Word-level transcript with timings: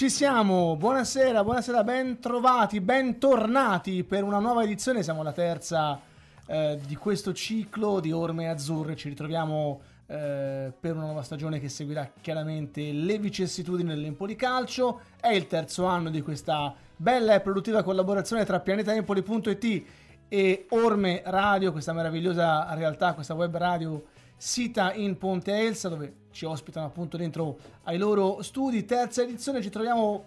Ci 0.00 0.08
siamo, 0.08 0.76
buonasera, 0.76 1.44
buonasera, 1.44 1.84
ben 1.84 2.20
trovati, 2.20 2.80
bentornati 2.80 4.02
per 4.02 4.24
una 4.24 4.38
nuova 4.38 4.62
edizione, 4.62 5.02
siamo 5.02 5.20
alla 5.20 5.34
terza 5.34 6.00
eh, 6.46 6.80
di 6.86 6.96
questo 6.96 7.34
ciclo 7.34 8.00
di 8.00 8.10
Orme 8.10 8.48
Azzurre, 8.48 8.96
ci 8.96 9.10
ritroviamo 9.10 9.82
eh, 10.06 10.72
per 10.80 10.96
una 10.96 11.04
nuova 11.04 11.20
stagione 11.20 11.60
che 11.60 11.68
seguirà 11.68 12.12
chiaramente 12.18 12.92
le 12.92 13.18
vicissitudini 13.18 13.90
dell'Empoli 13.90 14.36
Calcio, 14.36 15.00
è 15.20 15.32
il 15.32 15.46
terzo 15.46 15.84
anno 15.84 16.08
di 16.08 16.22
questa 16.22 16.74
bella 16.96 17.34
e 17.34 17.40
produttiva 17.40 17.82
collaborazione 17.82 18.46
tra 18.46 18.58
pianetaempoli.it 18.58 19.84
e 20.28 20.64
Orme 20.70 21.20
Radio, 21.26 21.72
questa 21.72 21.92
meravigliosa 21.92 22.72
realtà, 22.72 23.12
questa 23.12 23.34
web 23.34 23.54
radio 23.54 24.02
sita 24.34 24.94
in 24.94 25.18
Ponte 25.18 25.52
Elsa 25.52 25.90
dove 25.90 26.19
ci 26.30 26.44
ospitano 26.44 26.86
appunto 26.86 27.16
dentro 27.16 27.58
ai 27.84 27.98
loro 27.98 28.42
studi. 28.42 28.84
Terza 28.84 29.22
edizione, 29.22 29.62
ci 29.62 29.70
troviamo 29.70 30.24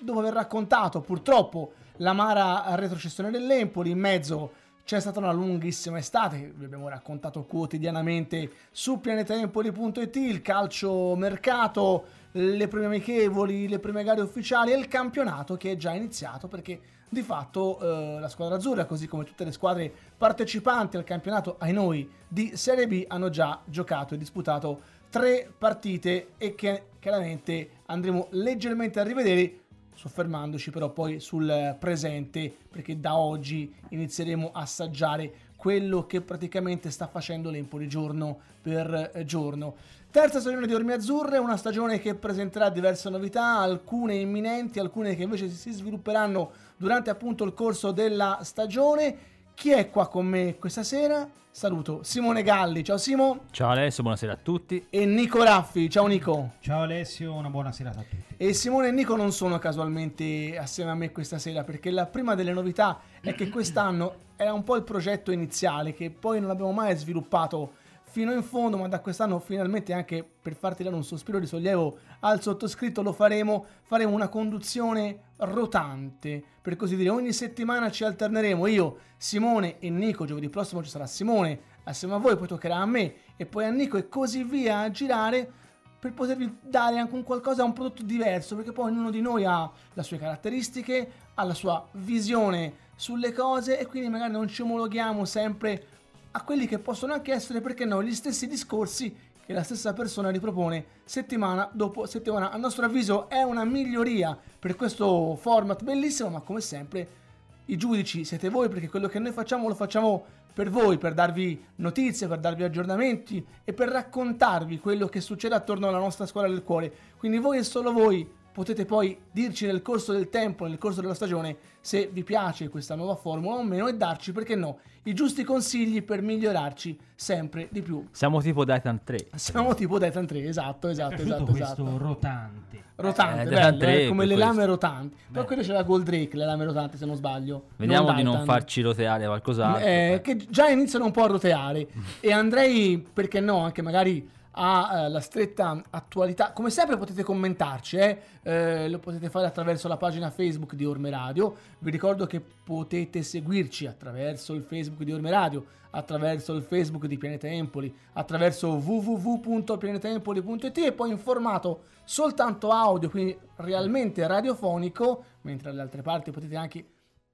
dopo 0.00 0.18
aver 0.18 0.32
raccontato 0.32 1.00
purtroppo 1.00 1.72
l'amara 1.96 2.74
retrocessione 2.74 3.30
dell'Empoli. 3.30 3.90
In 3.90 3.98
mezzo 3.98 4.52
c'è 4.84 5.00
stata 5.00 5.20
una 5.20 5.32
lunghissima 5.32 5.98
estate 5.98 6.52
vi 6.56 6.64
abbiamo 6.64 6.88
raccontato 6.88 7.44
quotidianamente 7.44 8.50
su 8.72 9.00
pianetaempoli.it, 9.00 10.16
il 10.16 10.42
calcio 10.42 11.14
mercato, 11.14 12.04
le 12.32 12.66
prime 12.66 12.86
amichevoli, 12.86 13.68
le 13.68 13.78
prime 13.78 14.02
gare 14.02 14.22
ufficiali 14.22 14.72
e 14.72 14.76
il 14.76 14.88
campionato 14.88 15.56
che 15.56 15.72
è 15.72 15.76
già 15.76 15.92
iniziato 15.92 16.48
perché 16.48 16.80
di 17.08 17.22
fatto 17.22 17.78
eh, 17.78 18.20
la 18.20 18.28
squadra 18.28 18.56
azzurra, 18.56 18.86
così 18.86 19.06
come 19.06 19.24
tutte 19.24 19.44
le 19.44 19.52
squadre 19.52 19.92
partecipanti 20.16 20.96
al 20.96 21.04
campionato 21.04 21.56
ai 21.58 21.72
noi 21.72 22.10
di 22.26 22.56
Serie 22.56 22.88
B, 22.88 23.04
hanno 23.06 23.28
già 23.28 23.60
giocato 23.66 24.14
e 24.14 24.16
disputato 24.16 25.00
tre 25.12 25.52
partite 25.58 26.28
e 26.38 26.54
che 26.54 26.84
chiaramente 26.98 27.68
andremo 27.84 28.28
leggermente 28.30 28.98
a 28.98 29.02
rivedere 29.02 29.58
soffermandoci 29.94 30.70
però 30.70 30.88
poi 30.88 31.20
sul 31.20 31.76
presente 31.78 32.50
perché 32.70 32.98
da 32.98 33.18
oggi 33.18 33.70
inizieremo 33.90 34.52
a 34.54 34.62
assaggiare 34.62 35.50
quello 35.54 36.06
che 36.06 36.22
praticamente 36.22 36.90
sta 36.90 37.08
facendo 37.08 37.50
l'Empoli 37.50 37.88
giorno 37.88 38.38
per 38.62 39.22
giorno. 39.26 39.74
Terza 40.10 40.40
stagione 40.40 40.66
di 40.66 40.74
Ormi 40.74 40.92
Azzurre, 40.92 41.36
una 41.36 41.58
stagione 41.58 42.00
che 42.00 42.14
presenterà 42.14 42.70
diverse 42.70 43.10
novità, 43.10 43.58
alcune 43.58 44.14
imminenti, 44.14 44.78
alcune 44.78 45.14
che 45.14 45.24
invece 45.24 45.48
si 45.50 45.72
svilupperanno 45.72 46.50
durante 46.78 47.10
appunto 47.10 47.44
il 47.44 47.52
corso 47.52 47.92
della 47.92 48.40
stagione. 48.42 49.16
Chi 49.54 49.70
è 49.70 49.90
qua 49.90 50.08
con 50.08 50.26
me 50.26 50.56
questa 50.58 50.82
sera? 50.82 51.28
Saluto 51.50 52.02
Simone 52.02 52.42
Galli, 52.42 52.82
ciao 52.82 52.96
Simo. 52.96 53.44
Ciao 53.50 53.70
Alessio, 53.70 54.02
buonasera 54.02 54.32
a 54.32 54.38
tutti. 54.42 54.86
E 54.90 55.04
Nico 55.04 55.42
Raffi, 55.44 55.88
ciao 55.88 56.06
Nico. 56.06 56.54
Ciao 56.60 56.82
Alessio, 56.82 57.34
una 57.34 57.50
buona 57.50 57.70
serata 57.70 58.00
a 58.00 58.02
tutti. 58.02 58.34
E 58.36 58.54
Simone 58.54 58.88
e 58.88 58.90
Nico 58.90 59.14
non 59.14 59.30
sono 59.30 59.58
casualmente 59.58 60.56
assieme 60.58 60.90
a 60.90 60.94
me 60.94 61.12
questa 61.12 61.38
sera 61.38 61.62
perché 61.62 61.90
la 61.90 62.06
prima 62.06 62.34
delle 62.34 62.52
novità 62.52 63.00
è 63.20 63.34
che 63.34 63.50
quest'anno 63.50 64.14
era 64.36 64.52
un 64.52 64.64
po' 64.64 64.76
il 64.76 64.82
progetto 64.82 65.30
iniziale 65.30 65.92
che 65.92 66.10
poi 66.10 66.40
non 66.40 66.50
abbiamo 66.50 66.72
mai 66.72 66.96
sviluppato 66.96 67.74
fino 68.12 68.32
in 68.32 68.42
fondo, 68.42 68.76
ma 68.76 68.88
da 68.88 69.00
quest'anno 69.00 69.38
finalmente 69.38 69.94
anche 69.94 70.22
per 70.42 70.54
farti 70.54 70.82
dare 70.82 70.94
un 70.94 71.02
sospiro 71.02 71.38
di 71.38 71.46
sollievo 71.46 71.98
al 72.20 72.42
sottoscritto 72.42 73.00
lo 73.00 73.12
faremo, 73.12 73.64
faremo 73.84 74.12
una 74.12 74.28
conduzione 74.28 75.31
rotante, 75.44 76.42
per 76.60 76.76
così 76.76 76.96
dire, 76.96 77.10
ogni 77.10 77.32
settimana 77.32 77.90
ci 77.90 78.04
alterneremo. 78.04 78.66
Io, 78.66 78.98
Simone 79.16 79.78
e 79.78 79.90
Nico, 79.90 80.24
giovedì 80.24 80.48
prossimo 80.48 80.82
ci 80.82 80.90
sarà 80.90 81.06
Simone 81.06 81.70
assieme 81.84 82.14
a 82.14 82.18
voi, 82.18 82.36
poi 82.36 82.48
toccherà 82.48 82.76
a 82.76 82.86
me 82.86 83.14
e 83.36 83.46
poi 83.46 83.64
a 83.64 83.70
Nico 83.70 83.96
e 83.96 84.08
così 84.08 84.44
via 84.44 84.80
a 84.80 84.90
girare 84.90 85.50
per 85.98 86.12
potervi 86.12 86.58
dare 86.60 86.98
anche 86.98 87.14
un 87.14 87.22
qualcosa, 87.22 87.62
un 87.62 87.72
prodotto 87.72 88.02
diverso, 88.02 88.56
perché 88.56 88.72
poi 88.72 88.90
ognuno 88.90 89.10
di 89.10 89.20
noi 89.20 89.44
ha 89.44 89.70
le 89.92 90.02
sue 90.02 90.18
caratteristiche, 90.18 91.10
ha 91.34 91.44
la 91.44 91.54
sua 91.54 91.86
visione 91.92 92.90
sulle 92.96 93.32
cose 93.32 93.78
e 93.78 93.86
quindi 93.86 94.08
magari 94.08 94.32
non 94.32 94.48
ci 94.48 94.62
omologhiamo 94.62 95.24
sempre 95.24 95.86
a 96.32 96.42
quelli 96.42 96.66
che 96.66 96.78
possono 96.78 97.12
anche 97.12 97.32
essere, 97.32 97.60
perché 97.60 97.84
no, 97.84 98.02
gli 98.02 98.14
stessi 98.14 98.48
discorsi 98.48 99.14
che 99.44 99.52
la 99.52 99.62
stessa 99.62 99.92
persona 99.92 100.30
ripropone 100.30 100.84
settimana 101.04 101.68
dopo 101.72 102.06
settimana. 102.06 102.50
A 102.50 102.56
nostro 102.56 102.84
avviso 102.84 103.28
è 103.28 103.42
una 103.42 103.64
miglioria 103.64 104.38
per 104.58 104.76
questo 104.76 105.36
format 105.36 105.82
bellissimo, 105.82 106.28
ma 106.28 106.40
come 106.40 106.60
sempre 106.60 107.20
i 107.66 107.76
giudici 107.76 108.24
siete 108.24 108.48
voi 108.48 108.68
perché 108.68 108.88
quello 108.88 109.08
che 109.08 109.18
noi 109.18 109.32
facciamo 109.32 109.68
lo 109.68 109.74
facciamo 109.74 110.24
per 110.52 110.68
voi, 110.68 110.98
per 110.98 111.14
darvi 111.14 111.64
notizie, 111.76 112.28
per 112.28 112.38
darvi 112.38 112.62
aggiornamenti 112.62 113.44
e 113.64 113.72
per 113.72 113.88
raccontarvi 113.88 114.78
quello 114.78 115.06
che 115.06 115.20
succede 115.20 115.54
attorno 115.54 115.88
alla 115.88 115.98
nostra 115.98 116.26
scuola 116.26 116.48
del 116.48 116.62
cuore. 116.62 116.92
Quindi 117.16 117.38
voi 117.38 117.58
e 117.58 117.62
solo 117.62 117.92
voi 117.92 118.40
potete 118.52 118.84
poi 118.84 119.18
dirci 119.30 119.66
nel 119.66 119.82
corso 119.82 120.12
del 120.12 120.28
tempo, 120.28 120.66
nel 120.66 120.78
corso 120.78 121.00
della 121.00 121.14
stagione, 121.14 121.56
se 121.80 122.08
vi 122.12 122.22
piace 122.22 122.68
questa 122.68 122.94
nuova 122.94 123.16
formula 123.16 123.56
o 123.56 123.62
meno 123.64 123.88
e 123.88 123.94
darci, 123.94 124.32
perché 124.32 124.54
no, 124.54 124.78
i 125.04 125.14
giusti 125.14 125.42
consigli 125.42 126.02
per 126.02 126.22
migliorarci 126.22 126.98
sempre 127.14 127.68
di 127.70 127.82
più. 127.82 128.06
Siamo 128.12 128.40
tipo 128.40 128.64
Daitan 128.64 129.00
3. 129.02 129.28
Siamo 129.34 129.74
tipo 129.74 129.98
Daitan 129.98 130.26
3, 130.26 130.44
esatto, 130.44 130.88
esatto, 130.88 131.22
esatto. 131.22 131.44
questo 131.44 131.64
esatto. 131.64 131.98
rotante. 131.98 132.80
Rotante, 132.94 133.40
Eh, 133.40 133.44
bello, 133.44 133.54
Daitan 133.54 133.74
eh, 133.74 133.78
3 133.78 134.08
come 134.08 134.26
le 134.26 134.36
lame 134.36 134.52
questo. 134.52 134.70
rotanti. 134.70 135.16
Però 135.32 135.44
quelle 135.44 135.62
c'era 135.62 135.82
Gold 135.82 136.04
Drake, 136.04 136.36
le 136.36 136.44
lame 136.44 136.64
rotanti 136.64 136.96
se 136.98 137.06
non 137.06 137.16
sbaglio. 137.16 137.64
Vediamo 137.76 138.12
di 138.12 138.22
non 138.22 138.44
farci 138.44 138.80
roteare 138.82 139.24
qualcos'altro. 139.26 139.86
Eh, 139.86 140.20
che 140.22 140.36
già 140.36 140.68
iniziano 140.68 141.06
un 141.06 141.10
po' 141.10 141.24
a 141.24 141.26
roteare 141.28 141.88
e 142.20 142.32
andrei, 142.32 143.04
perché 143.12 143.40
no, 143.40 143.64
anche 143.64 143.82
magari 143.82 144.28
alla 144.52 145.20
stretta 145.20 145.82
attualità. 145.90 146.52
Come 146.52 146.70
sempre 146.70 146.96
potete 146.96 147.22
commentarci, 147.22 147.96
eh? 147.96 148.18
Eh, 148.42 148.88
lo 148.88 148.98
potete 148.98 149.30
fare 149.30 149.46
attraverso 149.46 149.88
la 149.88 149.96
pagina 149.96 150.30
Facebook 150.30 150.74
di 150.74 150.84
Orme 150.84 151.10
Radio. 151.10 151.54
Vi 151.78 151.90
ricordo 151.90 152.26
che 152.26 152.40
potete 152.40 153.22
seguirci 153.22 153.86
attraverso 153.86 154.54
il 154.54 154.62
Facebook 154.62 155.02
di 155.02 155.12
Orme 155.12 155.30
Radio, 155.30 155.64
attraverso 155.90 156.54
il 156.54 156.62
Facebook 156.62 157.06
di 157.06 157.16
Pianeta 157.16 157.46
Empoli, 157.46 157.94
attraverso 158.14 158.72
www.pianetaempoli.it 158.72 160.78
e 160.78 160.92
poi 160.92 161.10
in 161.10 161.18
formato 161.18 161.84
soltanto 162.04 162.70
audio, 162.70 163.08
quindi 163.08 163.36
realmente 163.56 164.26
radiofonico, 164.26 165.24
mentre 165.42 165.70
alle 165.70 165.82
altre 165.82 166.02
parti 166.02 166.30
potete 166.30 166.56
anche 166.56 166.84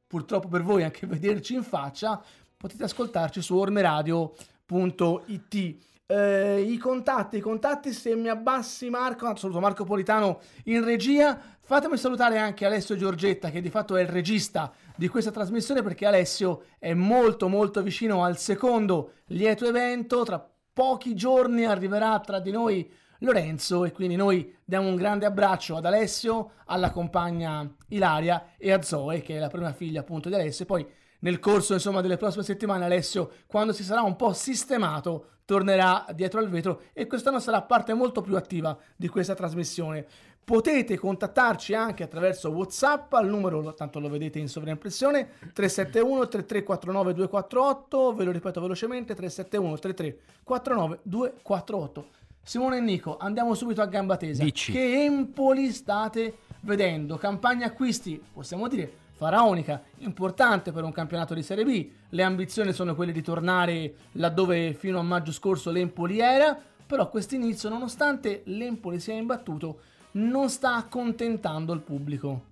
purtroppo 0.06 0.48
per 0.48 0.62
voi 0.62 0.84
anche 0.84 1.06
vederci 1.06 1.54
in 1.54 1.62
faccia, 1.62 2.22
potete 2.56 2.84
ascoltarci 2.84 3.42
su 3.42 3.56
ormeradio.it. 3.56 5.76
Eh, 6.10 6.62
I 6.62 6.78
contatti, 6.78 7.36
i 7.36 7.40
contatti, 7.40 7.92
se 7.92 8.16
mi 8.16 8.28
abbassi 8.28 8.88
Marco, 8.88 9.36
saluto 9.36 9.60
Marco 9.60 9.84
Politano 9.84 10.40
in 10.64 10.82
regia, 10.82 11.38
fatemi 11.60 11.98
salutare 11.98 12.38
anche 12.38 12.64
Alessio 12.64 12.96
Giorgetta 12.96 13.50
che 13.50 13.60
di 13.60 13.68
fatto 13.68 13.94
è 13.94 14.00
il 14.00 14.08
regista 14.08 14.72
di 14.96 15.06
questa 15.08 15.30
trasmissione 15.30 15.82
perché 15.82 16.06
Alessio 16.06 16.62
è 16.78 16.94
molto 16.94 17.48
molto 17.48 17.82
vicino 17.82 18.24
al 18.24 18.38
secondo 18.38 19.16
lieto 19.26 19.66
evento, 19.66 20.22
tra 20.22 20.42
pochi 20.72 21.14
giorni 21.14 21.66
arriverà 21.66 22.18
tra 22.20 22.40
di 22.40 22.52
noi 22.52 22.90
Lorenzo 23.18 23.84
e 23.84 23.92
quindi 23.92 24.16
noi 24.16 24.56
diamo 24.64 24.88
un 24.88 24.96
grande 24.96 25.26
abbraccio 25.26 25.76
ad 25.76 25.84
Alessio, 25.84 26.52
alla 26.64 26.90
compagna 26.90 27.70
Ilaria 27.88 28.54
e 28.56 28.72
a 28.72 28.80
Zoe 28.80 29.20
che 29.20 29.36
è 29.36 29.38
la 29.38 29.48
prima 29.48 29.74
figlia 29.74 30.00
appunto 30.00 30.30
di 30.30 30.36
Alessio. 30.36 30.64
E 30.64 30.68
poi 30.68 30.86
nel 31.20 31.38
corso 31.38 31.74
insomma 31.74 32.00
delle 32.00 32.16
prossime 32.16 32.44
settimane 32.44 32.86
Alessio 32.86 33.30
quando 33.46 33.74
si 33.74 33.82
sarà 33.82 34.00
un 34.00 34.16
po' 34.16 34.32
sistemato 34.32 35.32
tornerà 35.48 36.04
dietro 36.14 36.40
al 36.40 36.50
vetro 36.50 36.82
e 36.92 37.06
quest'anno 37.06 37.40
sarà 37.40 37.62
parte 37.62 37.94
molto 37.94 38.20
più 38.20 38.36
attiva 38.36 38.76
di 38.94 39.08
questa 39.08 39.34
trasmissione. 39.34 40.04
Potete 40.44 40.98
contattarci 40.98 41.72
anche 41.72 42.02
attraverso 42.02 42.50
whatsapp 42.50 43.10
al 43.14 43.26
numero 43.26 43.72
tanto 43.72 43.98
lo 43.98 44.10
vedete 44.10 44.38
in 44.38 44.48
sovraimpressione 44.48 45.26
371 45.54 46.28
3349 46.28 47.14
248 47.14 48.14
ve 48.14 48.24
lo 48.24 48.30
ripeto 48.30 48.60
velocemente 48.60 49.14
371 49.14 49.78
3349 49.78 50.98
248 51.02 52.08
Simone 52.42 52.76
e 52.76 52.80
Nico 52.80 53.16
andiamo 53.16 53.54
subito 53.54 53.80
a 53.80 53.86
gamba 53.86 54.18
tesa. 54.18 54.42
Dici. 54.42 54.70
che 54.70 55.02
Empoli 55.02 55.70
state 55.70 56.40
vedendo? 56.60 57.16
Campagna 57.16 57.64
acquisti 57.64 58.22
possiamo 58.34 58.68
dire 58.68 59.06
faraonica, 59.18 59.82
importante 59.98 60.70
per 60.70 60.84
un 60.84 60.92
campionato 60.92 61.34
di 61.34 61.42
Serie 61.42 61.64
B. 61.64 61.90
Le 62.10 62.22
ambizioni 62.22 62.72
sono 62.72 62.94
quelle 62.94 63.10
di 63.10 63.20
tornare 63.20 63.94
laddove 64.12 64.74
fino 64.74 65.00
a 65.00 65.02
maggio 65.02 65.32
scorso 65.32 65.72
l'Empoli 65.72 66.20
era, 66.20 66.56
però 66.86 67.10
questo 67.10 67.34
inizio, 67.34 67.68
nonostante 67.68 68.42
l'Empoli 68.46 69.00
sia 69.00 69.14
imbattuto, 69.14 69.80
non 70.12 70.48
sta 70.48 70.76
accontentando 70.76 71.72
il 71.72 71.80
pubblico. 71.80 72.44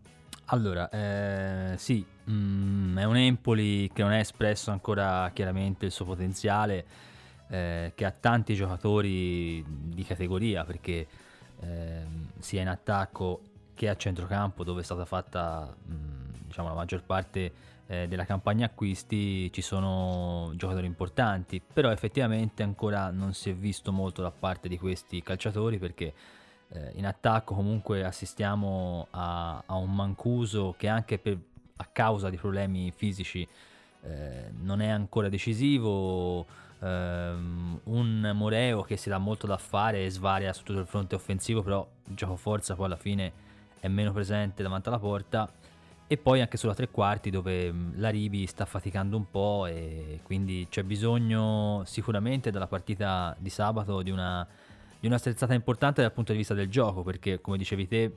Allora, 0.46 0.88
eh, 0.90 1.74
sì, 1.78 2.04
mm, 2.28 2.98
è 2.98 3.04
un 3.04 3.16
Empoli 3.16 3.88
che 3.92 4.02
non 4.02 4.10
ha 4.10 4.18
espresso 4.18 4.72
ancora 4.72 5.30
chiaramente 5.32 5.86
il 5.86 5.92
suo 5.92 6.04
potenziale, 6.04 6.84
eh, 7.48 7.92
che 7.94 8.04
ha 8.04 8.10
tanti 8.10 8.54
giocatori 8.54 9.64
di 9.68 10.02
categoria, 10.02 10.64
perché 10.64 11.06
ehm, 11.60 12.30
sia 12.40 12.60
in 12.60 12.68
attacco 12.68 13.40
che 13.76 13.88
a 13.88 13.96
centrocampo, 13.96 14.64
dove 14.64 14.80
è 14.80 14.84
stata 14.84 15.04
fatta 15.04 15.72
mm, 15.88 16.15
diciamo, 16.56 16.68
la 16.68 16.74
maggior 16.74 17.02
parte 17.02 17.52
eh, 17.86 18.08
della 18.08 18.24
campagna 18.24 18.66
acquisti, 18.66 19.52
ci 19.52 19.60
sono 19.60 20.52
giocatori 20.56 20.86
importanti, 20.86 21.60
però 21.60 21.90
effettivamente 21.90 22.62
ancora 22.62 23.10
non 23.10 23.34
si 23.34 23.50
è 23.50 23.54
visto 23.54 23.92
molto 23.92 24.22
da 24.22 24.30
parte 24.30 24.68
di 24.68 24.78
questi 24.78 25.22
calciatori 25.22 25.78
perché 25.78 26.12
Eh, 26.68 26.94
in 26.96 27.06
attacco 27.06 27.54
comunque 27.54 28.02
assistiamo 28.02 29.06
a, 29.12 29.62
a, 29.64 29.76
un 29.76 29.94
Mancuso 29.94 30.74
che 30.76 30.88
anche 30.88 31.16
per, 31.16 31.38
a 31.76 31.86
causa 31.92 32.28
di 32.28 32.36
problemi 32.36 32.90
fisici 32.90 33.46
eh, 34.02 34.50
non 34.62 34.80
è 34.80 34.88
ancora 34.88 35.28
decisivo, 35.28 36.44
ehm, 36.80 37.82
un 37.84 38.32
Moreo 38.34 38.82
che 38.82 38.96
si 38.96 39.08
dà 39.08 39.18
molto 39.18 39.46
da 39.46 39.58
fare 39.58 40.04
e 40.04 40.10
svaria 40.10 40.52
su 40.52 40.64
tutto 40.64 40.80
il 40.80 40.86
fronte 40.86 41.14
offensivo, 41.14 41.62
però 41.62 41.86
gioco 42.02 42.34
forza 42.34 42.74
poi 42.74 42.86
alla 42.86 42.96
fine 42.96 43.32
è 43.78 43.86
meno 43.86 44.10
presente 44.10 44.64
davanti 44.64 44.88
alla 44.88 44.98
porta 44.98 45.48
e 46.08 46.16
poi 46.16 46.40
anche 46.40 46.56
sulla 46.56 46.74
tre 46.74 46.88
quarti 46.88 47.30
dove 47.30 47.72
la 47.94 48.10
Rivi 48.10 48.46
sta 48.46 48.64
faticando 48.64 49.16
un 49.16 49.28
po' 49.28 49.66
e 49.66 50.20
quindi 50.22 50.68
c'è 50.70 50.84
bisogno 50.84 51.82
sicuramente 51.84 52.50
dalla 52.50 52.68
partita 52.68 53.34
di 53.38 53.50
sabato 53.50 54.02
di 54.02 54.10
una, 54.10 54.46
di 55.00 55.06
una 55.06 55.18
sterzata 55.18 55.52
importante 55.52 56.02
dal 56.02 56.12
punto 56.12 56.30
di 56.30 56.38
vista 56.38 56.54
del 56.54 56.68
gioco 56.68 57.02
perché 57.02 57.40
come 57.40 57.58
dicevi 57.58 57.88
te 57.88 58.16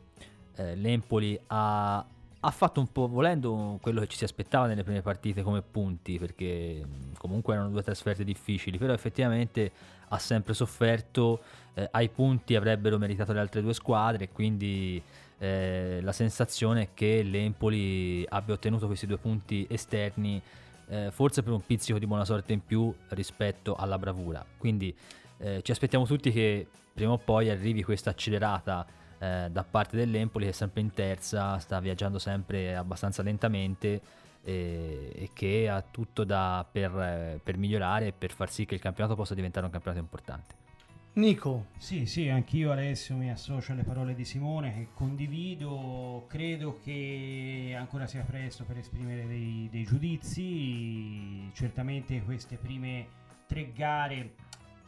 eh, 0.55 0.75
l'Empoli 0.75 1.39
ha, 1.47 1.97
ha 1.97 2.51
fatto 2.51 2.79
un 2.79 2.91
po' 2.91 3.07
volendo 3.07 3.79
quello 3.81 4.01
che 4.01 4.07
ci 4.07 4.17
si 4.17 4.23
aspettava 4.23 4.67
nelle 4.67 4.83
prime 4.83 5.01
partite 5.01 5.41
come 5.41 5.63
punti 5.63 6.19
perché 6.19 6.85
comunque 7.17 7.55
erano 7.55 7.69
due 7.69 7.81
trasferte 7.81 8.23
difficili 8.23 8.77
però 8.77 8.93
effettivamente 8.93 9.71
ha 10.09 10.19
sempre 10.19 10.53
sofferto 10.53 11.41
eh, 11.73 11.87
ai 11.89 12.09
punti 12.09 12.55
avrebbero 12.55 12.99
meritato 12.99 13.33
le 13.33 13.39
altre 13.39 13.63
due 13.63 13.73
squadre 13.73 14.29
quindi 14.29 15.01
eh, 15.39 15.99
la 16.01 16.11
sensazione 16.11 16.81
è 16.81 16.87
che 16.93 17.23
l'Empoli 17.23 18.25
abbia 18.27 18.53
ottenuto 18.53 18.87
questi 18.87 19.07
due 19.07 19.17
punti 19.17 19.65
esterni 19.69 20.41
eh, 20.89 21.09
forse 21.11 21.43
per 21.43 21.53
un 21.53 21.65
pizzico 21.65 21.97
di 21.97 22.05
buona 22.05 22.25
sorte 22.25 22.53
in 22.53 22.63
più 22.63 22.93
rispetto 23.09 23.75
alla 23.75 23.97
bravura. 23.97 24.45
Quindi 24.57 24.95
eh, 25.37 25.61
ci 25.61 25.71
aspettiamo 25.71 26.05
tutti 26.05 26.31
che 26.31 26.67
prima 26.93 27.13
o 27.13 27.17
poi 27.17 27.49
arrivi 27.49 27.83
questa 27.83 28.09
accelerata 28.09 28.85
eh, 29.17 29.47
da 29.49 29.63
parte 29.63 29.95
dell'Empoli 29.95 30.45
che 30.45 30.51
è 30.51 30.53
sempre 30.53 30.81
in 30.81 30.91
terza, 30.93 31.57
sta 31.59 31.79
viaggiando 31.79 32.19
sempre 32.19 32.75
abbastanza 32.75 33.21
lentamente 33.21 34.01
e, 34.43 35.11
e 35.13 35.29
che 35.33 35.69
ha 35.69 35.81
tutto 35.81 36.23
da, 36.23 36.65
per, 36.69 36.91
eh, 36.97 37.39
per 37.41 37.57
migliorare 37.57 38.07
e 38.07 38.13
per 38.13 38.31
far 38.31 38.49
sì 38.51 38.65
che 38.65 38.75
il 38.75 38.81
campionato 38.81 39.15
possa 39.15 39.35
diventare 39.35 39.65
un 39.65 39.71
campionato 39.71 40.01
importante. 40.01 40.67
Nico. 41.13 41.67
Sì, 41.77 42.05
sì, 42.05 42.29
anch'io 42.29 42.71
Alessio 42.71 43.15
mi 43.15 43.31
associo 43.31 43.71
alle 43.73 43.83
parole 43.83 44.13
di 44.13 44.23
Simone 44.23 44.73
che 44.73 44.87
condivido, 44.93 46.25
credo 46.29 46.79
che 46.81 47.75
ancora 47.77 48.07
sia 48.07 48.23
presto 48.23 48.63
per 48.63 48.77
esprimere 48.77 49.27
dei, 49.27 49.67
dei 49.71 49.83
giudizi, 49.83 51.51
certamente 51.53 52.21
queste 52.23 52.57
prime 52.57 53.07
tre 53.47 53.71
gare 53.73 54.35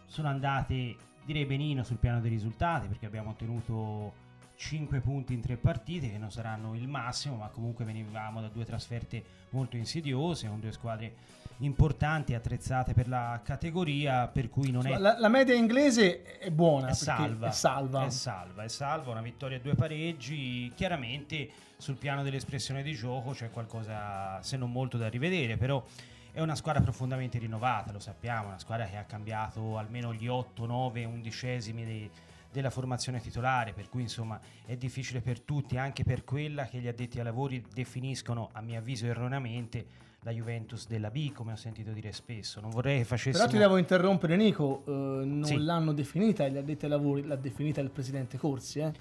sono 0.05 0.27
andate 0.27 0.95
direi 1.25 1.45
benino 1.45 1.83
sul 1.83 1.97
piano 1.97 2.19
dei 2.19 2.29
risultati 2.29 2.87
perché 2.87 3.05
abbiamo 3.05 3.31
ottenuto 3.31 4.13
5 4.55 4.99
punti 4.99 5.33
in 5.33 5.41
tre 5.41 5.57
partite 5.57 6.11
che 6.11 6.17
non 6.17 6.31
saranno 6.31 6.75
il 6.75 6.87
massimo 6.87 7.37
ma 7.37 7.47
comunque 7.49 7.85
venivamo 7.85 8.41
da 8.41 8.47
due 8.47 8.65
trasferte 8.65 9.23
molto 9.49 9.77
insidiose 9.77 10.47
con 10.47 10.59
due 10.59 10.71
squadre 10.71 11.15
importanti 11.63 12.33
attrezzate 12.33 12.93
per 12.93 13.07
la 13.07 13.41
categoria 13.43 14.27
per 14.27 14.49
cui 14.49 14.71
non 14.71 14.85
è 14.87 14.97
la, 14.97 15.17
la 15.19 15.29
media 15.29 15.53
inglese 15.53 16.23
è 16.39 16.49
buona 16.49 16.89
è 16.89 16.93
salva, 16.93 17.49
è 17.49 17.51
salva. 17.51 18.05
È 18.05 18.09
salva 18.09 18.63
è 18.63 18.67
salva 18.67 19.11
una 19.11 19.21
vittoria 19.21 19.57
e 19.57 19.61
due 19.61 19.75
pareggi. 19.75 20.71
Chiaramente 20.75 21.49
sul 21.77 21.95
piano 21.95 22.23
dell'espressione 22.23 22.83
di 22.83 22.93
gioco 22.93 23.31
c'è 23.31 23.49
qualcosa 23.49 24.41
se 24.41 24.57
non 24.57 24.71
molto 24.71 24.97
da 24.97 25.09
rivedere 25.09 25.57
però 25.57 25.83
è 26.31 26.39
una 26.39 26.55
squadra 26.55 26.81
profondamente 26.81 27.39
rinnovata 27.39 27.91
lo 27.91 27.99
sappiamo 27.99 28.47
una 28.47 28.59
squadra 28.59 28.85
che 28.85 28.97
ha 28.97 29.03
cambiato 29.03 29.77
almeno 29.77 30.13
gli 30.13 30.27
8 30.27 30.65
9 30.65 31.05
undicesimi 31.05 31.83
dei 31.83 32.09
della 32.51 32.69
formazione 32.69 33.19
titolare, 33.19 33.73
per 33.73 33.89
cui 33.89 34.01
insomma 34.01 34.39
è 34.65 34.75
difficile 34.75 35.21
per 35.21 35.41
tutti, 35.41 35.77
anche 35.77 36.03
per 36.03 36.23
quella 36.23 36.65
che 36.65 36.79
gli 36.79 36.87
addetti 36.87 37.17
ai 37.17 37.23
lavori 37.23 37.63
definiscono, 37.73 38.49
a 38.51 38.61
mio 38.61 38.77
avviso 38.77 39.05
erroneamente, 39.05 40.09
la 40.23 40.31
Juventus 40.31 40.87
della 40.87 41.09
B, 41.09 41.31
come 41.31 41.53
ho 41.53 41.55
sentito 41.55 41.91
dire 41.91 42.11
spesso. 42.11 42.59
Non 42.59 42.69
vorrei 42.69 42.99
che 42.99 43.05
facessimo... 43.05 43.43
Però 43.43 43.49
ti 43.49 43.57
devo 43.57 43.77
interrompere 43.77 44.35
Nico, 44.35 44.83
eh, 44.85 44.91
non 44.91 45.45
sì. 45.45 45.57
l'hanno 45.57 45.93
definita 45.93 46.47
gli 46.47 46.57
addetti 46.57 46.85
ai 46.85 46.91
lavori, 46.91 47.23
l'ha 47.23 47.35
definita 47.35 47.81
il 47.81 47.89
presidente 47.89 48.37
Corsi, 48.37 48.79
eh? 48.79 48.91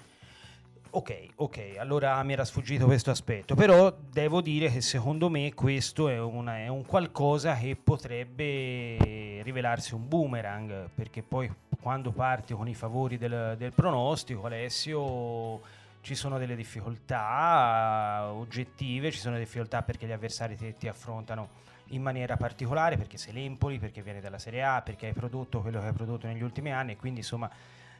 Ok, 0.93 1.27
ok, 1.35 1.75
allora 1.77 2.21
mi 2.23 2.33
era 2.33 2.43
sfuggito 2.43 2.85
questo 2.85 3.11
aspetto, 3.11 3.55
però 3.55 3.95
devo 4.11 4.41
dire 4.41 4.69
che 4.69 4.81
secondo 4.81 5.29
me 5.29 5.53
questo 5.53 6.09
è, 6.09 6.19
una, 6.19 6.57
è, 6.57 6.67
un 6.67 6.85
qualcosa 6.85 7.55
che 7.55 7.77
potrebbe 7.81 9.41
rivelarsi 9.41 9.93
un 9.93 10.05
boomerang, 10.09 10.89
perché 10.93 11.23
poi 11.23 11.49
quando 11.81 12.11
parti 12.11 12.53
con 12.53 12.67
i 12.67 12.75
favori 12.75 13.17
del, 13.17 13.55
del 13.57 13.73
pronostico, 13.73 14.45
Alessio, 14.45 15.59
ci 16.01 16.15
sono 16.15 16.37
delle 16.37 16.55
difficoltà 16.55 18.29
oggettive, 18.31 19.11
ci 19.11 19.19
sono 19.19 19.37
difficoltà 19.37 19.81
perché 19.81 20.05
gli 20.05 20.11
avversari 20.11 20.55
ti, 20.55 20.73
ti 20.77 20.87
affrontano 20.87 21.69
in 21.87 22.01
maniera 22.01 22.37
particolare, 22.37 22.97
perché 22.97 23.17
sei 23.17 23.33
l'Empoli, 23.33 23.79
perché 23.79 24.01
vieni 24.01 24.21
dalla 24.21 24.37
Serie 24.37 24.63
A, 24.63 24.81
perché 24.81 25.07
hai 25.07 25.13
prodotto 25.13 25.61
quello 25.61 25.79
che 25.79 25.87
hai 25.87 25.93
prodotto 25.93 26.27
negli 26.27 26.43
ultimi 26.43 26.71
anni, 26.71 26.95
quindi 26.95 27.19
insomma 27.19 27.49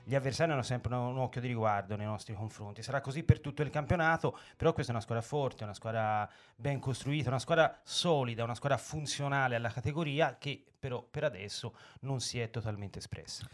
gli 0.03 0.15
avversari 0.15 0.51
hanno 0.51 0.61
sempre 0.61 0.93
un, 0.95 1.01
un, 1.01 1.17
occhio 1.19 1.41
di 1.41 1.47
riguardo 1.47 1.95
nei 1.95 2.05
nostri 2.05 2.33
confronti. 2.33 2.81
Sarà 2.83 3.01
così 3.01 3.23
per 3.23 3.39
tutto 3.39 3.61
il 3.61 3.69
campionato, 3.69 4.37
però 4.57 4.73
questa 4.73 4.91
è 4.91 4.95
una 4.95 5.03
squadra 5.03 5.23
forte, 5.23 5.63
una 5.63 5.73
squadra 5.73 6.29
ben 6.55 6.79
costruita, 6.79 7.29
una 7.29 7.39
squadra 7.39 7.79
solida, 7.83 8.43
una 8.43 8.55
squadra 8.55 8.77
funzionale 8.77 9.55
alla 9.55 9.69
categoria 9.69 10.37
che 10.37 10.63
però 10.79 11.03
per 11.03 11.23
adesso 11.23 11.75
non 12.01 12.19
si 12.19 12.39
è 12.39 12.49
totalmente 12.49 12.97
espressa. 12.99 13.47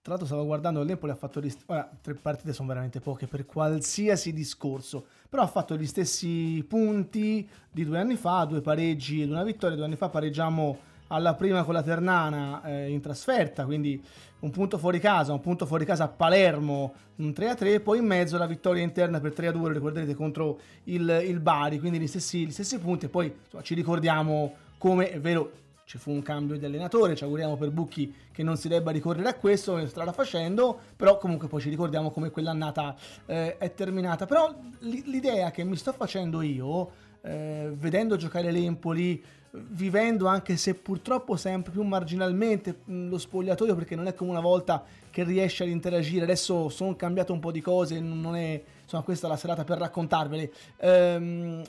Tra 0.00 0.16
l'altro 0.16 0.26
stavo 0.26 0.46
guardando 0.46 0.82
l'Empoli 0.82 1.12
ha 1.12 1.16
fatto 1.16 1.40
gli 1.40 1.50
st- 1.50 1.64
ora, 1.66 1.90
tre 2.00 2.14
partite 2.14 2.52
sono 2.52 2.68
veramente 2.68 3.00
poche 3.00 3.26
per 3.26 3.44
qualsiasi 3.44 4.32
discorso, 4.32 5.04
però 5.28 5.42
ha 5.42 5.48
fatto 5.48 5.76
gli 5.76 5.86
stessi 5.86 6.64
punti 6.66 7.46
di 7.70 7.84
due 7.84 7.98
anni 7.98 8.16
fa, 8.16 8.44
due 8.44 8.60
pareggi 8.60 9.22
ed 9.22 9.30
una 9.30 9.42
vittoria, 9.42 9.76
due 9.76 9.84
anni 9.84 9.96
fa 9.96 10.08
pareggiamo 10.08 10.78
alla 11.08 11.34
prima 11.34 11.64
con 11.64 11.74
la 11.74 11.82
Ternana 11.82 12.62
eh, 12.64 12.90
in 12.90 13.00
trasferta, 13.00 13.64
quindi 13.64 14.02
un 14.40 14.50
punto 14.50 14.78
fuori 14.78 15.00
casa, 15.00 15.32
un 15.32 15.40
punto 15.40 15.66
fuori 15.66 15.84
casa 15.84 16.04
a 16.04 16.08
Palermo, 16.08 16.94
un 17.16 17.30
3-3, 17.30 17.82
poi 17.82 17.98
in 17.98 18.06
mezzo 18.06 18.38
la 18.38 18.46
vittoria 18.46 18.82
interna 18.82 19.18
per 19.20 19.32
3-2, 19.32 19.72
ricorderete, 19.72 20.14
contro 20.14 20.60
il, 20.84 21.22
il 21.26 21.40
Bari, 21.40 21.80
quindi 21.80 21.98
gli 21.98 22.06
stessi, 22.06 22.46
gli 22.46 22.52
stessi 22.52 22.78
punti 22.78 23.06
e 23.06 23.08
poi 23.08 23.34
insomma, 23.42 23.62
ci 23.62 23.74
ricordiamo 23.74 24.54
come, 24.78 25.10
è 25.10 25.20
vero, 25.20 25.50
ci 25.88 25.96
fu 25.96 26.10
un 26.10 26.20
cambio 26.20 26.58
di 26.58 26.66
allenatore, 26.66 27.16
ci 27.16 27.24
auguriamo 27.24 27.56
per 27.56 27.70
Bucchi 27.70 28.14
che 28.30 28.42
non 28.42 28.58
si 28.58 28.68
debba 28.68 28.90
ricorrere 28.90 29.26
a 29.26 29.34
questo, 29.34 29.72
come 29.72 29.86
strada 29.86 30.12
facendo, 30.12 30.78
però 30.94 31.16
comunque 31.16 31.48
poi 31.48 31.62
ci 31.62 31.70
ricordiamo 31.70 32.10
come 32.10 32.28
quell'annata 32.28 32.94
eh, 33.24 33.56
è 33.56 33.72
terminata. 33.72 34.26
Però 34.26 34.54
l'idea 34.80 35.50
che 35.50 35.64
mi 35.64 35.76
sto 35.76 35.94
facendo 35.94 36.42
io, 36.42 36.90
eh, 37.22 37.70
vedendo 37.72 38.16
giocare 38.16 38.50
l'Empoli, 38.50 39.24
vivendo 39.50 40.26
anche 40.26 40.58
se 40.58 40.74
purtroppo 40.74 41.36
sempre 41.36 41.72
più 41.72 41.82
marginalmente 41.82 42.80
lo 42.84 43.16
spogliatoio 43.16 43.74
perché 43.74 43.96
non 43.96 44.06
è 44.08 44.12
come 44.12 44.28
una 44.28 44.40
volta 44.40 44.84
che 45.08 45.24
riesce 45.24 45.62
ad 45.62 45.70
interagire 45.70 46.24
adesso 46.24 46.68
sono 46.68 46.94
cambiate 46.96 47.32
un 47.32 47.40
po' 47.40 47.50
di 47.50 47.62
cose 47.62 47.98
non 47.98 48.36
è 48.36 48.62
insomma 48.82 49.02
questa 49.02 49.26
è 49.26 49.30
la 49.30 49.38
serata 49.38 49.64
per 49.64 49.78
raccontarvele 49.78 50.52
ehm, 50.76 51.62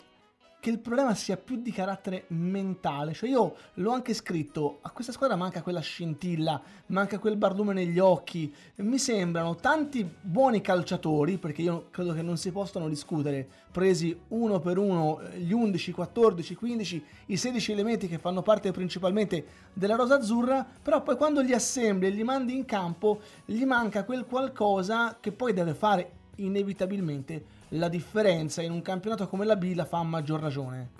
che 0.59 0.69
il 0.69 0.79
problema 0.79 1.15
sia 1.15 1.37
più 1.37 1.61
di 1.61 1.71
carattere 1.71 2.25
mentale. 2.27 3.13
Cioè 3.13 3.29
io 3.29 3.55
l'ho 3.75 3.91
anche 3.91 4.13
scritto, 4.13 4.79
a 4.81 4.89
questa 4.91 5.13
squadra 5.13 5.37
manca 5.37 5.61
quella 5.61 5.79
scintilla, 5.79 6.61
manca 6.87 7.17
quel 7.17 7.37
barlume 7.37 7.73
negli 7.73 7.97
occhi. 7.97 8.53
Mi 8.77 8.97
sembrano 8.97 9.55
tanti 9.55 10.07
buoni 10.21 10.59
calciatori, 10.59 11.37
perché 11.37 11.61
io 11.61 11.87
credo 11.91 12.13
che 12.13 12.21
non 12.21 12.37
si 12.37 12.51
possano 12.51 12.89
discutere, 12.89 13.47
presi 13.71 14.17
uno 14.29 14.59
per 14.59 14.77
uno 14.77 15.21
eh, 15.21 15.39
gli 15.39 15.53
11, 15.53 15.91
14, 15.93 16.55
15, 16.55 17.05
i 17.27 17.37
16 17.37 17.71
elementi 17.71 18.07
che 18.07 18.17
fanno 18.17 18.41
parte 18.41 18.71
principalmente 18.71 19.45
della 19.71 19.95
rosa 19.95 20.15
azzurra, 20.15 20.67
però 20.81 21.01
poi 21.03 21.15
quando 21.15 21.41
li 21.41 21.53
assembli 21.53 22.07
e 22.07 22.09
li 22.09 22.23
mandi 22.23 22.53
in 22.55 22.65
campo, 22.65 23.21
gli 23.45 23.63
manca 23.63 24.03
quel 24.03 24.25
qualcosa 24.25 25.17
che 25.21 25.31
poi 25.31 25.53
deve 25.53 25.73
fare 25.73 26.11
inevitabilmente 26.35 27.57
la 27.69 27.89
differenza 27.89 28.61
in 28.61 28.71
un 28.71 28.81
campionato 28.81 29.27
come 29.27 29.45
la 29.45 29.55
B 29.55 29.73
la 29.75 29.85
fa 29.85 29.99
a 29.99 30.03
maggior 30.03 30.39
ragione. 30.39 30.97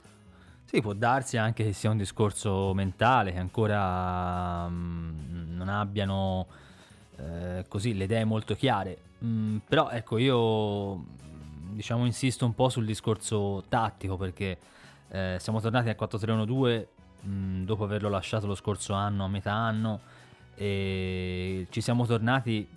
Sì, 0.66 0.82
può 0.82 0.94
darsi 0.94 1.38
anche 1.38 1.64
che 1.64 1.74
sia 1.74 1.90
un 1.90 1.98
discorso 1.98 2.74
mentale, 2.76 3.32
che 3.32 3.40
ancora 3.40 4.68
mh, 4.68 5.56
non 5.56 5.68
abbiano 5.68 6.46
eh, 7.18 7.66
così 7.68 7.96
le 7.96 8.04
idee 8.04 8.24
molto 8.24 8.56
chiare. 8.56 8.98
Mm, 9.24 9.58
però 9.68 9.90
ecco, 9.90 10.18
io 10.18 11.04
diciamo 11.72 12.06
insisto 12.06 12.46
un 12.46 12.54
po' 12.54 12.70
sul 12.70 12.86
discorso 12.86 13.64
tattico 13.68 14.18
perché 14.18 14.58
eh, 15.10 15.38
siamo 15.40 15.60
tornati 15.60 15.90
al 15.90 15.96
4-3-1-2 16.00 16.86
mh, 17.22 17.64
dopo 17.64 17.84
averlo 17.84 18.10
lasciato 18.10 18.46
lo 18.46 18.56
scorso 18.56 18.94
anno 18.94 19.26
a 19.26 19.28
metà 19.28 19.54
anno 19.54 20.00
e 20.56 21.68
ci 21.70 21.82
siamo 21.82 22.06
tornati 22.06 22.68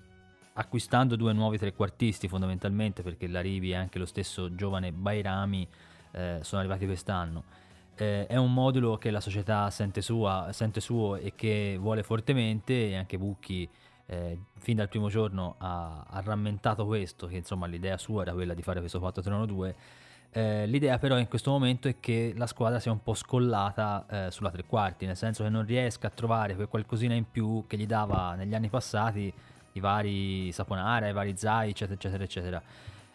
acquistando 0.55 1.17
due 1.17 1.33
nuovi 1.33 1.59
trequartisti 1.59 2.29
fondamentalmente 2.29 3.03
perché 3.03 3.27
l'Arivi 3.27 3.71
e 3.71 3.77
anche 3.77 3.99
lo 3.99 4.07
stesso 4.07 4.55
giovane 4.55 4.93
Bairami 4.93 5.67
eh, 6.13 6.39
sono 6.43 6.61
arrivati 6.61 6.87
quest'anno. 6.87 7.45
Eh, 7.95 8.27
è 8.27 8.37
un 8.37 8.53
modulo 8.53 8.97
che 8.97 9.11
la 9.11 9.21
società 9.21 9.69
sente, 9.71 10.01
sua, 10.03 10.49
sente 10.53 10.81
suo 10.81 11.17
e 11.17 11.35
che 11.35 11.77
vuole 11.79 12.03
fortemente 12.03 12.89
e 12.89 12.97
anche 12.97 13.19
Bucchi 13.19 13.69
eh, 14.07 14.39
fin 14.59 14.77
dal 14.77 14.89
primo 14.89 15.09
giorno 15.09 15.57
ha, 15.59 16.05
ha, 16.09 16.21
rammentato 16.21 16.87
questo, 16.87 17.27
che 17.27 17.37
insomma 17.37 17.67
l'idea 17.67 17.99
sua 17.99 18.23
era 18.23 18.33
quella 18.33 18.55
di 18.55 18.63
fare 18.63 18.81
questo 18.81 18.99
4-3-1-2. 18.99 19.75
Eh, 20.35 20.67
l'idea 20.67 20.99
però 20.99 21.19
in 21.19 21.29
questo 21.29 21.51
momento 21.51 21.89
è 21.89 21.97
che 22.01 22.33
la 22.37 22.47
squadra 22.47 22.81
sia 22.81 22.91
un 22.91 23.03
po' 23.03 23.13
scollata 23.13 24.07
eh, 24.09 24.31
sulla 24.31 24.51
tre 24.51 24.65
quarti, 24.65 25.05
nel 25.05 25.17
senso 25.17 25.43
che 25.43 25.51
non 25.51 25.65
riesca 25.67 26.07
a 26.07 26.11
trovare 26.11 26.55
quel 26.55 26.69
qualcosina 26.69 27.15
in 27.15 27.31
più 27.31 27.65
che 27.67 27.77
gli 27.77 27.87
dava 27.87 28.35
negli 28.35 28.55
anni 28.55 28.71
passati 28.71 29.33
i 29.73 29.81
vari 29.81 30.53
Saponara, 30.53 31.09
i 31.09 31.13
vari 31.13 31.37
Zai, 31.37 31.71
eccetera, 31.71 31.95
eccetera, 31.95 32.25
eccetera. 32.25 32.63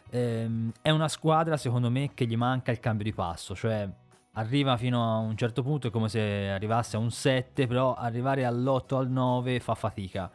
Ehm, 0.10 0.72
è 0.82 0.90
una 0.90 1.08
squadra, 1.08 1.58
secondo 1.58 1.90
me, 1.90 2.12
che 2.14 2.26
gli 2.26 2.38
manca 2.38 2.72
il 2.72 2.80
cambio 2.80 3.04
di 3.04 3.14
passo, 3.14 3.56
cioè 3.56 3.88
arriva 4.34 4.78
fino 4.78 5.04
a 5.04 5.18
un 5.18 5.36
certo 5.36 5.64
punto 5.64 5.88
è 5.88 5.90
come 5.90 6.10
se 6.10 6.50
arrivasse 6.50 6.96
a 6.96 7.00
un 7.00 7.12
7, 7.12 7.68
però 7.68 7.96
arrivare 7.96 8.46
all'8 8.46 8.96
al 8.96 9.10
9 9.10 9.60
fa 9.60 9.76
fatica. 9.76 10.30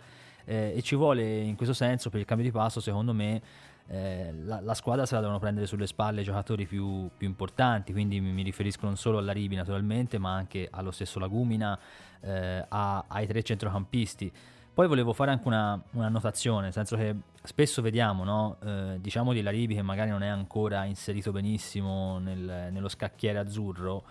Eh, 0.45 0.73
e 0.77 0.83
ci 0.83 0.97
vuole 0.97 1.39
in 1.39 1.55
questo 1.55 1.75
senso 1.75 2.11
per 2.11 2.21
il 2.21 2.27
cambio 2.27 2.47
di 2.47 2.53
passo, 2.53 2.81
secondo 2.81 3.13
me, 3.15 3.41
eh, 3.89 4.33
la, 4.45 4.61
la, 4.61 4.75
squadra 4.75 5.07
se 5.07 5.15
la 5.15 5.21
devono 5.21 5.39
prendere 5.39 5.67
sulle 5.67 5.87
spalle 5.87 6.23
i 6.23 6.25
giocatori 6.25 6.67
più, 6.67 7.09
più 7.17 7.27
importanti, 7.27 7.93
quindi 7.93 8.21
mi, 8.21 8.33
mi, 8.33 8.43
riferisco 8.43 8.87
non 8.87 8.97
solo 8.97 9.19
alla 9.19 9.33
Ribi 9.33 9.55
naturalmente, 9.55 10.19
ma 10.19 10.33
anche 10.35 10.69
allo 10.71 10.91
stesso 10.91 11.19
Lagumina, 11.19 11.79
eh, 12.21 12.65
a, 12.69 13.05
ai 13.07 13.27
tre 13.27 13.43
centrocampisti. 13.43 14.33
Poi 14.75 14.87
volevo 14.87 15.13
fare 15.13 15.31
anche 15.31 15.47
una, 15.47 15.79
una 15.91 16.09
notazione, 16.09 16.63
nel 16.63 16.73
senso 16.73 16.97
che 16.97 17.15
spesso 17.43 17.83
vediamo, 17.83 18.25
no? 18.25 18.57
eh, 18.65 18.97
diciamo 19.01 19.35
di 19.35 19.43
Laribi 19.43 19.75
che 19.75 19.83
magari 19.83 20.09
non 20.09 20.23
è 20.23 20.29
ancora 20.29 20.85
inserito 20.85 21.31
benissimo 21.31 22.19
nel, 22.19 22.71
nello 22.73 22.89
scacchiere 22.89 23.39
azzurro, 23.39 24.03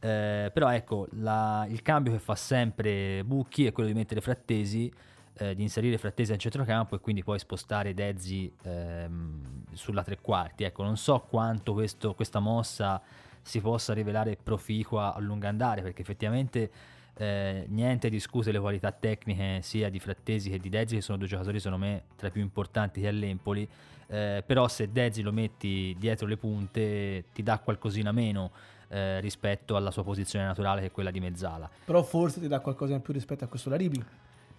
eh, 0.00 0.50
però 0.52 0.70
ecco, 0.70 1.08
la, 1.12 1.64
il 1.66 1.80
cambio 1.80 2.12
che 2.12 2.18
fa 2.18 2.34
sempre 2.34 3.24
Bucchi 3.24 3.64
è 3.64 3.72
quello 3.72 3.88
di 3.88 3.94
mettere 3.94 4.20
Frattesi, 4.20 4.92
eh, 5.38 5.54
di 5.54 5.62
inserire 5.62 5.96
Frattesi 5.96 6.32
al 6.32 6.38
centrocampo 6.38 6.96
e 6.96 7.00
quindi 7.00 7.24
poi 7.24 7.38
spostare 7.38 7.94
Dezzi 7.94 8.52
ehm, 8.64 9.64
sulla 9.72 10.02
tre 10.02 10.18
quarti. 10.20 10.64
Ecco, 10.64 10.82
non 10.82 10.98
so 10.98 11.20
quanto 11.20 11.72
questo, 11.72 12.12
questa 12.12 12.38
mossa 12.38 13.00
si 13.40 13.62
possa 13.62 13.94
rivelare 13.94 14.36
proficua 14.36 15.14
a 15.14 15.20
lungo 15.20 15.46
andare, 15.46 15.80
perché 15.80 16.02
effettivamente 16.02 16.70
eh, 17.14 17.66
niente 17.68 18.08
discute 18.08 18.52
le 18.52 18.58
qualità 18.58 18.90
tecniche 18.90 19.60
sia 19.62 19.90
di 19.90 19.98
Frattesi 19.98 20.50
che 20.50 20.58
di 20.58 20.68
Dezzi, 20.68 20.94
che 20.94 21.00
sono 21.02 21.18
due 21.18 21.26
giocatori 21.26 21.60
secondo 21.60 21.84
me 21.84 22.04
tra 22.16 22.28
i 22.28 22.30
più 22.30 22.40
importanti 22.40 23.00
che 23.00 23.08
all'Empoli. 23.08 23.68
Eh, 24.06 24.42
però 24.44 24.68
se 24.68 24.90
Dezzi 24.92 25.22
lo 25.22 25.32
metti 25.32 25.96
dietro 25.98 26.26
le 26.26 26.36
punte 26.36 27.24
ti 27.32 27.42
dà 27.42 27.58
qualcosina 27.58 28.12
meno 28.12 28.50
eh, 28.88 29.20
rispetto 29.20 29.76
alla 29.76 29.90
sua 29.90 30.04
posizione 30.04 30.44
naturale 30.44 30.80
che 30.80 30.86
è 30.88 30.90
quella 30.90 31.10
di 31.10 31.20
mezzala. 31.20 31.70
Però 31.84 32.02
forse 32.02 32.40
ti 32.40 32.48
dà 32.48 32.60
qualcosa 32.60 32.94
in 32.94 33.00
più 33.00 33.12
rispetto 33.12 33.44
a 33.44 33.46
questo 33.46 33.70
Laribi. 33.70 34.04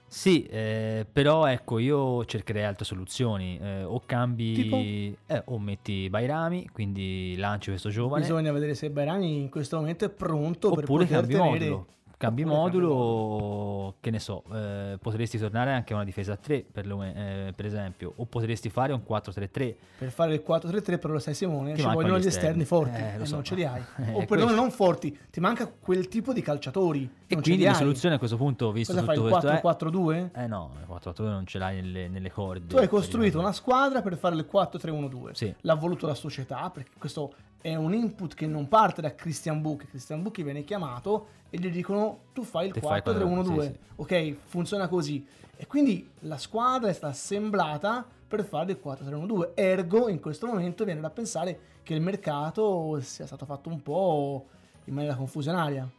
Sì, 0.05 0.45
eh, 0.45 1.07
però 1.11 1.47
ecco, 1.47 1.79
io 1.79 2.23
cercherei 2.25 2.63
altre 2.63 2.85
soluzioni. 2.85 3.57
Eh, 3.59 3.83
o 3.83 3.99
cambi, 4.05 5.17
eh, 5.25 5.41
o 5.45 5.57
metti 5.57 6.07
Bairami, 6.07 6.69
quindi 6.71 7.35
lanci 7.37 7.69
questo 7.69 7.89
giovane. 7.89 8.21
Bisogna 8.21 8.51
vedere 8.51 8.75
se 8.75 8.91
Bairami 8.91 9.39
in 9.39 9.49
questo 9.49 9.77
momento 9.77 10.05
è 10.05 10.09
pronto 10.09 10.67
Oppure 10.67 10.85
per 10.85 10.95
poter 10.95 11.09
cambi 11.09 11.33
tenere... 11.33 11.49
modulo 11.49 11.87
cambi 12.23 12.45
modulo, 12.45 13.95
che 13.99 14.09
ne 14.09 14.19
so, 14.19 14.43
eh, 14.53 14.97
potresti 15.01 15.37
tornare 15.37 15.73
anche 15.73 15.91
a 15.91 15.97
una 15.97 16.05
difesa 16.05 16.31
a 16.31 16.37
3 16.37 16.63
per, 16.71 16.89
eh, 16.89 17.51
per, 17.53 17.65
esempio, 17.65 18.13
o 18.15 18.25
potresti 18.25 18.69
fare 18.69 18.93
un 18.93 19.01
4-3-3. 19.05 19.75
Per 19.97 20.09
fare 20.09 20.35
il 20.35 20.43
4-3-3 20.47 20.99
però 20.99 21.11
lo 21.11 21.19
sai 21.19 21.33
Simone, 21.33 21.75
ci 21.75 21.83
vogliono 21.83 22.17
gli 22.17 22.25
esterni, 22.25 22.61
esterni 22.61 22.65
forti 22.65 23.01
eh, 23.01 23.21
e 23.21 23.25
so. 23.25 23.35
non 23.35 23.43
ce 23.43 23.55
li 23.55 23.65
hai. 23.65 23.81
Eh, 24.03 24.13
o 24.13 24.25
perlomeno 24.25 24.57
non 24.57 24.71
forti, 24.71 25.17
ti 25.29 25.39
manca 25.39 25.67
quel 25.67 26.07
tipo 26.07 26.33
di 26.33 26.41
calciatori. 26.41 27.09
E 27.27 27.35
quindi 27.39 27.63
la 27.63 27.73
soluzione 27.73 28.15
a 28.15 28.17
questo 28.17 28.37
punto, 28.37 28.71
visto 28.71 28.93
Cosa 28.93 29.13
tutto 29.13 29.29
fai, 29.29 29.53
il 29.53 29.61
4-4-2? 29.63 30.29
Eh 30.35 30.47
no, 30.47 30.71
il 30.79 30.87
4-4-2 30.89 31.23
non 31.23 31.45
ce 31.45 31.57
l'hai 31.57 31.75
nelle, 31.75 32.07
nelle 32.09 32.31
corde. 32.31 32.67
Tu 32.67 32.77
hai 32.77 32.87
costruito 32.87 33.39
una 33.39 33.53
squadra 33.53 34.01
per 34.01 34.17
fare 34.17 34.35
il 34.35 34.47
4-3-1-2. 34.51 35.31
Sì. 35.31 35.53
L'ha 35.61 35.75
voluto 35.75 36.05
la 36.05 36.15
società, 36.15 36.69
perché 36.69 36.91
questo 36.97 37.33
è 37.63 37.75
un 37.75 37.93
input 37.93 38.33
che 38.33 38.45
non 38.45 38.67
parte 38.67 39.01
da 39.01 39.15
Christian 39.15 39.61
Bucchi. 39.61 39.87
Christian 39.87 40.21
Bucchi 40.21 40.43
viene 40.43 40.65
chiamato 40.65 41.27
e 41.49 41.57
gli 41.57 41.69
dicono 41.69 42.23
tu 42.33 42.43
fai 42.43 42.67
il 42.67 42.73
4-3-1-2. 42.73 43.61
Sì, 43.61 43.65
sì. 43.67 43.77
Ok, 43.95 44.35
funziona 44.43 44.89
così. 44.89 45.25
E 45.55 45.65
quindi 45.65 46.11
la 46.19 46.37
squadra 46.37 46.89
è 46.89 46.93
stata 46.93 47.13
assemblata 47.13 48.05
per 48.27 48.43
fare 48.43 48.73
il 48.73 48.81
4-3-1-2. 48.83 49.51
Ergo, 49.53 50.09
in 50.09 50.19
questo 50.19 50.45
momento 50.45 50.83
viene 50.83 50.99
da 50.99 51.09
pensare 51.09 51.59
che 51.83 51.93
il 51.93 52.01
mercato 52.01 52.99
sia 52.99 53.25
stato 53.25 53.45
fatto 53.45 53.69
un 53.69 53.81
po' 53.81 54.45
in 54.83 54.93
maniera 54.93 55.15
confusionaria. 55.15 55.89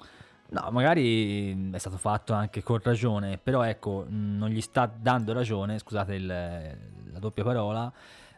No, 0.46 0.68
magari 0.70 1.70
è 1.72 1.78
stato 1.78 1.96
fatto 1.96 2.34
anche 2.34 2.62
con 2.62 2.78
ragione, 2.82 3.38
però 3.38 3.62
ecco, 3.62 4.04
non 4.06 4.50
gli 4.50 4.60
sta 4.60 4.84
dando 4.84 5.32
ragione, 5.32 5.78
scusate 5.78 6.14
il, 6.14 6.26
la 6.26 7.18
doppia 7.18 7.42
parola, 7.42 7.90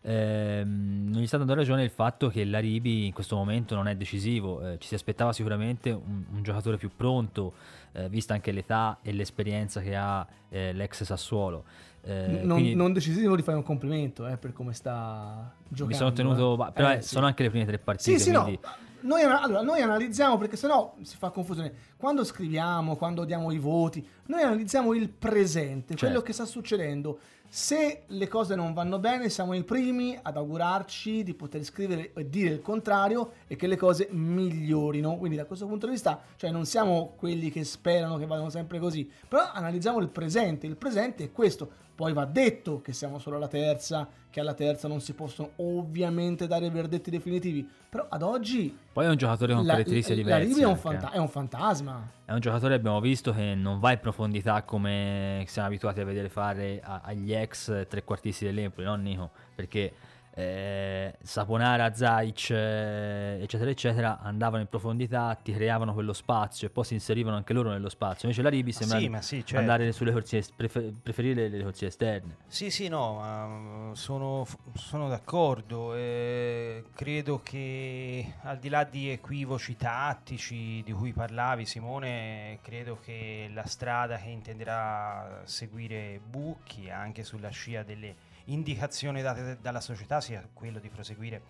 Ehm, 0.08 1.08
non 1.10 1.20
gli 1.20 1.26
sta 1.26 1.36
dando 1.36 1.54
ragione 1.54 1.82
il 1.82 1.90
fatto 1.90 2.28
che 2.28 2.44
l'Aribi 2.44 3.06
in 3.06 3.12
questo 3.12 3.34
momento 3.34 3.74
non 3.74 3.88
è 3.88 3.96
decisivo, 3.96 4.64
eh, 4.64 4.78
ci 4.78 4.86
si 4.86 4.94
aspettava 4.94 5.32
sicuramente 5.32 5.90
un, 5.90 6.22
un 6.32 6.42
giocatore 6.44 6.76
più 6.76 6.90
pronto, 6.94 7.54
eh, 7.90 8.08
vista 8.08 8.32
anche 8.32 8.52
l'età 8.52 8.98
e 9.02 9.12
l'esperienza 9.12 9.80
che 9.80 9.96
ha 9.96 10.24
eh, 10.48 10.72
l'ex 10.72 11.02
Sassuolo. 11.02 11.64
Eh, 12.02 12.40
non, 12.44 12.58
quindi, 12.58 12.74
non, 12.76 12.92
decisivo 12.92 13.34
di 13.34 13.42
fare 13.42 13.56
un 13.56 13.64
complimento 13.64 14.28
eh, 14.28 14.36
per 14.36 14.52
come 14.52 14.74
sta 14.74 15.52
giocando. 15.66 15.86
Mi 15.86 15.94
sono 15.94 16.12
tenuto, 16.12 16.70
però 16.72 16.92
eh, 16.92 17.02
sì. 17.02 17.08
sono 17.08 17.26
anche 17.26 17.42
le 17.42 17.50
prime 17.50 17.66
tre 17.66 17.78
partite. 17.78 18.16
Sì, 18.16 18.24
sì, 18.24 18.30
quindi... 18.30 18.60
no. 18.62 18.84
Noi, 19.00 19.22
allora, 19.22 19.62
noi 19.62 19.80
analizziamo 19.82 20.38
perché 20.38 20.56
sennò 20.56 20.94
si 21.02 21.16
fa 21.16 21.30
confusione. 21.30 21.72
Quando 21.96 22.24
scriviamo, 22.24 22.96
quando 22.96 23.24
diamo 23.24 23.52
i 23.52 23.58
voti, 23.58 24.06
noi 24.26 24.42
analizziamo 24.42 24.94
il 24.94 25.08
presente, 25.08 25.94
certo. 25.94 26.06
quello 26.06 26.22
che 26.22 26.32
sta 26.32 26.44
succedendo. 26.44 27.18
Se 27.48 28.02
le 28.06 28.28
cose 28.28 28.54
non 28.54 28.72
vanno 28.72 28.98
bene, 28.98 29.28
siamo 29.28 29.54
i 29.54 29.62
primi 29.62 30.18
ad 30.20 30.36
augurarci 30.36 31.22
di 31.22 31.34
poter 31.34 31.62
scrivere 31.64 32.12
e 32.12 32.28
dire 32.28 32.50
il 32.50 32.60
contrario 32.60 33.32
e 33.46 33.56
che 33.56 33.66
le 33.66 33.76
cose 33.76 34.08
migliorino. 34.10 35.16
Quindi, 35.16 35.36
da 35.36 35.44
questo 35.44 35.66
punto 35.66 35.86
di 35.86 35.92
vista, 35.92 36.20
cioè 36.36 36.50
non 36.50 36.66
siamo 36.66 37.14
quelli 37.16 37.50
che 37.50 37.64
sperano 37.64 38.18
che 38.18 38.26
vadano 38.26 38.50
sempre 38.50 38.78
così, 38.78 39.10
però 39.28 39.50
analizziamo 39.52 39.98
il 40.00 40.08
presente. 40.08 40.66
Il 40.66 40.76
presente 40.76 41.24
è 41.24 41.32
questo. 41.32 41.84
Poi 41.96 42.12
va 42.12 42.26
detto 42.26 42.82
che 42.82 42.92
siamo 42.92 43.18
solo 43.18 43.36
alla 43.36 43.48
terza, 43.48 44.06
che 44.28 44.38
alla 44.38 44.52
terza 44.52 44.86
non 44.86 45.00
si 45.00 45.14
possono 45.14 45.52
ovviamente 45.56 46.46
dare 46.46 46.68
verdetti 46.68 47.08
definitivi, 47.10 47.66
però 47.88 48.04
ad 48.10 48.20
oggi... 48.22 48.76
Poi 48.92 49.06
è 49.06 49.08
un 49.08 49.16
giocatore 49.16 49.54
con 49.54 49.64
la, 49.64 49.72
caratteristiche 49.72 50.16
diverse. 50.16 50.42
La 50.42 50.46
Rivi 50.46 50.60
è 50.60 50.66
un, 50.66 50.76
fanta- 50.76 51.10
è 51.10 51.16
un, 51.16 51.28
fantasma. 51.28 52.06
È 52.22 52.32
un 52.32 52.40
giocatore, 52.40 52.74
abbiamo 52.74 53.00
visto, 53.00 53.32
che 53.32 53.54
non 53.54 53.80
va 53.80 53.92
in 53.92 53.98
profondità 53.98 54.62
come 54.62 55.42
siamo 55.46 55.68
abituati 55.68 56.00
a 56.00 56.04
vedere 56.04 56.28
fare 56.28 56.82
agli 56.82 57.32
ex 57.32 57.86
trequartisti 57.88 58.44
dell'Empoli, 58.44 58.86
no 58.86 58.94
Nico? 58.96 59.30
Perché 59.54 59.94
eh, 60.38 61.16
Saponara, 61.22 61.94
Zaic, 61.94 62.50
eh, 62.50 63.38
eccetera, 63.40 63.70
eccetera, 63.70 64.18
andavano 64.20 64.60
in 64.60 64.68
profondità, 64.68 65.34
ti 65.42 65.50
creavano 65.50 65.94
quello 65.94 66.12
spazio 66.12 66.66
e 66.66 66.70
poi 66.70 66.84
si 66.84 66.92
inserivano 66.92 67.36
anche 67.36 67.54
loro 67.54 67.70
nello 67.70 67.88
spazio. 67.88 68.28
Invece 68.28 68.42
la 68.42 68.50
Ribi 68.50 68.70
sembra 68.70 68.98
sì, 69.22 69.28
sì, 69.28 69.36
certo. 69.38 69.56
andare 69.56 69.92
sulle 69.92 70.12
corsie, 70.12 70.44
prefer- 70.54 70.92
preferire 71.02 71.48
le, 71.48 71.62
corsie 71.62 71.86
esterne. 71.86 72.36
Sì, 72.48 72.70
sì, 72.70 72.88
no, 72.88 73.92
sono, 73.94 74.46
sono, 74.74 75.08
d'accordo. 75.08 75.94
Eh, 75.94 76.84
credo 76.94 77.40
che 77.42 78.34
al 78.42 78.58
di 78.58 78.68
là 78.68 78.84
di 78.84 79.08
equivoci 79.08 79.74
tattici 79.78 80.82
di 80.84 80.92
cui 80.92 81.14
parlavi, 81.14 81.64
Simone, 81.64 82.58
credo 82.60 82.98
che 83.02 83.50
la 83.54 83.64
strada 83.64 84.18
che 84.18 84.28
intenderà 84.28 85.40
seguire 85.44 86.20
Bucchi 86.22 86.90
anche 86.90 87.24
sulla 87.24 87.48
scia 87.48 87.82
delle 87.82 88.25
indicazione 88.46 89.22
date 89.22 89.58
dalla 89.60 89.80
società 89.80 90.20
sia 90.20 90.46
quello 90.52 90.78
di 90.78 90.88
proseguire 90.88 91.42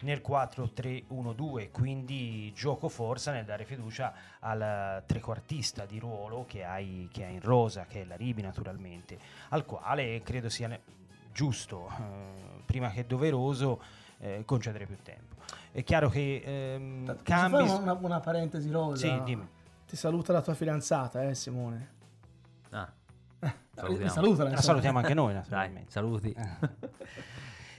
nel 0.00 0.22
4-3-1-2, 0.26 1.70
quindi 1.70 2.52
gioco 2.54 2.88
forza 2.88 3.32
nel 3.32 3.44
dare 3.44 3.64
fiducia 3.64 4.12
al 4.40 5.02
trequartista 5.06 5.86
di 5.86 5.98
ruolo 5.98 6.44
che 6.46 6.64
hai, 6.64 7.08
che 7.12 7.24
hai 7.24 7.34
in 7.34 7.40
rosa, 7.40 7.86
che 7.86 8.02
è 8.02 8.04
la 8.04 8.16
Ribi 8.16 8.42
naturalmente, 8.42 9.18
al 9.50 9.64
quale 9.64 10.22
credo 10.22 10.48
sia 10.48 10.78
giusto, 11.32 11.88
eh, 11.98 12.62
prima 12.66 12.90
che 12.90 13.06
doveroso, 13.06 13.80
eh, 14.18 14.42
concedere 14.44 14.86
più 14.86 14.96
tempo. 15.02 15.36
È 15.70 15.82
chiaro 15.82 16.08
che 16.08 16.42
ehm, 16.44 17.22
cambi... 17.22 17.62
Una, 17.62 17.92
una, 17.92 18.20
parentesi 18.20 18.70
rosa? 18.70 19.06
Sì, 19.06 19.22
dimmi. 19.24 19.46
Ti 19.86 19.96
saluta 19.96 20.32
la 20.32 20.42
tua 20.42 20.54
fidanzata, 20.54 21.22
eh 21.28 21.34
Simone? 21.34 21.94
Ah. 22.70 22.90
Salutiamo. 23.76 24.10
Salutala, 24.10 24.50
la 24.50 24.62
salutiamo 24.62 24.98
anche 24.98 25.12
noi, 25.12 25.38
Dai, 25.46 25.84
saluti. 25.88 26.34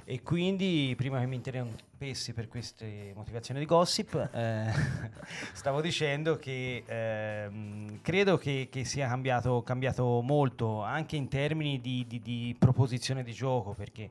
e 0.04 0.22
quindi, 0.22 0.94
prima 0.96 1.20
che 1.20 1.26
mi 1.26 1.36
interrompessi 1.36 2.34
per 2.34 2.48
queste 2.48 3.14
motivazioni 3.16 3.60
di 3.60 3.66
gossip, 3.66 4.30
eh, 4.32 4.72
stavo 5.54 5.82
dicendo 5.82 6.38
che 6.38 6.84
eh, 6.86 7.50
credo 8.04 8.38
che, 8.38 8.68
che, 8.72 8.86
sia 8.86 9.08
cambiato, 9.08 9.64
cambiato, 9.64 10.22
molto 10.22 10.84
anche 10.84 11.16
in 11.16 11.28
termini 11.28 11.82
di, 11.82 12.06
di, 12.08 12.22
di 12.22 12.56
proposizione 12.58 13.24
di 13.24 13.34
gioco, 13.34 13.74
perché 13.74 14.08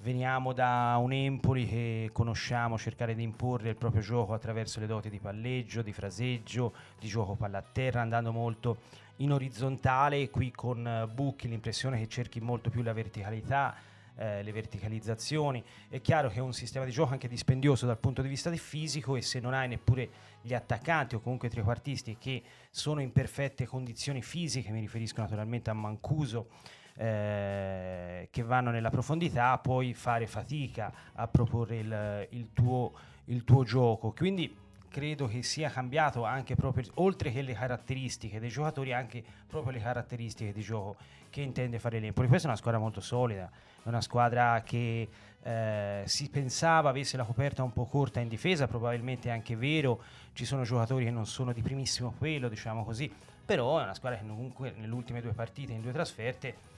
veniamo 0.00 0.52
da 0.52 0.96
un 0.98 1.12
Empoli 1.12 1.64
che 1.68 2.10
conosciamo 2.12 2.76
cercare 2.76 3.14
di 3.14 3.22
imporre 3.22 3.68
il 3.68 3.76
proprio 3.76 4.02
gioco 4.02 4.34
attraverso 4.34 4.80
le 4.80 4.88
doti 4.88 5.08
di 5.08 5.20
palleggio, 5.20 5.82
di 5.82 5.92
fraseggio, 5.92 6.72
di 6.98 7.06
gioco 7.06 7.36
palla 7.36 7.58
a 7.58 7.64
terra, 7.70 8.00
andando 8.00 8.32
molto 8.32 8.78
in 9.20 9.32
orizzontale, 9.32 10.30
qui 10.30 10.50
con 10.50 10.84
uh, 10.84 11.12
Bucchi 11.12 11.48
l'impressione 11.48 11.98
che 11.98 12.08
cerchi 12.08 12.40
molto 12.40 12.70
più 12.70 12.82
la 12.82 12.92
verticalità, 12.92 13.74
eh, 14.16 14.42
le 14.42 14.52
verticalizzazioni. 14.52 15.62
È 15.88 16.00
chiaro 16.00 16.28
che 16.28 16.36
è 16.36 16.40
un 16.40 16.52
sistema 16.52 16.84
di 16.84 16.90
gioco 16.90 17.12
anche 17.12 17.28
dispendioso 17.28 17.86
dal 17.86 17.98
punto 17.98 18.22
di 18.22 18.28
vista 18.28 18.50
del 18.50 18.58
fisico 18.58 19.16
e 19.16 19.22
se 19.22 19.40
non 19.40 19.54
hai 19.54 19.68
neppure 19.68 20.08
gli 20.42 20.54
attaccanti 20.54 21.14
o 21.14 21.20
comunque 21.20 21.48
i 21.48 21.50
trequartisti 21.50 22.16
che 22.18 22.42
sono 22.70 23.00
in 23.00 23.12
perfette 23.12 23.66
condizioni 23.66 24.22
fisiche, 24.22 24.70
mi 24.70 24.80
riferisco 24.80 25.20
naturalmente 25.20 25.70
a 25.70 25.74
Mancuso, 25.74 26.48
eh, 26.96 28.28
che 28.30 28.42
vanno 28.42 28.70
nella 28.70 28.90
profondità, 28.90 29.56
puoi 29.58 29.94
fare 29.94 30.26
fatica 30.26 30.92
a 31.14 31.26
proporre 31.28 31.76
il, 31.78 32.28
il, 32.30 32.52
tuo, 32.52 32.92
il 33.26 33.44
tuo 33.44 33.64
gioco. 33.64 34.12
Quindi 34.12 34.54
credo 34.90 35.26
che 35.26 35.42
sia 35.42 35.70
cambiato 35.70 36.24
anche 36.24 36.56
proprio, 36.56 36.84
oltre 36.94 37.30
che 37.30 37.42
le 37.42 37.54
caratteristiche 37.54 38.40
dei 38.40 38.50
giocatori, 38.50 38.92
anche 38.92 39.22
proprio 39.46 39.72
le 39.72 39.80
caratteristiche 39.80 40.52
di 40.52 40.60
gioco 40.60 40.96
che 41.30 41.40
intende 41.40 41.78
fare 41.78 42.00
l'Empoli. 42.00 42.26
Questa 42.26 42.48
è 42.48 42.50
una 42.50 42.58
squadra 42.58 42.80
molto 42.80 43.00
solida, 43.00 43.48
è 43.82 43.88
una 43.88 44.00
squadra 44.00 44.62
che 44.62 45.08
eh, 45.42 46.02
si 46.04 46.28
pensava 46.28 46.90
avesse 46.90 47.16
la 47.16 47.24
coperta 47.24 47.62
un 47.62 47.72
po' 47.72 47.86
corta 47.86 48.20
in 48.20 48.28
difesa, 48.28 48.66
probabilmente 48.66 49.28
è 49.28 49.32
anche 49.32 49.56
vero, 49.56 50.02
ci 50.32 50.44
sono 50.44 50.64
giocatori 50.64 51.04
che 51.04 51.10
non 51.10 51.24
sono 51.24 51.52
di 51.52 51.62
primissimo 51.62 52.12
pelo, 52.18 52.48
diciamo 52.48 52.84
così, 52.84 53.10
però 53.44 53.78
è 53.78 53.84
una 53.84 53.94
squadra 53.94 54.18
che 54.18 54.26
comunque 54.26 54.74
nelle 54.76 54.92
ultime 54.92 55.20
due 55.20 55.32
partite, 55.32 55.72
in 55.72 55.80
due 55.80 55.92
trasferte, 55.92 56.68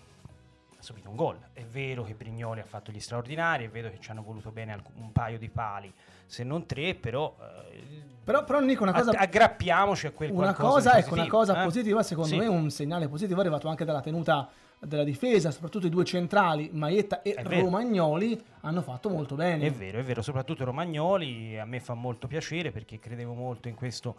subito 0.78 1.08
un 1.08 1.16
gol. 1.16 1.38
È 1.52 1.64
vero 1.64 2.04
che 2.04 2.14
Brignoli 2.14 2.60
ha 2.60 2.64
fatto 2.64 2.92
gli 2.92 3.00
straordinari, 3.00 3.64
è 3.64 3.70
vero 3.70 3.88
che 3.90 3.98
ci 4.00 4.10
hanno 4.10 4.22
voluto 4.22 4.50
bene 4.50 4.80
un 4.96 5.12
paio 5.12 5.38
di 5.38 5.48
pali, 5.48 5.92
se 6.32 6.44
non 6.44 6.64
tre, 6.64 6.94
però... 6.94 7.36
Eh, 7.38 8.00
però, 8.24 8.42
però 8.44 8.60
Nico, 8.60 8.84
una 8.84 8.92
cosa... 8.92 9.10
Aggrappiamoci 9.10 10.06
a 10.06 10.12
quel 10.12 10.30
una 10.30 10.54
cosa, 10.54 10.96
ecco, 10.96 11.12
una 11.12 11.26
cosa 11.26 11.60
eh? 11.60 11.64
positiva, 11.64 12.02
secondo 12.02 12.30
sì. 12.30 12.38
me 12.38 12.46
un 12.46 12.70
segnale 12.70 13.06
positivo 13.06 13.36
è 13.36 13.40
arrivato 13.42 13.68
anche 13.68 13.84
dalla 13.84 14.00
tenuta 14.00 14.48
della 14.78 15.04
difesa, 15.04 15.50
soprattutto 15.50 15.86
i 15.86 15.90
due 15.90 16.06
centrali, 16.06 16.70
Maietta 16.72 17.20
e 17.20 17.36
Romagnoli, 17.38 18.42
hanno 18.60 18.80
fatto 18.80 19.10
molto 19.10 19.34
bene. 19.34 19.66
È 19.66 19.70
vero, 19.72 19.98
è 19.98 20.02
vero, 20.02 20.22
soprattutto 20.22 20.64
Romagnoli 20.64 21.58
a 21.58 21.66
me 21.66 21.80
fa 21.80 21.92
molto 21.92 22.26
piacere 22.26 22.70
perché 22.70 22.98
credevo 22.98 23.34
molto 23.34 23.68
in 23.68 23.74
questo 23.74 24.16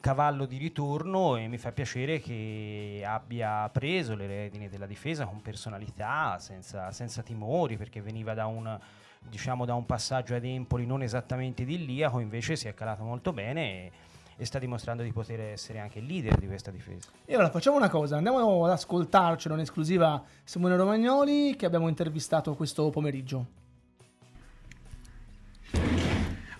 cavallo 0.00 0.46
di 0.46 0.56
ritorno 0.56 1.36
e 1.36 1.46
mi 1.46 1.58
fa 1.58 1.72
piacere 1.72 2.20
che 2.20 3.02
abbia 3.04 3.68
preso 3.68 4.14
le 4.14 4.26
redini 4.26 4.70
della 4.70 4.86
difesa 4.86 5.26
con 5.26 5.42
personalità, 5.42 6.38
senza, 6.38 6.90
senza 6.90 7.20
timori, 7.20 7.76
perché 7.76 8.00
veniva 8.00 8.32
da 8.32 8.46
un, 8.46 8.78
diciamo, 9.28 9.64
da 9.64 9.74
un 9.74 9.86
passaggio 9.86 10.34
ad 10.34 10.44
Empoli 10.44 10.86
non 10.86 11.02
esattamente 11.02 11.62
idilliaco, 11.62 12.20
invece 12.20 12.56
si 12.56 12.68
è 12.68 12.74
calato 12.74 13.04
molto 13.04 13.32
bene 13.32 13.62
e, 13.62 13.92
e 14.36 14.44
sta 14.44 14.58
dimostrando 14.58 15.02
di 15.02 15.12
poter 15.12 15.40
essere 15.40 15.78
anche 15.78 15.98
il 15.98 16.06
leader 16.06 16.38
di 16.38 16.46
questa 16.46 16.70
difesa. 16.70 17.08
E 17.24 17.34
allora 17.34 17.50
facciamo 17.50 17.76
una 17.76 17.88
cosa, 17.88 18.16
andiamo 18.16 18.64
ad 18.64 18.70
ascoltarcelo 18.70 19.54
in 19.54 19.60
esclusiva 19.60 20.22
Simone 20.44 20.76
Romagnoli 20.76 21.56
che 21.56 21.66
abbiamo 21.66 21.88
intervistato 21.88 22.54
questo 22.54 22.90
pomeriggio. 22.90 23.46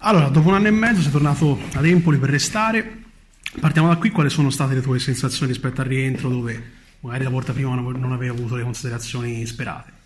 Allora, 0.02 0.28
dopo 0.28 0.48
un 0.48 0.54
anno 0.54 0.68
e 0.68 0.70
mezzo 0.70 1.02
sei 1.02 1.10
tornato 1.10 1.58
ad 1.74 1.84
Empoli 1.84 2.16
per 2.18 2.30
restare, 2.30 3.08
Partiamo 3.58 3.88
da 3.88 3.96
qui, 3.96 4.10
quali 4.10 4.30
sono 4.30 4.48
state 4.48 4.74
le 4.74 4.80
tue 4.80 5.00
sensazioni 5.00 5.50
rispetto 5.50 5.80
al 5.80 5.88
rientro 5.88 6.28
dove 6.28 6.78
magari 7.00 7.24
la 7.24 7.30
volta 7.30 7.52
prima 7.52 7.74
non 7.74 8.12
avevi 8.12 8.30
avuto 8.30 8.54
le 8.54 8.62
considerazioni 8.62 9.44
sperate? 9.44 9.99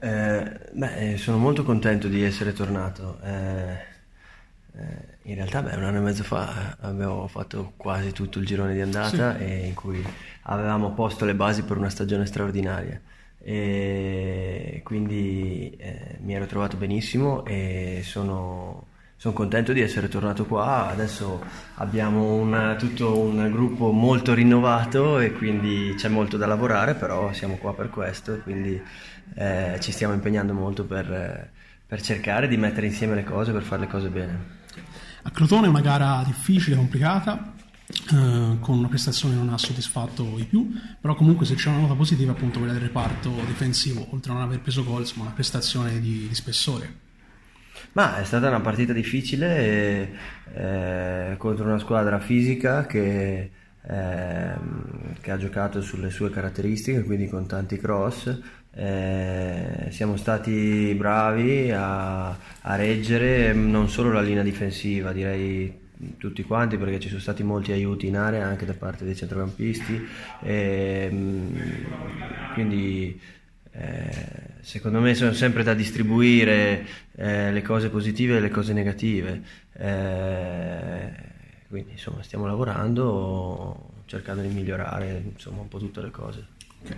Eh, 0.00 0.58
beh, 0.72 1.16
sono 1.18 1.36
molto 1.36 1.62
contento 1.62 2.08
di 2.08 2.22
essere 2.22 2.52
tornato. 2.52 3.18
Eh, 3.22 3.88
eh, 4.76 5.18
in 5.24 5.34
realtà, 5.34 5.62
beh, 5.62 5.76
un 5.76 5.84
anno 5.84 5.98
e 5.98 6.00
mezzo 6.00 6.22
fa 6.22 6.76
avevo 6.80 7.26
fatto 7.26 7.74
quasi 7.76 8.12
tutto 8.12 8.38
il 8.38 8.46
girone 8.46 8.72
di 8.72 8.80
andata 8.80 9.36
sì. 9.36 9.66
in 9.66 9.74
cui 9.74 10.02
avevamo 10.42 10.92
posto 10.92 11.24
le 11.26 11.34
basi 11.34 11.62
per 11.64 11.76
una 11.76 11.90
stagione 11.90 12.24
straordinaria. 12.24 12.98
E 13.42 14.80
quindi 14.84 15.74
eh, 15.78 16.18
mi 16.20 16.34
ero 16.34 16.46
trovato 16.46 16.76
benissimo 16.76 17.44
e 17.44 18.00
sono 18.02 18.88
sono 19.20 19.34
contento 19.34 19.74
di 19.74 19.82
essere 19.82 20.08
tornato 20.08 20.46
qua, 20.46 20.88
adesso 20.88 21.44
abbiamo 21.74 22.36
un, 22.36 22.74
tutto 22.78 23.18
un 23.18 23.50
gruppo 23.50 23.92
molto 23.92 24.32
rinnovato 24.32 25.18
e 25.18 25.32
quindi 25.32 25.92
c'è 25.94 26.08
molto 26.08 26.38
da 26.38 26.46
lavorare, 26.46 26.94
però 26.94 27.30
siamo 27.34 27.56
qua 27.56 27.74
per 27.74 27.90
questo 27.90 28.38
quindi 28.38 28.82
eh, 29.34 29.78
ci 29.80 29.92
stiamo 29.92 30.14
impegnando 30.14 30.52
molto 30.52 30.84
per, 30.84 31.50
per, 31.86 32.02
cercare 32.02 32.48
di 32.48 32.56
mettere 32.56 32.86
insieme 32.86 33.14
le 33.14 33.24
cose, 33.24 33.52
per 33.52 33.62
fare 33.62 33.82
le 33.82 33.88
cose 33.88 34.08
bene. 34.08 34.58
A 35.22 35.30
Crotone 35.30 35.66
è 35.66 35.68
una 35.68 35.80
gara 35.80 36.22
difficile, 36.24 36.76
complicata, 36.76 37.54
eh, 37.90 38.56
con 38.60 38.78
una 38.78 38.88
prestazione 38.88 39.34
che 39.34 39.40
non 39.40 39.52
ha 39.52 39.58
soddisfatto 39.58 40.38
i 40.38 40.44
più, 40.44 40.70
però 41.00 41.14
comunque 41.14 41.44
se 41.44 41.54
c'è 41.54 41.68
una 41.68 41.80
nota 41.80 41.94
positiva 41.94 42.32
appunto 42.32 42.58
quella 42.58 42.72
del 42.72 42.82
reparto 42.82 43.30
difensivo, 43.46 44.06
oltre 44.10 44.30
a 44.30 44.34
non 44.34 44.44
aver 44.44 44.60
preso 44.60 44.84
gol, 44.84 45.00
insomma 45.00 45.24
una 45.24 45.34
prestazione 45.34 46.00
di, 46.00 46.26
di 46.28 46.34
spessore. 46.34 47.08
Ma 47.92 48.18
è 48.20 48.24
stata 48.24 48.48
una 48.48 48.60
partita 48.60 48.92
difficile 48.92 49.58
e, 49.58 50.12
eh, 50.54 51.34
contro 51.36 51.64
una 51.64 51.78
squadra 51.78 52.20
fisica 52.20 52.86
che, 52.86 53.50
eh, 53.82 54.54
che, 55.20 55.30
ha 55.30 55.36
giocato 55.36 55.80
sulle 55.82 56.10
sue 56.10 56.30
caratteristiche, 56.30 57.02
quindi 57.02 57.28
con 57.28 57.46
tanti 57.46 57.78
cross. 57.78 58.38
Eh, 58.72 59.88
siamo 59.90 60.16
stati 60.16 60.94
bravi 60.96 61.72
a, 61.72 62.28
a, 62.28 62.76
reggere 62.76 63.52
non 63.52 63.88
solo 63.88 64.12
la 64.12 64.20
linea 64.20 64.44
difensiva, 64.44 65.12
direi 65.12 65.78
tutti 66.16 66.42
quanti 66.44 66.78
perché 66.78 67.00
ci 67.00 67.08
sono 67.08 67.20
stati 67.20 67.42
molti 67.42 67.72
aiuti 67.72 68.06
in 68.06 68.16
area 68.16 68.46
anche 68.46 68.64
da 68.64 68.74
parte 68.74 69.04
dei 69.04 69.16
centrocampisti. 69.16 70.06
E, 70.42 71.10
quindi 72.54 73.20
eh, 73.72 74.10
secondo 74.60 75.00
me 75.00 75.14
sono 75.14 75.32
sempre 75.32 75.62
da 75.62 75.74
distribuire 75.74 76.86
eh, 77.16 77.52
le 77.52 77.62
cose 77.62 77.88
positive 77.88 78.36
e 78.36 78.40
le 78.40 78.50
cose 78.50 78.72
negative. 78.72 79.42
Eh, 79.72 81.28
quindi 81.68 81.92
insomma 81.92 82.22
stiamo 82.22 82.46
lavorando, 82.46 84.02
cercando 84.06 84.42
di 84.42 84.48
migliorare 84.48 85.22
insomma, 85.32 85.60
un 85.60 85.68
po' 85.68 85.78
tutte 85.78 86.00
le 86.02 86.10
cose. 86.10 86.46
Okay. 86.82 86.96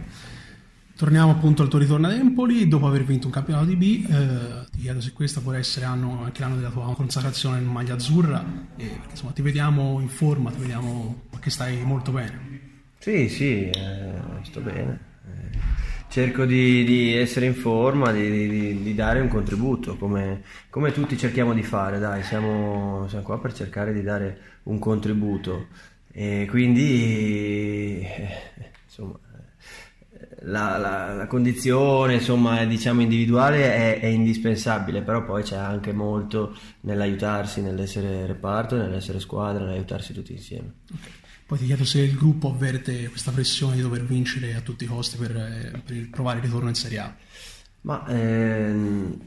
Torniamo 0.97 1.33
appunto 1.33 1.63
al 1.63 1.69
tuo 1.69 1.79
ritorno 1.79 2.07
ad 2.07 2.13
Empoli, 2.13 2.69
dopo 2.69 2.87
aver 2.87 3.05
vinto 3.05 3.27
un 3.27 3.33
campionato 3.33 3.67
di 3.67 3.77
B, 3.77 4.07
eh, 4.09 4.67
ti 4.71 4.81
chiedo 4.81 5.01
se 5.01 5.13
questo 5.13 5.41
può 5.41 5.53
essere 5.53 5.87
anno, 5.87 6.23
anche 6.23 6.41
l'anno 6.41 6.57
della 6.57 6.71
tua 6.71 6.95
consacrazione 6.95 7.59
in 7.59 7.67
maglia 7.67 7.95
azzurra, 7.95 8.45
e, 8.77 9.01
insomma 9.11 9.33
ti 9.33 9.43
vediamo 9.43 10.01
in 10.01 10.09
forma, 10.09 10.51
ti 10.51 10.61
vediamo 10.61 11.23
che 11.41 11.51
stai 11.51 11.83
molto 11.83 12.13
bene. 12.13 12.61
Sì, 12.99 13.29
sì, 13.29 13.69
eh, 13.69 14.21
sto 14.43 14.61
bene 14.61 15.11
cerco 16.13 16.45
di, 16.45 16.85
di, 16.85 17.15
essere 17.17 17.47
in 17.47 17.55
forma, 17.55 18.13
di, 18.13 18.49
di, 18.49 18.83
di 18.83 18.95
dare 18.95 19.21
un 19.21 19.29
contributo, 19.29 19.97
come, 19.97 20.43
come, 20.69 20.93
tutti 20.93 21.17
cerchiamo 21.17 21.55
di 21.55 21.63
fare, 21.63 21.99
dai, 21.99 22.23
siamo, 22.23 23.07
siamo, 23.09 23.25
qua 23.25 23.41
per 23.41 23.55
cercare 23.55 23.95
di 23.95 24.03
dare 24.03 24.39
un 24.65 24.79
contributo 24.79 25.69
e 26.13 26.47
quindi 26.51 28.01
eh, 28.03 28.71
insomma, 28.85 29.19
la, 30.45 30.77
la, 30.77 31.15
la, 31.15 31.27
condizione 31.27 32.15
insomma, 32.15 32.65
diciamo, 32.65 33.01
individuale 33.03 33.75
è, 33.75 34.01
è, 34.01 34.07
indispensabile, 34.07 35.03
però 35.03 35.25
poi 35.25 35.43
c'è 35.43 35.57
anche 35.57 35.93
molto 35.93 36.57
nell'aiutarsi, 36.81 37.61
nell'essere 37.61 38.27
reparto, 38.27 38.77
nell'essere 38.77 39.21
squadra, 39.21 39.65
nell'aiutarsi 39.65 40.13
tutti 40.13 40.33
insieme. 40.33 40.75
Okay. 40.93 41.11
Poi 41.47 41.59
ti 41.59 41.67
chiedo 41.67 41.85
se 41.85 42.01
il 42.01 42.17
gruppo 42.17 42.49
avverte 42.51 43.09
questa 43.09 43.31
pressione 43.31 43.77
di 43.77 43.83
dover 43.83 44.05
vincere 44.05 44.55
a 44.55 44.61
tutti 44.61 44.85
i 44.85 44.87
costi 44.87 45.17
per, 45.19 45.37
eh, 45.37 45.83
per 45.85 46.09
provare 46.11 46.39
il 46.39 46.45
ritorno 46.45 46.69
in 46.69 46.75
Serie 46.75 46.99
A. 46.99 47.15
Ma 47.83 48.07
ehm, 48.09 49.21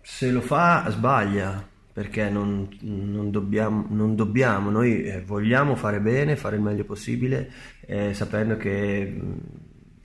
se 0.00 0.30
lo 0.30 0.40
fa 0.40 0.88
sbaglia 0.90 1.66
perché 1.92 2.30
non, 2.30 2.68
non, 2.82 3.30
dobbiamo, 3.30 3.86
non 3.90 4.14
dobbiamo, 4.14 4.70
noi 4.70 5.02
eh, 5.02 5.22
vogliamo 5.22 5.74
fare 5.74 6.00
bene, 6.00 6.36
fare 6.36 6.56
il 6.56 6.62
meglio 6.62 6.84
possibile, 6.84 7.50
eh, 7.80 8.14
sapendo 8.14 8.56
che 8.56 9.20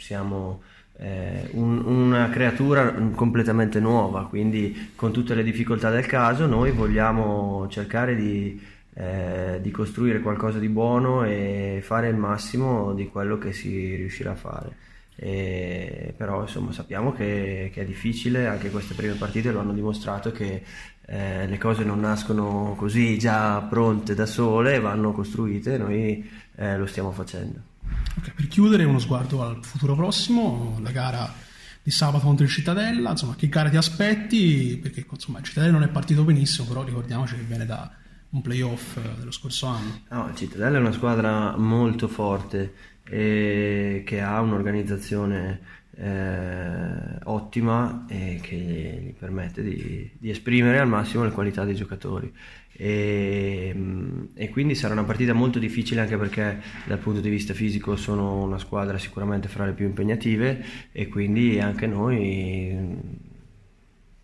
siamo 0.06 0.62
eh, 0.98 1.50
un, 1.54 1.84
una 1.84 2.30
creatura 2.30 2.94
completamente 3.16 3.80
nuova, 3.80 4.28
quindi 4.28 4.92
con 4.96 5.12
tutte 5.12 5.34
le 5.34 5.44
difficoltà 5.44 5.90
del 5.90 6.06
caso 6.06 6.46
noi 6.46 6.72
vogliamo 6.72 7.68
cercare 7.70 8.16
di 8.16 8.74
eh, 8.98 9.60
di 9.62 9.72
costruire 9.72 10.22
qualcosa 10.22 10.58
di 10.58 10.70
buono 10.70 11.26
e 11.26 11.82
fare 11.84 12.08
il 12.08 12.16
massimo 12.16 12.94
di 12.94 13.10
quello 13.10 13.38
che 13.38 13.52
si 13.52 13.96
riuscirà 13.96 14.32
a 14.32 14.36
fare. 14.36 14.76
E, 15.18 16.14
però 16.16 16.42
insomma 16.42 16.72
sappiamo 16.72 17.12
che, 17.12 17.72
che, 17.74 17.82
è 17.82 17.86
difficile, 17.86 18.48
anche 18.48 18.70
queste 18.70 18.94
prime 18.94 19.16
partite 19.16 19.52
lo 19.52 19.60
hanno 19.60 19.74
dimostrato 19.74 20.32
che 20.32 20.64
eh, 21.08 21.48
le 21.48 21.58
cose 21.58 21.84
non 21.84 22.00
nascono 22.00 22.74
così 22.78 23.18
già 23.18 23.62
pronte 23.62 24.14
da 24.16 24.26
sole, 24.26 24.80
vanno 24.80 25.12
costruite 25.12 25.74
e 25.74 25.78
noi 25.78 26.32
eh, 26.56 26.78
lo 26.78 26.86
stiamo 26.86 27.12
facendo. 27.12 27.74
Okay, 28.18 28.34
per 28.34 28.48
chiudere 28.48 28.84
uno 28.84 29.00
sguardo 29.00 29.44
al 29.44 29.64
futuro 29.64 29.96
prossimo, 29.96 30.78
la 30.82 30.92
gara 30.92 31.34
di 31.82 31.92
sabato 31.92 32.26
contro 32.26 32.46
il 32.46 32.52
Cittadella, 32.52 33.12
insomma 33.12 33.36
che 33.36 33.48
gara 33.48 33.70
ti 33.70 33.78
aspetti, 33.78 34.80
perché 34.82 35.06
insomma 35.10 35.40
il 35.40 35.46
Cittadella 35.46 35.74
non 35.74 35.84
è 35.84 35.90
partito 35.90 36.24
benissimo, 36.24 36.68
però 36.68 36.84
ricordiamoci 36.84 37.36
che 37.36 37.44
viene 37.44 37.66
da 37.66 37.92
un 38.30 38.42
playoff 38.42 38.98
eh, 38.98 39.02
dello 39.18 39.32
scorso 39.32 39.68
anno. 39.68 40.02
No, 40.10 40.28
il 40.30 40.36
Cittadella 40.36 40.78
è 40.78 40.80
una 40.80 40.92
squadra 40.92 41.56
molto 41.58 42.08
forte 42.08 42.74
e 43.04 44.04
che 44.06 44.22
ha 44.22 44.42
un'organizzazione 44.42 45.60
eh, 45.98 47.20
ottima 47.24 48.06
e 48.08 48.40
che 48.42 48.56
gli 48.56 49.14
permette 49.18 49.64
di, 49.64 50.12
di, 50.18 50.30
esprimere 50.30 50.80
al 50.80 50.88
massimo 50.88 51.24
le 51.24 51.32
qualità 51.32 51.64
dei 51.64 51.76
giocatori. 51.76 52.32
E, 52.74 53.72
mm, 53.74 54.24
e, 54.34 54.50
quindi 54.50 54.76
sarà 54.76 54.94
una 54.94 55.06
partita 55.06 55.34
molto 55.34 55.60
difficile 55.60 56.02
anche 56.02 56.18
perché 56.18 56.62
dal 56.86 56.98
punto 56.98 57.22
di 57.22 57.30
vista 57.30 57.54
fisico 57.54 57.96
sono 57.96 58.44
una 58.44 58.58
squadra 58.58 58.98
sicuramente 58.98 59.48
fra 59.48 59.66
le 59.66 59.72
più 59.72 59.86
impegnative 59.86 60.64
e 60.92 61.08
quindi 61.08 61.60
anche 61.60 61.88
noi 61.88 62.72
mm, 62.74 62.98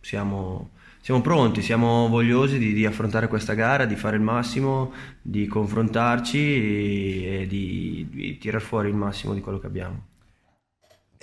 siamo, 0.02 0.72
siamo 1.00 1.22
pronti, 1.22 1.62
siamo 1.62 2.10
vogliosi 2.10 2.58
di, 2.58 2.74
di, 2.74 2.86
affrontare 2.86 3.28
questa 3.28 3.54
gara, 3.54 3.86
di 3.86 3.96
fare 3.96 4.18
il 4.18 4.22
massimo, 4.22 4.92
di 5.22 5.48
confrontarci 5.48 6.38
e, 6.38 7.42
e 7.44 7.48
di, 7.48 8.08
di 8.10 8.38
tirar 8.38 8.62
fuori 8.62 8.90
il 8.90 8.96
massimo 8.96 9.34
di 9.34 9.40
quello 9.40 9.60
che 9.60 9.68
abbiamo. 9.68 10.10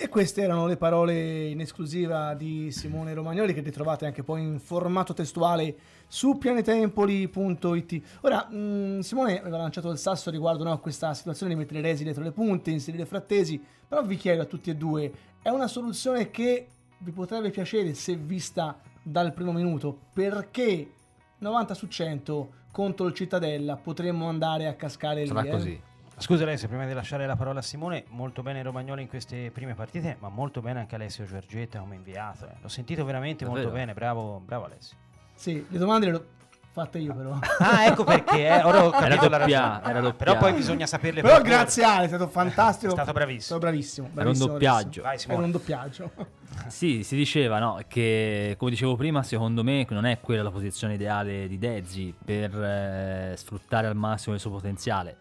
E 0.01 0.07
queste 0.07 0.43
erano 0.43 0.65
le 0.65 0.77
parole 0.77 1.47
in 1.47 1.59
esclusiva 1.59 2.33
di 2.33 2.71
Simone 2.71 3.13
Romagnoli 3.13 3.53
che 3.53 3.59
ritrovate 3.59 4.05
anche 4.05 4.23
poi 4.23 4.41
in 4.43 4.57
formato 4.57 5.13
testuale 5.13 5.75
su 6.07 6.37
pianetempoli.it. 6.37 8.01
Ora, 8.21 8.47
mh, 8.49 8.55
mm, 8.55 8.99
Simone 8.99 9.41
aveva 9.41 9.57
lanciato 9.57 9.91
il 9.91 9.97
sasso 9.97 10.31
riguardo 10.31 10.63
no, 10.63 10.71
a 10.71 10.79
questa 10.79 11.13
situazione 11.13 11.51
di 11.51 11.59
mettere 11.59 11.81
resi 11.81 12.05
dietro 12.05 12.23
le 12.23 12.31
punte, 12.31 12.71
inserire 12.71 13.05
frattesi, 13.05 13.61
però 13.89 14.01
vi 14.01 14.15
chiedo 14.15 14.43
a 14.43 14.45
tutti 14.45 14.69
e 14.69 14.77
due, 14.77 15.11
è 15.41 15.49
una 15.49 15.67
soluzione 15.67 16.31
che 16.31 16.67
vi 16.99 17.11
potrebbe 17.11 17.49
piacere 17.49 17.93
se 17.93 18.15
vista 18.15 18.79
dal 19.03 19.33
primo 19.33 19.51
minuto? 19.51 19.99
Perché 20.13 20.93
90 21.39 21.73
su 21.73 21.87
100 21.87 22.51
contro 22.71 23.05
il 23.05 23.13
Cittadella 23.13 23.75
potremmo 23.75 24.29
andare 24.29 24.67
a 24.67 24.75
cascare 24.75 25.25
Sarà 25.25 25.41
lì. 25.41 25.47
Sarà 25.47 25.57
così. 25.57 25.81
Scusa 26.19 26.43
Alessio, 26.43 26.67
prima 26.67 26.85
di 26.85 26.93
lasciare 26.93 27.25
la 27.25 27.37
parola 27.37 27.59
a 27.59 27.61
Simone, 27.61 28.03
molto 28.09 28.41
bene 28.41 28.61
Romagnoli 28.61 29.01
in 29.01 29.07
queste 29.07 29.51
prime 29.51 29.73
partite, 29.73 30.17
ma 30.19 30.27
molto 30.27 30.59
bene 30.59 30.79
anche 30.79 30.95
Alessio 30.95 31.25
Giorgetta 31.25 31.79
come 31.79 31.95
inviato. 31.95 32.45
Eh. 32.45 32.55
L'ho 32.61 32.67
sentito 32.67 33.05
veramente 33.05 33.45
Davvero? 33.45 33.63
molto 33.63 33.77
bene, 33.79 33.93
bravo, 33.93 34.41
bravo 34.45 34.65
Alessio. 34.65 34.97
Sì, 35.33 35.65
le 35.69 35.77
domande 35.77 36.05
le 36.07 36.13
ho 36.13 36.25
fatte 36.71 36.99
io 36.99 37.15
però. 37.15 37.39
Ah, 37.59 37.85
ecco 37.85 38.03
perché, 38.03 38.47
eh. 38.47 38.63
ora 38.63 38.85
ho 38.85 38.89
capito 38.89 39.05
era 39.05 39.15
la 39.15 39.21
doppia, 39.21 39.37
ragione. 39.37 39.89
era 39.89 39.99
doppia. 40.01 40.25
Però 40.25 40.37
poi 40.37 40.53
bisogna 40.53 40.85
saperle 40.85 41.21
però 41.21 41.35
per 41.35 41.43
grazie 41.43 41.83
Ale, 41.83 42.03
è 42.03 42.07
stato 42.09 42.27
fantastico. 42.27 42.91
È 42.91 42.95
stato 42.95 43.13
bravissimo. 43.13 43.41
Stato 43.41 43.59
bravissimo. 43.61 44.07
Era 44.07 44.15
un 44.15 44.23
bravissimo, 44.23 44.51
doppiaggio. 44.51 45.01
Vai 45.01 45.17
Era 45.25 45.37
un 45.37 45.51
doppiaggio. 45.51 46.11
Sì, 46.67 47.03
si 47.03 47.15
diceva 47.15 47.57
no, 47.59 47.79
che, 47.87 48.55
come 48.57 48.71
dicevo 48.71 48.97
prima, 48.97 49.23
secondo 49.23 49.63
me 49.63 49.85
non 49.89 50.05
è 50.05 50.19
quella 50.19 50.43
la 50.43 50.51
posizione 50.51 50.95
ideale 50.95 51.47
di 51.47 51.57
Dezzi 51.57 52.13
per 52.23 52.53
eh, 52.53 53.33
sfruttare 53.37 53.87
al 53.87 53.95
massimo 53.95 54.35
il 54.35 54.41
suo 54.41 54.51
potenziale. 54.51 55.15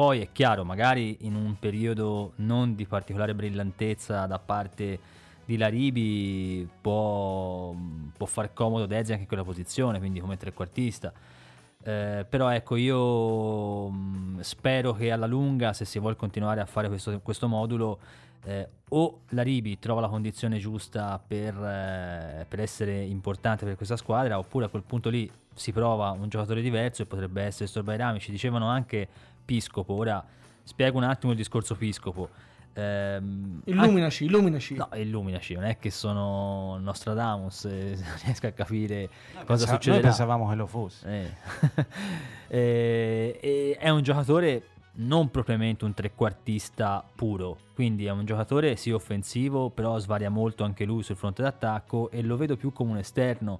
Poi 0.00 0.20
è 0.20 0.28
chiaro, 0.32 0.64
magari 0.64 1.18
in 1.26 1.34
un 1.34 1.58
periodo 1.58 2.32
non 2.36 2.74
di 2.74 2.86
particolare 2.86 3.34
brillantezza 3.34 4.24
da 4.24 4.38
parte 4.38 4.98
di 5.44 5.58
Laribi 5.58 6.66
può, 6.80 7.74
può 8.16 8.24
far 8.24 8.54
comodo 8.54 8.86
Dezzi 8.86 9.10
anche 9.10 9.24
in 9.24 9.28
quella 9.28 9.44
posizione, 9.44 9.98
quindi 9.98 10.18
come 10.18 10.38
trequartista. 10.38 11.12
Eh, 11.82 12.24
però 12.26 12.48
ecco, 12.48 12.76
io 12.76 13.90
mh, 13.90 14.40
spero 14.40 14.94
che 14.94 15.10
alla 15.10 15.26
lunga, 15.26 15.74
se 15.74 15.84
si 15.84 15.98
vuole 15.98 16.16
continuare 16.16 16.62
a 16.62 16.64
fare 16.64 16.88
questo, 16.88 17.20
questo 17.20 17.46
modulo, 17.46 17.98
eh, 18.44 18.66
o 18.88 19.20
la 19.28 19.42
Ribi 19.42 19.78
trova 19.78 20.00
la 20.00 20.08
condizione 20.08 20.56
giusta 20.56 21.22
per, 21.24 21.54
eh, 21.54 22.46
per, 22.48 22.60
essere 22.60 23.02
importante 23.02 23.66
per 23.66 23.76
questa 23.76 23.98
squadra, 23.98 24.38
oppure 24.38 24.64
a 24.64 24.68
quel 24.68 24.82
punto 24.82 25.10
lì 25.10 25.30
si 25.52 25.72
prova 25.72 26.12
un 26.12 26.30
giocatore 26.30 26.62
diverso 26.62 27.02
e 27.02 27.04
potrebbe 27.04 27.42
essere 27.42 27.66
Storbairami. 27.66 28.18
Ci 28.18 28.30
dicevano 28.30 28.66
anche 28.66 29.06
Piscopo. 29.50 29.94
Ora 29.94 30.24
spiego 30.62 30.98
un 30.98 31.02
attimo 31.02 31.32
il 31.32 31.38
discorso 31.38 31.74
Piscopo. 31.74 32.28
Ehm, 32.74 33.62
illuminaci, 33.64 34.22
anche... 34.22 34.36
illuminaci. 34.36 34.74
No, 34.76 34.88
illuminaci, 34.94 35.54
non 35.54 35.64
è 35.64 35.76
che 35.76 35.90
sono 35.90 36.78
Nostradamus, 36.78 37.64
eh, 37.64 37.98
non 37.98 38.14
riesco 38.22 38.46
a 38.46 38.52
capire 38.52 39.08
noi 39.34 39.44
cosa 39.44 39.66
pensa- 39.66 39.72
succederà. 39.72 39.94
Noi 39.94 40.02
pensavamo 40.02 40.48
che 40.48 40.54
lo 40.54 40.66
fosse. 40.68 41.32
Eh. 42.46 42.46
eh, 43.36 43.76
è 43.76 43.88
un 43.88 44.02
giocatore 44.02 44.66
non 44.92 45.32
propriamente 45.32 45.84
un 45.84 45.94
trequartista 45.94 47.04
puro, 47.12 47.56
quindi 47.74 48.06
è 48.06 48.10
un 48.10 48.24
giocatore 48.24 48.76
sì 48.76 48.92
offensivo, 48.92 49.70
però 49.70 49.98
svaria 49.98 50.30
molto 50.30 50.62
anche 50.62 50.84
lui 50.84 51.02
sul 51.02 51.16
fronte 51.16 51.42
d'attacco 51.42 52.08
e 52.12 52.22
lo 52.22 52.36
vedo 52.36 52.56
più 52.56 52.72
come 52.72 52.92
un 52.92 52.98
esterno 52.98 53.58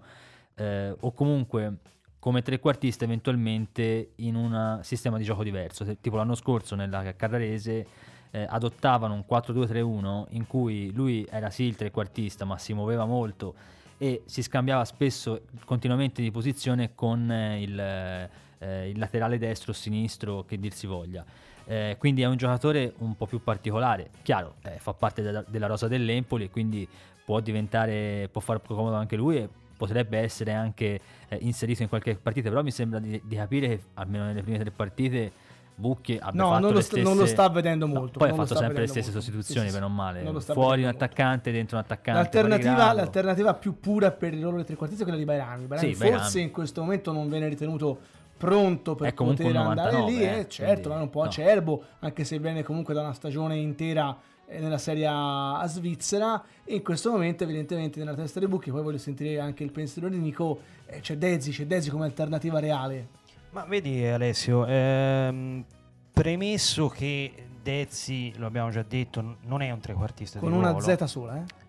eh, 0.55 0.95
o 1.01 1.13
comunque 1.13 1.79
come 2.21 2.43
trequartista 2.43 3.05
eventualmente 3.05 4.13
in 4.17 4.37
un 4.37 4.79
sistema 4.83 5.19
di 5.19 5.25
gioco 5.25 5.43
diverso, 5.43 5.85
tipo 6.01 6.17
l'anno 6.17 6.35
scorso 6.35 6.77
nella 6.77 7.15
Carrarese 7.17 7.87
eh, 8.31 8.47
adottavano 8.49 9.15
un 9.15 9.25
4-2-3-1 9.29 10.27
in 10.31 10.47
cui 10.47 10.93
lui 10.93 11.27
era 11.29 11.51
sì 11.51 11.65
il 11.65 11.77
trequartista 11.77 12.45
ma 12.45 12.59
si 12.59 12.73
muoveva 12.75 13.05
molto 13.05 13.55
e 13.97 14.23
si 14.27 14.43
scambiava 14.43 14.85
spesso 14.85 15.43
continuamente 15.65 16.23
di 16.23 16.31
posizione 16.31 16.95
con 16.95 17.31
eh, 17.31 17.61
il, 17.61 17.79
eh, 17.79 18.89
il, 18.89 18.99
laterale 18.99 19.37
destro 19.39 19.73
o 19.73 19.75
sinistro 19.75 20.45
che 20.45 20.59
dir 20.59 20.73
si 20.73 20.87
voglia. 20.87 21.25
Eh, 21.67 21.97
quindi 21.99 22.23
è 22.23 22.27
un 22.27 22.37
giocatore 22.37 22.95
un 22.99 23.15
po' 23.17 23.27
più 23.27 23.43
particolare, 23.43 24.11
chiaro, 24.23 24.57
eh, 24.63 24.79
fa 24.79 24.95
parte 24.95 25.23
de- 25.23 25.45
della 25.49 25.67
rosa 25.67 25.87
dell'Empoli 25.87 26.45
e 26.45 26.51
quindi 26.51 26.89
può 27.25 27.41
diventare, 27.41 28.29
può 28.33 28.41
far 28.41 28.63
comodo 28.63 28.97
anche 28.97 29.17
lui 29.17 29.37
e 29.37 29.49
potrebbe 29.81 30.19
essere 30.19 30.53
anche 30.53 31.01
eh, 31.29 31.39
inserito 31.41 31.81
in 31.81 31.89
qualche 31.89 32.15
partita, 32.23 32.51
però 32.51 32.63
mi 32.63 32.71
sembra 32.71 32.99
di, 32.99 33.19
di 33.25 33.37
capire 33.37 33.69
che 33.69 33.81
almeno 33.95 34.27
nelle 34.27 34.43
prime 34.43 34.59
tre 34.59 34.71
partite 34.71 35.33
Bucchi 35.75 36.19
abbia 36.21 36.43
no, 36.43 36.49
fatto 36.51 36.61
non 36.61 36.71
lo, 36.73 36.77
le 36.77 36.83
stesse... 36.83 37.03
non 37.03 37.17
lo 37.17 37.25
sta 37.25 37.49
vedendo 37.49 37.87
molto. 37.87 38.19
No, 38.19 38.27
poi 38.27 38.29
ha 38.29 38.35
fatto 38.35 38.55
sempre 38.55 38.81
le 38.83 38.87
stesse 38.87 39.11
molto. 39.11 39.23
sostituzioni, 39.23 39.69
sì, 39.69 39.73
sì, 39.73 39.79
per 39.79 39.89
non 39.89 39.97
male. 39.97 40.23
non 40.23 40.39
Fuori 40.39 40.81
un 40.83 40.89
molto. 40.89 41.05
attaccante, 41.05 41.51
dentro 41.51 41.79
un 41.79 41.83
attaccante. 41.85 42.21
L'alternativa, 42.21 42.93
l'alternativa, 42.93 43.55
più 43.55 43.81
pura 43.81 44.11
per 44.11 44.35
il 44.35 44.43
ruolo 44.43 44.59
di 44.59 44.65
trequartista 44.65 45.03
è 45.03 45.07
quella 45.07 45.19
di 45.19 45.25
Bairami. 45.27 45.65
Bairami 45.65 45.95
Sì, 45.95 45.99
forse 45.99 46.11
Bairami. 46.19 46.43
in 46.43 46.51
questo 46.51 46.83
momento 46.83 47.13
non 47.13 47.31
viene 47.31 47.49
ritenuto 47.49 47.99
pronto 48.37 48.95
per 48.95 49.15
poter 49.15 49.47
un 49.47 49.57
andare 49.57 49.93
99, 49.93 50.11
lì. 50.11 50.23
eh, 50.23 50.39
Eh, 50.41 50.49
certo, 50.49 50.73
quindi, 50.73 50.89
ma 50.89 50.99
è 50.99 51.03
un 51.03 51.11
po' 51.11 51.23
no. 51.23 51.29
acerbo, 51.29 51.83
anche 52.01 52.25
se 52.25 52.39
viene 52.39 52.63
comunque 52.63 52.93
da 52.93 53.01
una 53.01 53.15
stagione 53.15 53.57
intera 53.57 54.15
nella 54.59 54.79
Serie 54.79 55.07
A 55.09 55.65
svizzera. 55.67 56.43
E 56.65 56.75
in 56.77 56.83
questo 56.83 57.11
momento, 57.11 57.45
evidentemente, 57.45 57.99
nella 57.99 58.15
testa 58.15 58.41
dei 58.41 58.49
buchi, 58.49 58.71
poi 58.71 58.83
voglio 58.83 58.99
sentire 58.99 59.39
anche 59.39 59.63
il 59.63 59.71
pensiero 59.71 60.09
di 60.09 60.19
Nico. 60.19 60.61
eh, 60.87 61.01
c'è 61.01 61.17
Dezzi, 61.17 61.51
c'è 61.53 61.67
Dezzi 61.67 61.91
come 61.91 62.05
alternativa 62.05 62.59
reale. 62.59 63.09
Ma 63.51 63.65
vedi 63.65 64.05
Alessio, 64.05 64.65
ehm, 64.67 65.65
premesso 66.13 66.89
che 66.89 67.33
Dezzi, 67.63 68.33
lo 68.37 68.47
abbiamo 68.47 68.71
già 68.71 68.83
detto, 68.83 69.37
non 69.43 69.61
è 69.63 69.71
un 69.71 69.81
trequartista 69.81 70.39
Con 70.39 70.53
una 70.53 70.71
ruolo. 70.71 70.85
Z 70.85 71.05
sola, 71.05 71.37
eh? 71.37 71.60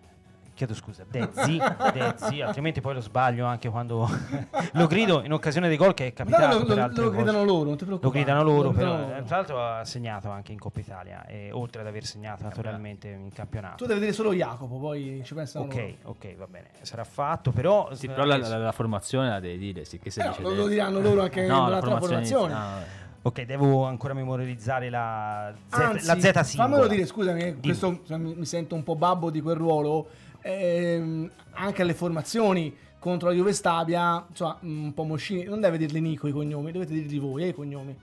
Chiedo 0.54 0.74
scusa, 0.74 1.04
Dezzi, 1.10 1.58
Dezzi, 1.94 2.40
altrimenti 2.42 2.82
poi 2.82 2.92
lo 2.94 3.00
sbaglio 3.00 3.46
anche 3.46 3.70
quando 3.70 4.06
lo 4.74 4.86
grido 4.86 5.22
in 5.24 5.32
occasione 5.32 5.66
dei 5.66 5.78
gol 5.78 5.94
che 5.94 6.08
è 6.08 6.12
capitato 6.12 6.58
lo, 6.58 6.64
per 6.66 6.76
lo- 6.76 6.82
altre 6.82 7.02
lo 7.04 7.10
cose. 7.10 7.22
gridano 7.22 7.44
loro, 7.44 7.64
non 7.64 7.76
ti 7.78 7.84
Lo 7.86 7.96
preoccupare. 7.98 8.24
gridano 8.24 8.42
loro, 8.42 8.62
Lo 8.68 8.70
però, 8.72 8.90
gridano 8.92 9.08
eh, 9.08 9.14
loro. 9.14 9.24
tra 9.24 9.36
l'altro 9.36 9.64
ha 9.66 9.84
segnato 9.86 10.28
anche 10.30 10.52
in 10.52 10.58
Coppa 10.58 10.80
Italia, 10.80 11.24
e, 11.26 11.50
oltre 11.52 11.80
ad 11.80 11.86
aver 11.86 12.04
segnato 12.04 12.42
naturalmente 12.44 13.08
in 13.08 13.32
campionato. 13.32 13.76
Tu 13.76 13.86
devi 13.86 13.94
vedere 14.00 14.14
solo 14.14 14.34
Jacopo, 14.34 14.78
poi 14.78 15.22
ci 15.24 15.34
pensano 15.34 15.64
loro. 15.64 15.76
Ok, 15.80 15.94
ok, 16.02 16.36
va 16.36 16.46
bene, 16.46 16.68
sarà 16.82 17.04
fatto, 17.04 17.50
però... 17.50 17.88
Sì, 17.94 18.04
eh, 18.06 18.10
però 18.10 18.24
la, 18.24 18.34
adesso- 18.34 18.50
la- 18.50 18.58
la 18.58 18.72
formazione 18.72 19.28
la 19.30 19.40
devi 19.40 19.56
dire, 19.58 19.84
sì, 19.86 19.98
che 19.98 20.10
se 20.10 20.20
Eh 20.20 20.24
no, 20.24 20.30
dice 20.30 20.42
lo- 20.42 20.54
lo 20.54 20.66
diranno 20.66 21.00
loro 21.00 21.22
anche 21.22 21.44
no, 21.48 21.64
durante 21.64 21.88
la 21.88 21.98
formazione. 21.98 22.52
ah, 22.52 22.58
vabbè. 22.58 22.84
Ok, 23.24 23.42
devo 23.42 23.84
ancora 23.86 24.14
memorizzare 24.14 24.90
la 24.90 25.52
Z, 25.68 25.74
Anzi, 25.78 26.06
la 26.06 26.18
Z 26.18 26.40
singola. 26.40 26.68
fammelo 26.68 26.86
dire, 26.88 27.06
scusami, 27.06 27.56
questo 27.62 28.00
mi 28.08 28.44
sento 28.44 28.74
un 28.74 28.82
po' 28.82 28.96
babbo 28.96 29.30
di 29.30 29.40
quel 29.40 29.54
ruolo. 29.56 30.08
Ehm, 30.42 31.30
anche 31.52 31.82
alle 31.82 31.94
formazioni 31.94 32.74
contro 32.98 33.28
la 33.28 33.34
Juve 33.34 33.52
Stabia, 33.52 34.24
insomma, 34.28 34.58
un 34.60 34.92
po' 34.94 35.04
moscini. 35.04 35.44
Non 35.44 35.60
deve 35.60 35.78
dirli 35.78 36.00
Nico 36.00 36.28
i 36.28 36.32
cognomi, 36.32 36.70
dovete 36.70 36.92
dirli 36.92 37.18
voi 37.18 37.44
eh, 37.44 37.48
i 37.48 37.54
cognomi. 37.54 37.96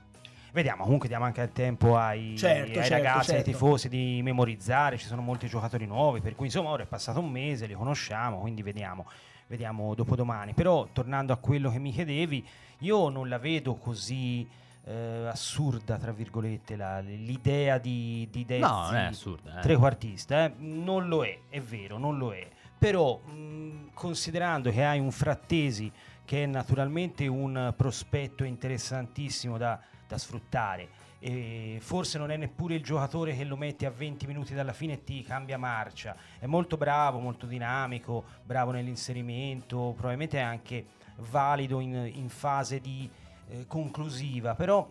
Vediamo, 0.51 0.83
comunque 0.83 1.07
diamo 1.07 1.25
anche 1.25 1.41
il 1.41 1.51
tempo 1.51 1.95
ai, 1.95 2.35
Certo, 2.35 2.79
ai 2.79 2.85
certo, 2.85 3.03
ragazzi, 3.03 3.29
ai 3.29 3.35
certo. 3.37 3.51
tifosi 3.51 3.87
di 3.87 4.19
memorizzare, 4.23 4.97
ci 4.97 5.05
sono 5.05 5.21
molti 5.21 5.47
giocatori 5.47 5.85
nuovi, 5.85 6.21
per 6.21 6.35
cui 6.35 6.47
insomma 6.47 6.69
ora 6.69 6.83
è 6.83 6.87
passato 6.87 7.19
un 7.19 7.29
mese, 7.29 7.67
li 7.67 7.75
conosciamo, 7.75 8.39
quindi 8.39 8.63
vediamo, 8.63 9.05
vediamo 9.45 9.93
dopodomani. 9.93 10.53
Però 10.53 10.87
tornando 10.91 11.33
a 11.33 11.37
quello 11.37 11.69
che 11.69 11.77
mi 11.77 11.91
chiedevi, 11.91 12.45
io 12.79 13.09
non 13.09 13.29
la 13.29 13.37
vedo 13.37 13.75
così 13.75 14.47
eh, 14.89 15.27
assurda, 15.27 15.97
tra 15.97 16.11
virgolette, 16.11 16.75
la- 16.75 16.99
l'idea 16.99 17.77
di, 17.77 18.27
di 18.31 18.45
Dezzi 18.45 18.61
No, 18.61 18.81
non 18.85 18.95
è 18.95 19.05
assurda. 19.05 19.59
eh. 19.59 19.61
trequartista, 19.61 20.45
eh. 20.45 20.53
non 20.57 21.07
lo 21.07 21.23
è, 21.23 21.37
è 21.49 21.61
vero, 21.61 21.97
non 21.97 22.17
lo 22.17 22.33
è. 22.33 22.47
Però 22.77 23.17
mh, 23.19 23.91
considerando 23.93 24.71
che 24.71 24.83
hai 24.83 24.99
un 24.99 25.11
Frattesi 25.11 25.91
che 26.25 26.43
è 26.43 26.45
naturalmente 26.45 27.27
un 27.27 27.73
prospetto 27.75 28.43
interessantissimo 28.43 29.57
da 29.57 29.79
da 30.09 30.17
sfruttare. 30.17 30.89
E 31.19 31.77
forse 31.81 32.17
non 32.17 32.31
è 32.31 32.35
neppure 32.37 32.73
il 32.73 32.81
giocatore 32.81 33.35
che 33.35 33.43
lo 33.43 33.55
metti 33.55 33.85
a 33.85 33.91
20 33.91 34.25
minuti 34.25 34.55
dalla 34.55 34.73
fine 34.73 34.93
e 34.93 35.03
ti 35.03 35.21
cambia 35.21 35.59
marcia. 35.59 36.15
È 36.39 36.47
molto 36.47 36.77
bravo, 36.77 37.19
molto 37.19 37.45
dinamico, 37.45 38.23
bravo 38.43 38.71
nell'inserimento, 38.71 39.91
probabilmente 39.95 40.39
è 40.39 40.41
anche 40.41 40.85
valido 41.17 41.79
in, 41.79 42.09
in 42.11 42.27
fase 42.29 42.79
di 42.79 43.07
eh, 43.49 43.65
conclusiva, 43.67 44.55
però 44.55 44.87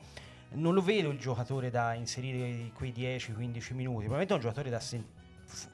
non 0.51 0.75
lo 0.75 0.83
vedo 0.83 1.11
il 1.11 1.19
giocatore 1.19 1.71
da 1.71 1.95
inserire 1.95 2.71
quei 2.75 2.93
10-15 2.93 3.75
minuti, 3.75 4.07
probabilmente 4.07 4.33
è 4.33 4.37
un 4.37 4.41
giocatore 4.41 4.71
da 4.71 4.81
sen- 4.81 5.05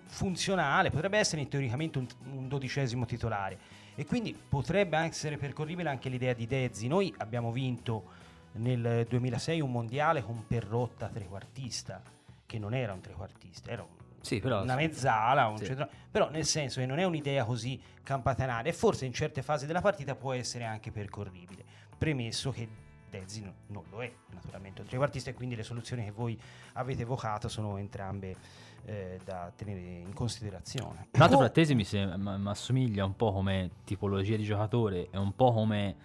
funzionale, 0.07 0.91
potrebbe 0.91 1.19
essere 1.19 1.47
teoricamente 1.49 1.99
un, 1.99 2.07
un, 2.33 2.49
dodicesimo 2.49 3.05
titolare. 3.05 3.59
E 3.97 4.05
quindi 4.07 4.35
potrebbe 4.35 4.97
essere 4.99 5.37
percorribile 5.37 5.89
anche 5.89 6.09
l'idea 6.09 6.33
di 6.33 6.47
Dezzi. 6.47 6.89
Noi 6.89 7.15
abbiamo 7.19 7.53
vinto 7.53 8.23
nel 8.53 9.07
2006 9.09 9.61
un 9.61 9.71
mondiale 9.71 10.23
con 10.23 10.47
Perrotta 10.47 11.09
trequartista, 11.09 12.03
che 12.47 12.59
non 12.59 12.75
era 12.75 12.93
un 12.93 13.01
trequartista, 13.01 13.71
era 13.71 13.83
un 13.83 14.03
sì, 14.25 14.41
però, 14.41 14.63
una 14.63 14.75
mezzala, 14.75 15.49
un 15.49 15.59
sì. 15.59 15.67
centro... 15.67 15.87
però 16.11 16.31
nel 16.31 16.47
senso 16.47 16.81
che 16.81 16.87
non 16.87 16.99
è 16.99 17.05
un'idea 17.05 17.45
così 17.45 17.79
campatanale. 18.03 18.71
E 18.71 18.73
forse 18.73 19.05
in 19.05 19.13
certe 19.13 19.43
fasi 19.43 19.67
della 19.67 19.83
partita 19.83 20.15
può 20.15 20.33
essere 20.33 20.65
anche 20.65 20.91
percorribile, 20.91 21.64
premesso 22.05 22.51
che 22.51 22.69
Dezzi 23.09 23.43
no, 23.43 23.55
non 23.69 23.85
lo 23.91 24.03
è 24.03 24.13
naturalmente 24.33 24.83
un 24.83 24.87
trequartista 24.87 25.31
e 25.31 25.35
quindi 25.35 25.55
le 25.55 25.63
soluzioni 25.63 26.05
che 26.05 26.11
voi 26.11 26.39
avete 26.75 27.03
evocato 27.03 27.49
sono 27.49 27.79
entrambe 27.79 28.37
eh, 28.85 29.21
da 29.25 29.51
tenere 29.55 29.81
in 29.81 30.13
considerazione. 30.13 31.07
Tra 31.13 31.21
l'altro 31.21 31.39
Frattesi 31.39 31.75
mi, 31.75 31.87
mi 31.93 32.49
assomiglia 32.49 33.05
un 33.05 33.17
po' 33.17 33.33
come 33.33 33.71
tipologia 33.85 34.37
di 34.37 34.43
giocatore 34.43 35.09
e 35.11 35.17
un 35.17 35.35
po' 35.35 35.53
come 35.53 35.97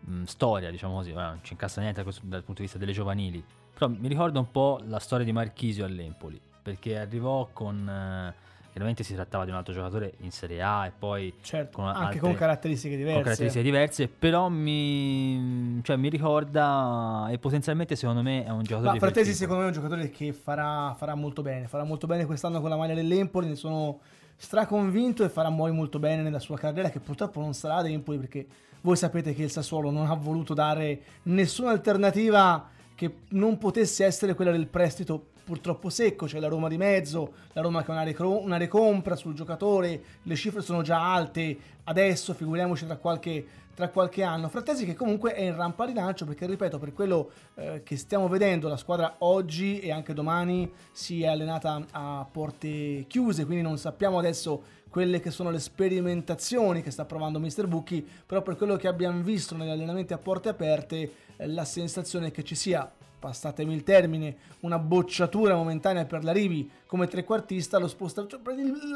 mh, 0.00 0.24
storia, 0.24 0.70
diciamo 0.70 0.94
così, 0.94 1.10
Ora, 1.10 1.30
non 1.30 1.40
ci 1.42 1.54
incassa 1.54 1.80
niente 1.80 2.04
dal 2.04 2.42
punto 2.44 2.60
di 2.60 2.62
vista 2.62 2.78
delle 2.78 2.92
giovanili, 2.92 3.42
però 3.72 3.88
mi 3.88 4.06
ricorda 4.06 4.38
un 4.38 4.50
po' 4.52 4.80
la 4.84 5.00
storia 5.00 5.24
di 5.24 5.32
Marchisio 5.32 5.84
all'Empoli, 5.84 6.40
perché 6.62 6.96
arrivò 6.96 7.48
con... 7.52 7.88
Eh, 7.88 8.56
chiaramente 8.70 9.02
si 9.02 9.14
trattava 9.14 9.44
di 9.44 9.50
un 9.50 9.56
altro 9.56 9.72
giocatore 9.72 10.14
in 10.20 10.30
Serie 10.30 10.62
A 10.62 10.86
e 10.86 10.92
poi 10.96 11.34
certo, 11.40 11.78
con 11.78 11.86
anche 11.86 12.00
altre, 12.00 12.18
con 12.20 12.34
caratteristiche 12.34 12.96
diverse. 12.96 13.14
Con 13.14 13.22
caratteristiche 13.22 13.64
diverse, 13.64 14.08
però 14.08 14.48
mi, 14.48 15.80
cioè, 15.82 15.96
mi 15.96 16.08
ricorda 16.08 17.28
e 17.30 17.38
potenzialmente 17.38 17.96
secondo 17.96 18.22
me 18.22 18.44
è 18.44 18.50
un 18.50 18.62
giocatore... 18.62 18.92
Ma 18.92 18.98
Frattesi 18.98 19.34
secondo 19.34 19.62
me 19.62 19.68
è 19.68 19.72
un 19.72 19.74
giocatore 19.74 20.10
che 20.10 20.32
farà, 20.32 20.94
farà 20.96 21.14
molto 21.14 21.42
bene, 21.42 21.66
farà 21.66 21.84
molto 21.84 22.06
bene 22.06 22.26
quest'anno 22.26 22.60
con 22.60 22.70
la 22.70 22.76
maglia 22.76 22.94
dell'Empoli, 22.94 23.48
ne 23.48 23.56
sono 23.56 24.00
straconvinto 24.36 25.24
e 25.24 25.28
farà 25.28 25.50
poi 25.50 25.72
molto 25.72 25.98
bene 25.98 26.22
nella 26.22 26.38
sua 26.38 26.56
carriera 26.56 26.90
che 26.90 27.00
purtroppo 27.00 27.40
non 27.40 27.54
sarà 27.54 27.76
ad 27.76 27.86
Empoli 27.86 28.18
perché 28.18 28.46
voi 28.82 28.96
sapete 28.96 29.34
che 29.34 29.42
il 29.42 29.50
Sassuolo 29.50 29.90
non 29.90 30.06
ha 30.08 30.14
voluto 30.14 30.54
dare 30.54 31.00
nessuna 31.24 31.70
alternativa 31.70 32.70
che 32.94 33.14
non 33.30 33.58
potesse 33.58 34.04
essere 34.04 34.34
quella 34.34 34.52
del 34.52 34.66
prestito 34.66 35.28
purtroppo 35.48 35.88
secco, 35.88 36.26
c'è 36.26 36.40
la 36.40 36.48
Roma 36.48 36.68
di 36.68 36.76
mezzo, 36.76 37.32
la 37.54 37.62
Roma 37.62 37.82
che 37.82 37.90
ha 37.90 37.94
una, 37.94 38.02
recro- 38.02 38.42
una 38.42 38.58
recompra 38.58 39.16
sul 39.16 39.32
giocatore, 39.32 40.02
le 40.22 40.34
cifre 40.36 40.60
sono 40.60 40.82
già 40.82 41.14
alte 41.14 41.56
adesso, 41.84 42.34
figuriamoci 42.34 42.84
tra 42.84 42.96
qualche, 42.98 43.46
tra 43.74 43.88
qualche 43.88 44.22
anno. 44.22 44.50
Frattesi 44.50 44.84
che 44.84 44.92
comunque 44.92 45.32
è 45.32 45.40
in 45.40 45.56
rampa 45.56 45.86
di 45.86 45.94
lancio 45.94 46.26
perché, 46.26 46.44
ripeto, 46.44 46.78
per 46.78 46.92
quello 46.92 47.30
eh, 47.54 47.80
che 47.82 47.96
stiamo 47.96 48.28
vedendo, 48.28 48.68
la 48.68 48.76
squadra 48.76 49.14
oggi 49.20 49.80
e 49.80 49.90
anche 49.90 50.12
domani 50.12 50.70
si 50.92 51.22
è 51.22 51.28
allenata 51.28 51.82
a 51.92 52.26
porte 52.30 53.06
chiuse, 53.08 53.46
quindi 53.46 53.62
non 53.62 53.78
sappiamo 53.78 54.18
adesso 54.18 54.76
quelle 54.90 55.18
che 55.18 55.30
sono 55.30 55.50
le 55.50 55.60
sperimentazioni 55.60 56.82
che 56.82 56.90
sta 56.90 57.06
provando 57.06 57.40
Mr. 57.40 57.66
Bucchi, 57.66 58.06
però 58.26 58.42
per 58.42 58.56
quello 58.56 58.76
che 58.76 58.86
abbiamo 58.86 59.22
visto 59.22 59.56
negli 59.56 59.70
allenamenti 59.70 60.12
a 60.12 60.18
porte 60.18 60.50
aperte, 60.50 61.12
eh, 61.36 61.46
la 61.46 61.64
sensazione 61.64 62.26
è 62.26 62.30
che 62.30 62.44
ci 62.44 62.54
sia 62.54 62.90
passatemi 63.18 63.74
il 63.74 63.82
termine, 63.82 64.36
una 64.60 64.78
bocciatura 64.78 65.54
momentanea 65.54 66.04
per 66.04 66.24
la 66.24 66.32
Rivi 66.32 66.70
come 66.86 67.06
trequartista, 67.06 67.78
lo 67.78 67.88
sposta, 67.88 68.26
cioè, 68.26 68.40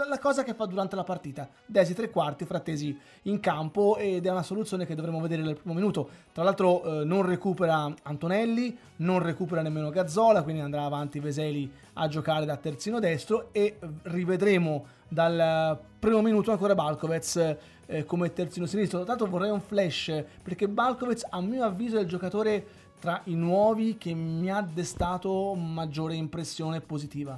la 0.09 0.19
cosa 0.19 0.43
che 0.43 0.55
fa 0.55 0.65
durante 0.67 0.97
la 0.97 1.05
partita, 1.05 1.49
Desi 1.67 1.95
tre 1.95 2.11
quarti, 2.11 2.45
Frattesi 2.45 2.99
in 3.23 3.41
campo 3.41 3.97
ed 3.97 4.25
è 4.27 4.31
una 4.31 4.43
soluzione 4.43 4.87
che 4.87 4.95
dovremo 4.95 5.21
vedere 5.21 5.43
nel 5.43 5.57
primo 5.57 5.75
minuto. 5.75 6.09
Tra 6.33 6.43
l'altro 6.43 7.01
eh, 7.01 7.05
non 7.05 7.23
recupera 7.23 7.93
Antonelli, 8.03 8.77
non 8.97 9.19
recupera 9.19 9.63
nemmeno 9.63 9.91
Gazzola, 9.91 10.43
quindi 10.43 10.63
andrà 10.63 10.85
avanti 10.85 11.21
Veseli 11.21 11.71
a 11.95 12.09
giocare 12.09 12.47
da 12.47 12.57
terzino 12.57 12.99
destro 12.99 13.49
e 13.53 13.79
rivedremo 14.03 14.87
dal 15.09 15.79
primo 15.99 16.23
minuto 16.23 16.51
ancora 16.51 16.75
Balkovec 16.75 17.57
eh, 17.87 18.05
come 18.05 18.33
terzino 18.33 18.65
sinistro. 18.67 19.05
Tanto 19.05 19.27
vorrei 19.27 19.51
un 19.51 19.61
flash 19.61 20.25
perché 20.43 20.67
Balkovec 20.69 21.27
a 21.29 21.41
mio 21.41 21.65
avviso 21.65 21.99
è 21.99 22.01
il 22.01 22.07
giocatore 22.07 22.67
tra 23.03 23.21
i 23.25 23.35
nuovi 23.35 23.99
che 23.99 24.15
mi 24.15 24.49
ha 24.49 24.61
destato 24.61 25.55
maggiore 25.57 26.15
impressione 26.15 26.81
positiva. 26.81 27.37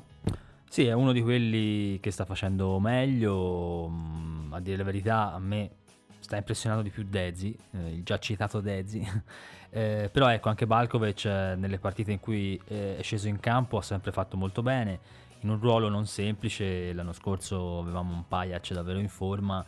Sì, 0.68 0.84
è 0.84 0.92
uno 0.92 1.10
di 1.12 1.22
quelli 1.22 1.98
che 2.00 2.10
sta 2.10 2.26
facendo 2.26 2.78
meglio, 2.78 3.88
mm, 3.88 4.52
a 4.52 4.60
dire 4.60 4.76
la 4.76 4.84
verità 4.84 5.32
a 5.32 5.38
me 5.38 5.70
sta 6.18 6.36
impressionando 6.36 6.82
di 6.82 6.90
più 6.90 7.06
Dezzi, 7.08 7.56
eh, 7.70 7.94
il 7.94 8.02
già 8.02 8.18
citato 8.18 8.60
Dezzi, 8.60 9.00
eh, 9.70 10.10
però 10.12 10.28
ecco 10.28 10.50
anche 10.50 10.66
Balkovic 10.66 11.24
eh, 11.24 11.54
nelle 11.56 11.78
partite 11.78 12.12
in 12.12 12.20
cui 12.20 12.60
eh, 12.66 12.98
è 12.98 13.02
sceso 13.02 13.28
in 13.28 13.40
campo 13.40 13.78
ha 13.78 13.82
sempre 13.82 14.12
fatto 14.12 14.36
molto 14.36 14.60
bene, 14.60 15.00
in 15.40 15.48
un 15.48 15.58
ruolo 15.58 15.88
non 15.88 16.04
semplice, 16.04 16.92
l'anno 16.92 17.14
scorso 17.14 17.78
avevamo 17.78 18.12
un 18.12 18.28
Pajac 18.28 18.74
davvero 18.74 18.98
in 18.98 19.08
forma 19.08 19.64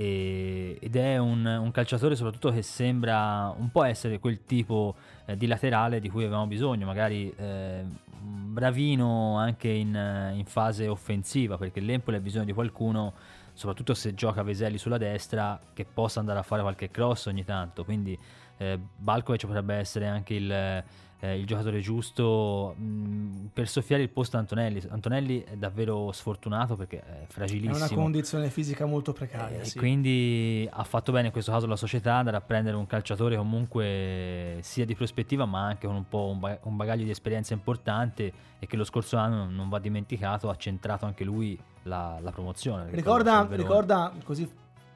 e, 0.00 0.78
ed 0.80 0.94
è 0.94 1.16
un, 1.16 1.44
un, 1.44 1.72
calciatore 1.72 2.14
soprattutto 2.14 2.52
che 2.52 2.62
sembra 2.62 3.52
un 3.58 3.68
po' 3.72 3.82
essere 3.82 4.20
quel 4.20 4.44
tipo 4.44 4.94
eh, 5.26 5.36
di 5.36 5.48
laterale 5.48 5.98
di 5.98 6.08
cui 6.08 6.22
avevamo 6.22 6.46
bisogno, 6.46 6.86
magari 6.86 7.34
eh, 7.36 7.84
bravino 8.16 9.36
anche 9.36 9.68
in, 9.68 10.32
in, 10.36 10.44
fase 10.44 10.86
offensiva, 10.86 11.58
perché 11.58 11.80
l'Empoli 11.80 12.16
ha 12.16 12.20
bisogno 12.20 12.44
di 12.44 12.52
qualcuno, 12.52 13.12
soprattutto 13.54 13.92
se 13.94 14.14
gioca 14.14 14.44
Veselli 14.44 14.78
sulla 14.78 14.98
destra, 14.98 15.58
che 15.74 15.84
possa 15.84 16.20
andare 16.20 16.38
a 16.38 16.42
fare 16.44 16.62
qualche 16.62 16.92
cross 16.92 17.26
ogni 17.26 17.44
tanto, 17.44 17.84
quindi 17.84 18.16
eh, 18.58 18.78
Balkovic 18.78 19.46
potrebbe 19.46 19.74
essere 19.74 20.06
anche 20.06 20.34
il 20.34 20.84
eh, 21.20 21.38
il 21.38 21.46
giocatore 21.46 21.80
giusto 21.80 22.74
mh, 22.76 23.48
per 23.52 23.68
soffiare 23.68 24.02
il 24.02 24.08
posto 24.08 24.36
a 24.36 24.40
Antonelli. 24.40 24.82
Antonelli 24.88 25.42
è 25.42 25.56
davvero 25.56 26.12
sfortunato 26.12 26.76
perché 26.76 27.00
è 27.00 27.24
fragilissimo. 27.26 27.86
È 27.86 27.92
una 27.92 28.02
condizione 28.02 28.50
fisica 28.50 28.86
molto 28.86 29.12
precaria. 29.12 29.60
E 29.60 29.64
sì. 29.64 29.78
quindi 29.78 30.68
ha 30.70 30.84
fatto 30.84 31.10
bene 31.10 31.26
in 31.26 31.32
questo 31.32 31.50
caso 31.50 31.66
la 31.66 31.76
società 31.76 32.14
andare 32.14 32.36
a 32.36 32.40
prendere 32.40 32.76
un 32.76 32.86
calciatore 32.86 33.36
comunque 33.36 34.58
sia 34.60 34.84
di 34.84 34.94
prospettiva 34.94 35.44
ma 35.44 35.66
anche 35.66 35.86
con 35.86 35.96
un 35.96 36.08
po' 36.08 36.36
un 36.62 36.76
bagaglio 36.76 37.04
di 37.04 37.10
esperienza 37.10 37.52
importante 37.52 38.32
e 38.60 38.66
che 38.66 38.76
lo 38.76 38.84
scorso 38.84 39.16
anno 39.16 39.48
non 39.48 39.68
va 39.68 39.78
dimenticato, 39.80 40.48
ha 40.48 40.56
centrato 40.56 41.04
anche 41.04 41.24
lui 41.24 41.58
la, 41.82 42.18
la 42.20 42.30
promozione. 42.30 42.90
Ricorda, 42.90 43.46
ricorda 43.50 44.12
così 44.24 44.48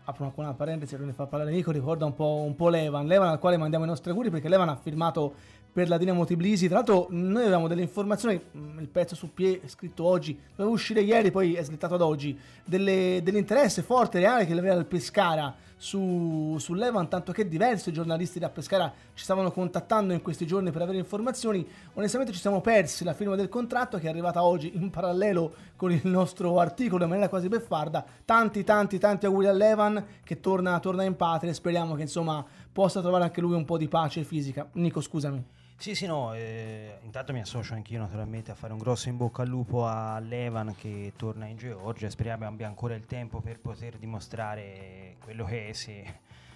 apro 0.04 0.32
una, 0.34 0.52
parentesi 0.52 0.96
per 0.96 1.06
ne 1.06 1.12
far 1.12 1.28
parlare 1.28 1.52
Nico, 1.52 1.70
ricorda 1.70 2.04
un 2.04 2.14
po', 2.14 2.42
un 2.44 2.56
po' 2.56 2.68
Levan, 2.68 3.06
Levan 3.06 3.28
al 3.28 3.38
quale 3.38 3.56
mandiamo 3.56 3.84
i 3.84 3.88
nostri 3.88 4.10
auguri 4.10 4.30
perché 4.30 4.48
Levan 4.48 4.68
ha 4.68 4.76
firmato 4.76 5.34
per 5.72 5.88
la 5.88 5.96
Dinamo 5.96 6.24
Tbilisi. 6.24 6.66
Tra 6.66 6.76
l'altro, 6.76 7.06
noi 7.10 7.42
avevamo 7.42 7.66
delle 7.66 7.82
informazioni. 7.82 8.40
Mm, 8.56 8.78
il 8.78 8.88
pezzo 8.88 9.14
su 9.14 9.32
Pie 9.32 9.60
è 9.62 9.68
scritto 9.68 10.04
oggi, 10.04 10.38
doveva 10.54 10.74
uscire 10.74 11.00
ieri, 11.00 11.30
poi 11.30 11.54
è 11.54 11.64
slittato 11.64 11.94
ad 11.94 12.02
oggi. 12.02 12.38
Delle, 12.64 13.20
dell'interesse 13.22 13.82
forte, 13.82 14.18
reale 14.18 14.44
che 14.44 14.52
aveva 14.52 14.74
il 14.74 14.84
Pescara 14.84 15.54
su, 15.78 16.56
su 16.60 16.74
Levan, 16.74 17.08
tanto 17.08 17.32
che 17.32 17.48
diversi 17.48 17.90
giornalisti 17.90 18.38
da 18.38 18.50
Pescara 18.50 18.92
ci 19.14 19.24
stavano 19.24 19.50
contattando 19.50 20.12
in 20.12 20.20
questi 20.20 20.46
giorni 20.46 20.70
per 20.70 20.82
avere 20.82 20.98
informazioni. 20.98 21.66
Onestamente, 21.94 22.34
ci 22.34 22.40
siamo 22.40 22.60
persi 22.60 23.02
la 23.02 23.14
firma 23.14 23.34
del 23.34 23.48
contratto 23.48 23.98
che 23.98 24.06
è 24.06 24.10
arrivata 24.10 24.44
oggi 24.44 24.72
in 24.74 24.90
parallelo 24.90 25.54
con 25.74 25.90
il 25.90 26.02
nostro 26.04 26.60
articolo 26.60 27.04
in 27.04 27.08
maniera 27.08 27.30
quasi 27.30 27.48
beffarda. 27.48 28.04
Tanti, 28.26 28.62
tanti, 28.62 28.98
tanti 28.98 29.24
auguri 29.24 29.46
a 29.46 29.52
Levan 29.52 30.04
che 30.22 30.38
torna, 30.38 30.78
torna 30.80 31.02
in 31.04 31.16
patria 31.16 31.52
speriamo 31.54 31.94
che 31.94 32.02
insomma 32.02 32.44
possa 32.70 33.00
trovare 33.00 33.24
anche 33.24 33.40
lui 33.40 33.54
un 33.54 33.64
po' 33.64 33.78
di 33.78 33.88
pace 33.88 34.22
fisica. 34.22 34.68
Nico, 34.74 35.00
scusami. 35.00 35.60
Sì, 35.82 35.96
sì, 35.96 36.06
no, 36.06 36.32
eh, 36.32 37.00
intanto 37.02 37.32
mi 37.32 37.40
associo 37.40 37.74
anch'io 37.74 37.98
naturalmente 37.98 38.52
a 38.52 38.54
fare 38.54 38.72
un 38.72 38.78
grosso 38.78 39.08
in 39.08 39.16
bocca 39.16 39.42
al 39.42 39.48
lupo 39.48 39.84
a 39.84 40.16
Levan 40.20 40.76
che 40.76 41.12
torna 41.16 41.46
in 41.46 41.56
Georgia, 41.56 42.08
speriamo 42.08 42.46
abbia 42.46 42.68
ancora 42.68 42.94
il 42.94 43.04
tempo 43.04 43.40
per 43.40 43.58
poter 43.58 43.96
dimostrare 43.96 45.16
quello 45.18 45.44
che 45.44 45.70
è 45.70 45.72
se, 45.72 46.04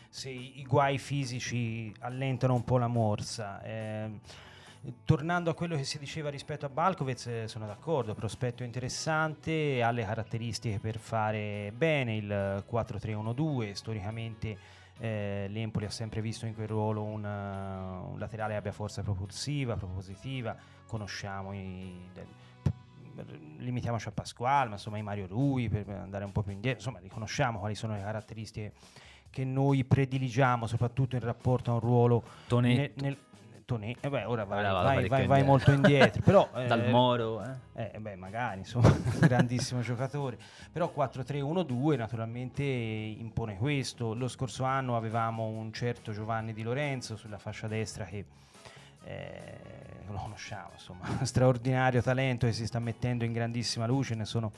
se 0.09 0.31
i 0.31 0.65
guai 0.65 0.99
fisici 0.99 1.93
allentano 2.03 2.55
un 2.55 2.62
po' 2.62 2.79
la 2.79 2.87
morsa. 2.87 3.61
Eh, 3.65 4.11
tornando 5.05 5.51
a 5.51 5.55
quello 5.55 5.77
che 5.77 5.85
si 5.85 5.99
diceva 5.99 6.31
rispetto 6.31 6.66
a 6.66 6.68
Balkovec, 6.68 7.27
eh, 7.27 7.49
sono 7.49 7.66
d'accordo, 7.66 8.14
prospetto 8.14 8.62
interessante, 8.62 9.83
ha 9.83 9.90
le 9.90 10.05
caratteristiche 10.05 10.79
per 10.79 10.99
fare 10.99 11.72
bene 11.77 12.16
il 12.16 12.64
4-3-1-2, 12.70 13.72
storicamente 13.72 14.85
eh, 14.99 15.46
L'Empoli 15.51 15.85
ha 15.85 15.90
sempre 15.90 16.22
visto 16.22 16.46
in 16.46 16.55
quel 16.55 16.68
ruolo 16.68 17.03
un, 17.03 17.22
uh, 17.22 18.12
un 18.12 18.18
laterale 18.18 18.53
che 18.53 18.59
abbia 18.59 18.72
forza 18.72 19.03
propulsiva, 19.03 19.77
propositiva. 19.77 20.57
Conosciamo 20.87 21.53
i, 21.53 21.92
de, 22.14 22.27
limitiamoci 23.59 24.09
a 24.09 24.12
Pasquale, 24.12 24.68
ma 24.68 24.75
insomma 24.77 24.99
i 24.99 25.03
Mario 25.03 25.27
Rui 25.27 25.68
per 25.68 25.88
andare 25.88 26.25
un 26.25 26.33
po' 26.33 26.42
più 26.42 26.53
indietro, 26.53 26.79
insomma 26.79 26.99
riconosciamo 27.01 27.59
quali 27.59 27.75
sono 27.75 27.94
le 27.94 28.01
caratteristiche 28.01 28.72
che 29.29 29.44
noi 29.44 29.85
prediligiamo, 29.85 30.66
soprattutto 30.66 31.16
in 31.16 31.22
rapporto 31.22 31.70
a 31.70 31.75
un 31.75 31.81
ruolo 31.81 32.22
Tonetto. 32.46 33.01
Nel, 33.03 33.03
nel, 33.03 33.16
Tonè, 33.66 33.96
e 33.98 34.09
beh, 34.09 34.24
ora 34.26 34.44
vai, 34.44 34.61
Ora 34.61 34.72
vado 34.72 34.85
vai, 34.85 35.09
vai, 35.09 35.09
vai 35.09 35.40
indietro. 35.40 35.44
molto 35.44 35.72
indietro, 35.72 36.22
però... 36.22 36.48
Dal 36.68 36.85
eh, 36.85 36.88
Moro, 36.88 37.42
eh. 37.74 37.90
eh, 37.94 37.98
beh, 37.98 38.14
magari, 38.14 38.61
insomma, 38.61 38.96
grandissimo 39.18 39.81
giocatore. 39.81 40.38
Però 40.70 40.92
4-3-1-2 40.96 41.96
naturalmente 41.96 42.62
impone 42.62 43.57
questo. 43.57 44.14
Lo 44.14 44.29
scorso 44.29 44.62
anno 44.62 44.96
avevamo 44.96 45.46
un 45.48 45.72
certo 45.72 46.12
Giovanni 46.12 46.52
Di 46.52 46.62
Lorenzo 46.62 47.16
sulla 47.16 47.38
fascia 47.38 47.66
destra 47.66 48.05
che 48.05 48.24
eh, 49.02 49.59
lo 50.07 50.14
conosciamo, 50.14 50.70
insomma, 50.74 51.05
straordinario 51.26 52.00
talento 52.00 52.46
che 52.46 52.52
si 52.52 52.66
sta 52.66 52.79
mettendo 52.79 53.24
in 53.24 53.33
grandissima 53.33 53.85
luce, 53.85 54.14
ne 54.14 54.26
sono 54.26 54.52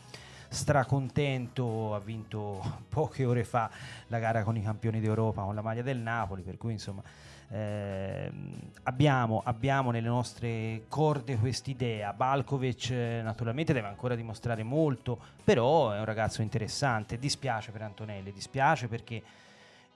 stracontento, 0.50 1.94
ha 1.94 1.98
vinto 1.98 2.82
poche 2.90 3.24
ore 3.24 3.44
fa 3.44 3.70
la 4.08 4.18
gara 4.18 4.42
con 4.42 4.54
i 4.56 4.62
campioni 4.62 5.00
d'Europa 5.00 5.44
con 5.44 5.54
la 5.54 5.62
maglia 5.62 5.82
del 5.82 5.98
Napoli, 5.98 6.42
per 6.42 6.58
cui 6.58 6.72
insomma 6.72 7.02
ehm, 7.50 8.70
abbiamo, 8.84 9.42
abbiamo 9.44 9.90
nelle 9.90 10.08
nostre 10.08 10.82
corde 10.88 11.36
quest'idea. 11.36 12.12
Balkovic 12.12 12.90
eh, 12.90 13.20
naturalmente 13.22 13.72
deve 13.72 13.88
ancora 13.88 14.14
dimostrare 14.14 14.62
molto, 14.62 15.18
però 15.42 15.92
è 15.92 15.98
un 15.98 16.04
ragazzo 16.04 16.42
interessante. 16.42 17.18
Dispiace 17.18 17.70
per 17.70 17.82
Antonelli, 17.82 18.32
dispiace 18.32 18.88
perché 18.88 19.22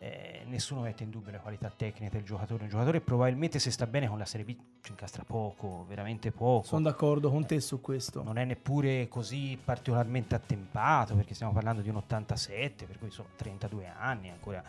eh, 0.02 0.42
nessuno 0.46 0.80
mette 0.80 1.04
in 1.04 1.10
dubbio 1.10 1.30
le 1.30 1.38
qualità 1.38 1.72
tecniche 1.74 2.10
del 2.10 2.24
giocatore. 2.24 2.64
Un 2.64 2.68
giocatore 2.68 3.00
probabilmente 3.00 3.60
se 3.60 3.70
sta 3.70 3.86
bene 3.86 4.08
con 4.08 4.18
la 4.18 4.24
Serie 4.24 4.44
B 4.44 4.56
ci 4.82 4.90
incastra 4.90 5.22
poco, 5.24 5.84
veramente 5.88 6.32
poco. 6.32 6.66
Sono 6.66 6.82
d'accordo 6.82 7.30
con 7.30 7.46
te 7.46 7.60
su 7.60 7.80
questo. 7.80 8.24
Non 8.24 8.36
è 8.36 8.44
neppure 8.44 9.06
così 9.06 9.56
particolarmente 9.62 10.34
attempato 10.34 11.14
perché 11.14 11.34
stiamo 11.34 11.52
parlando 11.52 11.82
di 11.82 11.88
un 11.88 11.96
87, 11.96 12.84
per 12.84 12.98
cui 12.98 13.06
insomma 13.06 13.28
32 13.36 13.92
anni, 13.96 14.30
ancora, 14.30 14.60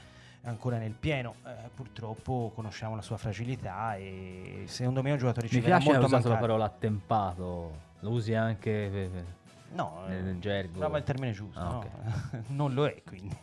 ancora 0.43 0.77
nel 0.77 0.93
pieno. 0.93 1.35
Eh, 1.45 1.69
purtroppo 1.73 2.51
conosciamo 2.53 2.95
la 2.95 3.01
sua 3.01 3.17
fragilità 3.17 3.95
e 3.95 4.63
secondo 4.65 5.01
me 5.01 5.09
è 5.09 5.11
un 5.13 5.17
giocatore 5.19 5.47
ci 5.47 5.55
Mi 5.57 5.61
piace 5.63 5.89
molto 5.89 6.05
usato 6.05 6.29
la 6.29 6.37
parola 6.37 6.65
attempato, 6.65 7.71
lo 7.99 8.09
usi 8.09 8.33
anche 8.33 8.89
per- 8.91 9.09
per- 9.09 9.25
No, 9.73 10.03
nel 10.07 10.27
eh, 10.27 10.39
gergo. 10.39 10.77
brava 10.77 10.99
il 10.99 11.03
termine 11.03 11.31
giusto, 11.31 11.59
Ah, 11.59 11.69
no? 11.71 11.89
non 12.49 12.73
lo 12.73 12.85
è 12.85 13.01
quindi. 13.05 13.35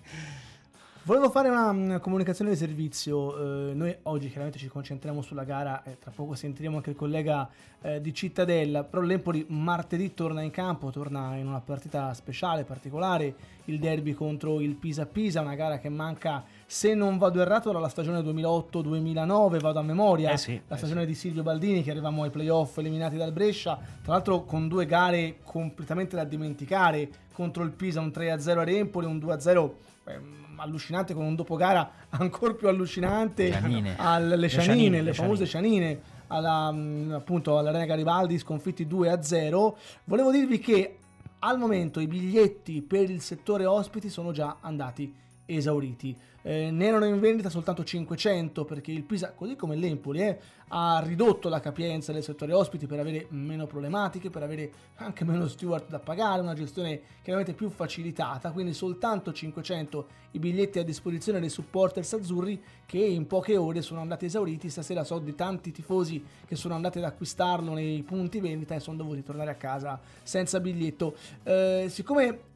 Volevo 1.02 1.30
fare 1.30 1.48
una 1.48 1.72
mm, 1.72 1.96
comunicazione 1.96 2.50
di 2.50 2.56
servizio. 2.56 3.70
eh, 3.70 3.74
noi 3.74 3.96
oggi 4.02 4.28
chiaramente 4.28 4.58
ci 4.58 4.68
concentriamo 4.68 5.22
sulla 5.22 5.44
gara 5.44 5.82
e 5.82 5.98
tra 5.98 6.12
poco 6.14 6.34
sentiremo 6.34 6.76
anche 6.76 6.90
il 6.90 6.96
collega 6.96 7.48
eh, 7.80 8.00
di 8.02 8.12
Cittadella. 8.12 8.84
Però 8.84 9.02
l'Empoli 9.02 9.44
martedì 9.48 10.12
torna 10.14 10.42
in 10.42 10.50
campo, 10.50 10.90
torna 10.90 11.34
in 11.36 11.46
una 11.48 11.60
partita 11.60 12.12
speciale, 12.14 12.64
particolare, 12.64 13.34
il 13.64 13.80
derby 13.80 14.12
contro 14.12 14.60
il 14.60 14.74
Pisa-Pisa, 14.74 15.40
una 15.40 15.54
gara 15.54 15.78
che 15.78 15.88
manca, 15.88 16.44
se 16.70 16.94
non 16.94 17.18
vado 17.18 17.40
errato, 17.40 17.72
dalla 17.72 17.88
stagione 17.88 18.20
2008-2009, 18.20 19.58
vado 19.58 19.80
a 19.80 19.82
memoria, 19.82 20.30
Eh 20.30 20.38
sì, 20.38 20.60
la 20.68 20.76
eh 20.76 20.78
stagione 20.78 21.04
di 21.04 21.16
Silvio 21.16 21.42
Baldini 21.42 21.82
che 21.82 21.90
arrivavamo 21.90 22.22
ai 22.22 22.30
playoff 22.30 22.78
eliminati 22.78 23.16
dal 23.16 23.32
Brescia, 23.32 23.76
tra 24.04 24.12
l'altro 24.12 24.44
con 24.44 24.68
due 24.68 24.86
gare 24.86 25.38
completamente 25.42 26.14
da 26.14 26.22
dimenticare, 26.22 27.08
contro 27.32 27.64
il 27.64 27.72
Pisa 27.72 27.98
un 27.98 28.12
3-0 28.14 28.58
ad 28.58 28.68
Empoli, 28.68 29.06
un 29.06 29.18
2-0 29.18 29.70
ehm, 30.04 30.58
allucinante 30.58 31.12
con 31.12 31.24
un 31.24 31.34
dopogara 31.34 31.90
ancora 32.10 32.54
più 32.54 32.68
allucinante 32.68 33.50
Cianine. 33.50 33.96
alle 33.98 34.36
Le 34.36 34.48
Cianine, 34.48 34.72
Cianine, 34.72 34.96
le, 34.98 35.02
le 35.02 35.12
famose 35.14 35.46
Cianine, 35.46 36.00
alla, 36.28 36.70
mh, 36.70 37.14
appunto 37.16 37.58
all'Arena 37.58 37.84
Garibaldi 37.84 38.38
sconfitti 38.38 38.86
2-0. 38.86 39.72
Volevo 40.04 40.30
dirvi 40.30 40.60
che 40.60 40.98
al 41.40 41.58
momento 41.58 41.98
i 41.98 42.06
biglietti 42.06 42.80
per 42.80 43.10
il 43.10 43.22
settore 43.22 43.66
ospiti 43.66 44.08
sono 44.08 44.30
già 44.30 44.58
andati 44.60 45.12
esauriti. 45.56 46.16
Eh, 46.42 46.70
ne 46.70 46.86
erano 46.86 47.04
in 47.04 47.20
vendita 47.20 47.50
soltanto 47.50 47.84
500 47.84 48.64
perché 48.64 48.92
il 48.92 49.02
Pisa, 49.02 49.32
così 49.32 49.56
come 49.56 49.76
l'Empoli, 49.76 50.20
eh, 50.20 50.38
ha 50.68 51.02
ridotto 51.04 51.48
la 51.48 51.60
capienza 51.60 52.12
del 52.12 52.22
settore 52.22 52.52
ospiti 52.52 52.86
per 52.86 52.98
avere 52.98 53.26
meno 53.30 53.66
problematiche, 53.66 54.30
per 54.30 54.42
avere 54.42 54.72
anche 54.96 55.24
meno 55.24 55.46
steward 55.48 55.88
da 55.88 55.98
pagare, 55.98 56.40
una 56.40 56.54
gestione 56.54 57.00
chiaramente 57.22 57.52
più 57.54 57.68
facilitata, 57.68 58.52
quindi 58.52 58.72
soltanto 58.72 59.32
500 59.32 60.06
i 60.32 60.38
biglietti 60.38 60.78
a 60.78 60.84
disposizione 60.84 61.40
dei 61.40 61.48
supporters 61.48 62.12
azzurri 62.12 62.62
che 62.86 62.98
in 62.98 63.26
poche 63.26 63.56
ore 63.56 63.82
sono 63.82 64.00
andati 64.00 64.26
esauriti. 64.26 64.70
Stasera 64.70 65.04
so 65.04 65.18
di 65.18 65.34
tanti 65.34 65.72
tifosi 65.72 66.24
che 66.46 66.56
sono 66.56 66.74
andati 66.74 66.98
ad 66.98 67.04
acquistarlo 67.04 67.74
nei 67.74 68.02
punti 68.02 68.40
vendita 68.40 68.74
e 68.74 68.80
sono 68.80 68.96
dovuti 68.96 69.22
tornare 69.22 69.50
a 69.50 69.56
casa 69.56 70.00
senza 70.22 70.60
biglietto. 70.60 71.16
Eh, 71.42 71.86
siccome 71.88 72.48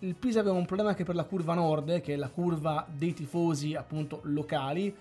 il 0.00 0.14
Pisa 0.14 0.40
aveva 0.40 0.56
un 0.56 0.66
problema 0.66 0.90
anche 0.90 1.04
per 1.04 1.14
la 1.14 1.24
curva 1.24 1.54
nord, 1.54 1.88
eh, 1.88 2.00
che 2.00 2.14
è 2.14 2.16
la 2.16 2.28
curva 2.28 2.86
dei 2.90 3.14
tifosi 3.14 3.74
appunto 3.74 4.20
locali. 4.24 4.94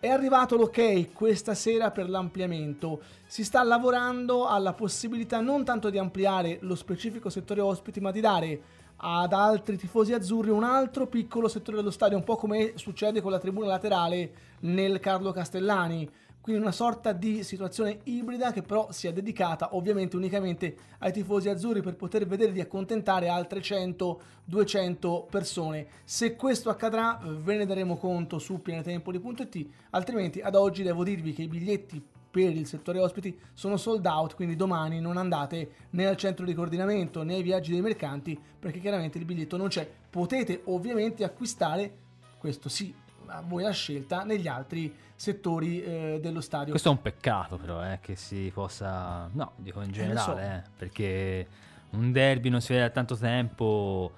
È 0.00 0.08
arrivato 0.08 0.56
l'ok 0.56 1.12
questa 1.12 1.54
sera 1.54 1.90
per 1.90 2.08
l'ampliamento. 2.08 3.00
Si 3.26 3.44
sta 3.44 3.62
lavorando 3.62 4.46
alla 4.46 4.72
possibilità 4.72 5.40
non 5.40 5.64
tanto 5.64 5.90
di 5.90 5.98
ampliare 5.98 6.58
lo 6.62 6.74
specifico 6.74 7.30
settore 7.30 7.60
ospiti, 7.60 8.00
ma 8.00 8.10
di 8.10 8.20
dare 8.20 8.60
ad 9.00 9.32
altri 9.32 9.76
tifosi 9.76 10.12
azzurri 10.12 10.50
un 10.50 10.64
altro 10.64 11.06
piccolo 11.06 11.48
settore 11.48 11.76
dello 11.76 11.90
stadio, 11.90 12.16
un 12.16 12.24
po' 12.24 12.36
come 12.36 12.72
succede 12.76 13.20
con 13.20 13.30
la 13.30 13.38
tribuna 13.38 13.68
laterale 13.68 14.32
nel 14.60 14.98
Carlo 15.00 15.32
Castellani. 15.32 16.08
Quindi 16.48 16.64
una 16.64 16.74
sorta 16.74 17.12
di 17.12 17.44
situazione 17.44 17.98
ibrida 18.04 18.52
che 18.52 18.62
però 18.62 18.90
sia 18.90 19.12
dedicata 19.12 19.76
ovviamente 19.76 20.16
unicamente 20.16 20.76
ai 21.00 21.12
tifosi 21.12 21.50
azzurri 21.50 21.82
per 21.82 21.94
poter 21.94 22.26
vedere 22.26 22.52
di 22.52 22.60
accontentare 22.62 23.28
altre 23.28 23.60
100-200 23.60 25.26
persone. 25.28 25.86
Se 26.04 26.36
questo 26.36 26.70
accadrà 26.70 27.20
ve 27.22 27.58
ne 27.58 27.66
daremo 27.66 27.98
conto 27.98 28.38
su 28.38 28.62
pianetempoli.it, 28.62 29.68
altrimenti 29.90 30.40
ad 30.40 30.54
oggi 30.54 30.82
devo 30.82 31.04
dirvi 31.04 31.34
che 31.34 31.42
i 31.42 31.48
biglietti 31.48 32.02
per 32.30 32.56
il 32.56 32.66
settore 32.66 32.98
ospiti 32.98 33.38
sono 33.52 33.76
sold 33.76 34.06
out, 34.06 34.34
quindi 34.34 34.56
domani 34.56 35.02
non 35.02 35.18
andate 35.18 35.72
né 35.90 36.06
al 36.06 36.16
centro 36.16 36.46
di 36.46 36.54
coordinamento 36.54 37.24
né 37.24 37.34
ai 37.34 37.42
viaggi 37.42 37.72
dei 37.72 37.82
mercanti 37.82 38.40
perché 38.58 38.80
chiaramente 38.80 39.18
il 39.18 39.26
biglietto 39.26 39.58
non 39.58 39.68
c'è. 39.68 39.86
Potete 40.08 40.62
ovviamente 40.64 41.24
acquistare, 41.24 41.94
questo 42.38 42.70
sì, 42.70 42.94
a 43.28 43.42
voi 43.46 43.62
la 43.62 43.70
scelta, 43.70 44.24
negli 44.24 44.46
altri 44.48 44.94
settori 45.14 45.82
eh, 45.82 46.18
dello 46.22 46.40
stadio. 46.40 46.70
Questo 46.70 46.88
è 46.88 46.92
un 46.92 47.02
peccato 47.02 47.56
però, 47.56 47.82
eh, 47.84 47.98
che 48.00 48.16
si 48.16 48.50
possa... 48.52 49.28
No, 49.32 49.52
dico 49.56 49.80
in 49.80 49.86
lo 49.88 49.92
generale, 49.92 50.22
so. 50.22 50.38
eh, 50.38 50.62
perché 50.76 51.46
un 51.90 52.12
derby 52.12 52.48
non 52.48 52.60
si 52.60 52.72
vede 52.72 52.84
da 52.86 52.90
tanto 52.90 53.16
tempo, 53.16 54.12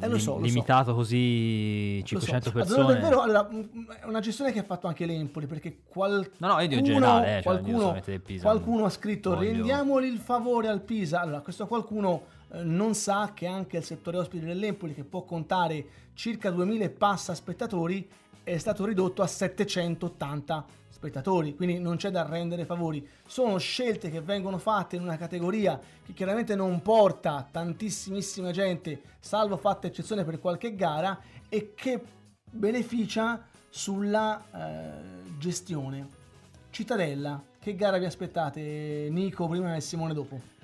Eh, 0.00 0.08
lo 0.08 0.18
so, 0.18 0.32
lo 0.32 0.38
so. 0.38 0.44
limitato 0.44 0.94
così 0.94 1.98
so. 2.00 2.06
500 2.06 2.48
A 2.48 2.52
dire 2.52 2.64
persone. 2.64 2.92
il 2.94 3.00
vero, 3.00 3.20
allora, 3.22 3.42
mh, 3.50 3.86
è 4.00 4.04
una 4.04 4.20
gestione 4.20 4.52
che 4.52 4.58
ha 4.60 4.64
fatto 4.64 4.86
anche 4.86 5.06
l'Empoli 5.06 5.46
perché 5.46 5.78
qualcuno, 5.88 6.34
No, 6.38 6.54
no, 6.54 6.60
io 6.60 6.68
dico 6.68 6.82
generale, 6.82 7.26
eh, 7.26 7.28
cioè, 7.28 7.36
io 7.38 7.42
qualcuno, 7.60 7.78
solamente 7.80 8.10
del 8.10 8.20
Pisa, 8.20 8.42
qualcuno 8.42 8.84
ha 8.84 8.90
scritto 8.90 9.34
voglio- 9.34 9.50
rendiamoli 9.52 10.08
il 10.08 10.18
favore 10.18 10.68
al 10.68 10.80
Pisa. 10.82 11.20
Allora, 11.20 11.40
questo 11.40 11.66
qualcuno 11.66 12.22
eh, 12.22 12.34
non 12.62 12.94
sa 12.94 13.32
che 13.34 13.46
anche 13.46 13.78
il 13.78 13.84
settore 13.84 14.18
ospiti 14.18 14.44
dell'Empoli, 14.44 14.94
che 14.94 15.04
può 15.04 15.22
contare 15.22 15.86
circa 16.14 16.50
2000 16.50 16.84
e 16.84 16.90
passa 16.90 17.34
spettatori, 17.34 18.08
è 18.42 18.58
stato 18.58 18.84
ridotto 18.84 19.22
a 19.22 19.26
780 19.26 20.64
spettatori, 20.88 21.54
quindi 21.54 21.78
non 21.78 21.96
c'è 21.96 22.10
da 22.10 22.26
rendere 22.26 22.64
favori. 22.64 23.06
Sono 23.26 23.58
scelte 23.58 24.10
che 24.10 24.20
vengono 24.20 24.58
fatte 24.58 24.96
in 24.96 25.02
una 25.02 25.16
categoria 25.16 25.78
che 26.04 26.12
chiaramente 26.12 26.54
non 26.54 26.80
porta 26.80 27.46
tantissimissima 27.50 28.50
gente, 28.50 29.02
salvo 29.18 29.56
fatta 29.56 29.88
eccezione 29.88 30.24
per 30.24 30.38
qualche 30.38 30.74
gara, 30.74 31.20
e 31.48 31.74
che 31.74 32.02
beneficia 32.50 33.44
sulla 33.68 34.42
eh, 34.52 35.38
gestione. 35.38 36.08
Cittadella, 36.70 37.42
che 37.58 37.74
gara 37.74 37.98
vi 37.98 38.04
aspettate, 38.04 39.08
Nico, 39.10 39.48
prima 39.48 39.74
e 39.74 39.80
Simone 39.80 40.14
dopo? 40.14 40.55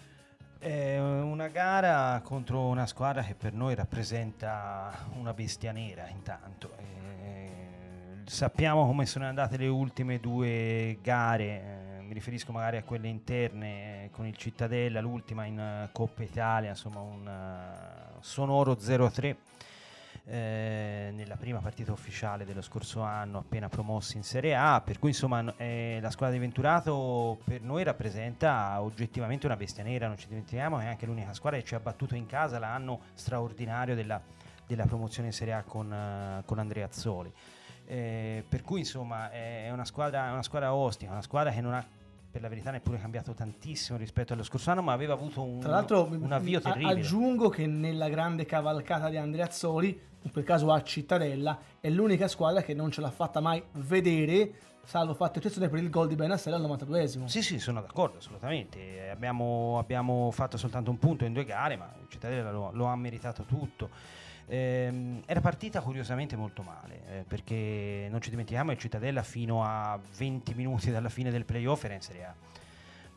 È 0.63 0.97
una 0.97 1.49
gara 1.49 2.21
contro 2.23 2.69
una 2.69 2.87
squadra 2.87 3.25
che 3.25 3.35
per 3.35 3.53
noi 3.53 3.75
rappresenta 3.75 4.97
una 5.15 5.35
bestia 5.35 5.73
nera 5.73 6.07
intanto. 6.07 6.77
Eh, 6.77 7.51
sappiamo 8.27 8.87
come 8.87 9.05
sono 9.05 9.25
andate 9.25 9.57
le 9.57 9.67
ultime 9.67 10.21
due 10.21 10.99
gare, 11.03 11.45
eh, 11.99 12.03
mi 12.03 12.15
riferisco 12.15 12.53
magari 12.53 12.77
a 12.77 12.85
quelle 12.85 13.09
interne 13.09 14.05
eh, 14.05 14.11
con 14.13 14.25
il 14.25 14.37
Cittadella, 14.37 15.01
l'ultima 15.01 15.47
in 15.47 15.59
eh, 15.59 15.89
Coppa 15.91 16.23
Italia, 16.23 16.71
insomma 16.71 17.01
un 17.01 18.17
sonoro 18.21 18.75
0-3 18.75 19.35
eh, 20.25 21.11
nella 21.13 21.37
prima 21.37 21.59
partita 21.59 21.91
ufficiale 21.91 22.45
dello 22.45 22.63
scorso 22.63 23.01
anno 23.03 23.39
appena 23.39 23.69
promossi 23.69 24.17
in 24.17 24.23
Serie 24.23 24.55
A 24.55 24.81
per 24.81 25.01
cui 25.01 25.09
insomma 25.11 25.53
eh, 25.57 25.99
la 26.01 26.11
squadra 26.11 26.37
di 26.37 26.41
Venturato 26.41 27.41
per 27.45 27.61
noi 27.61 27.83
rappresenta 27.83 28.81
oggettivamente 28.81 29.47
una 29.47 29.57
bestia 29.57 29.83
nera 29.83 30.07
non 30.07 30.17
ci 30.17 30.29
dimentichiamo 30.29 30.79
è 30.79 30.87
anche 30.87 31.07
l'unica 31.07 31.35
squadra 31.35 31.59
che 31.59 31.65
ci 31.65 31.75
ha 31.75 31.81
battuto 31.81 32.15
in 32.15 32.27
casa 32.27 32.61
l'anno 32.61 33.01
straordinario 33.15 33.97
della, 33.97 34.21
della 34.65 34.87
promozione 34.87 35.29
in 35.29 35.35
Serie 35.35 35.55
A 35.55 35.63
con, 35.65 35.93
eh, 35.93 36.43
con 36.45 36.59
Andrea 36.59 36.87
Azzoli 36.87 37.33
Eh, 37.87 38.45
per 38.49 38.63
cui 38.63 38.79
insomma 38.81 39.29
è 39.33 39.69
una 39.73 39.85
squadra, 39.85 40.31
una 40.31 40.45
squadra 40.45 40.73
ostica 40.73 41.11
una 41.11 41.21
squadra 41.21 41.51
che 41.51 41.61
non 41.61 41.75
ha 41.75 41.85
per 42.31 42.41
la 42.41 42.49
verità 42.49 42.71
neppure 42.71 42.99
cambiato 42.99 43.35
tantissimo 43.35 43.99
rispetto 43.99 44.33
allo 44.33 44.43
scorso 44.43 44.71
anno, 44.71 44.81
ma 44.81 44.95
aveva 44.95 45.13
avuto 45.13 45.43
un, 45.43 45.61
Tra 45.61 45.69
l'altro, 45.71 46.09
un 46.11 46.33
avvio 46.33 46.61
terribile. 46.61 47.01
aggiungo 47.01 47.51
che 47.51 47.67
nella 47.67 48.09
grande 48.09 48.47
cavalcata 48.47 49.11
di 49.11 49.19
Andrea 49.19 49.45
Azzoli, 49.45 50.01
in 50.23 50.33
quel 50.33 50.45
caso 50.45 50.71
a 50.73 50.83
Cittadella, 50.83 51.59
è 51.81 51.89
l'unica 51.91 52.29
squadra 52.29 52.63
che 52.63 52.75
non 52.75 52.91
ce 52.91 53.01
l'ha 53.01 53.11
fatta 53.11 53.41
mai 53.41 53.63
vedere, 53.73 54.53
salvo 54.85 55.15
fatto 55.15 55.39
eccezione 55.39 55.69
per 55.69 55.79
il 55.81 55.91
gol 55.91 56.09
di 56.09 56.15
Benassel 56.15 56.53
al 56.55 56.63
92esimo. 56.63 57.27
Sì, 57.27 57.43
sì, 57.43 57.59
sono 57.59 57.81
d'accordo, 57.81 58.19
assolutamente. 58.19 58.79
Eh, 59.07 59.09
Abbiamo, 59.11 59.79
abbiamo 59.79 60.31
fatto 60.31 60.57
soltanto 60.57 60.91
un 60.91 60.99
punto 60.99 61.25
in 61.25 61.33
due 61.33 61.45
gare, 61.45 61.77
ma 61.77 61.93
Cittadella 62.09 62.51
lo, 62.51 62.71
lo 62.73 62.87
ha 62.87 62.97
meritato 62.97 63.45
tutto. 63.45 63.91
Ehm, 64.47 65.23
era 65.27 65.41
partita 65.41 65.81
curiosamente 65.81 66.35
molto 66.37 66.63
male, 66.63 67.03
eh, 67.09 67.25
perché 67.27 68.09
non 68.11 68.21
ci 68.21 68.31
dimentichiamo 68.31 68.71
che 68.73 68.79
Cittadella 68.79 69.23
fino 69.23 69.63
a 69.65 69.99
20 70.17 70.55
minuti 70.55 70.91
dalla 70.91 71.09
fine 71.09 71.31
del 71.31 71.45
playoff 71.45 71.85
era 71.85 71.95
in 71.95 72.01
Serie 72.01 72.25
A. 72.25 72.35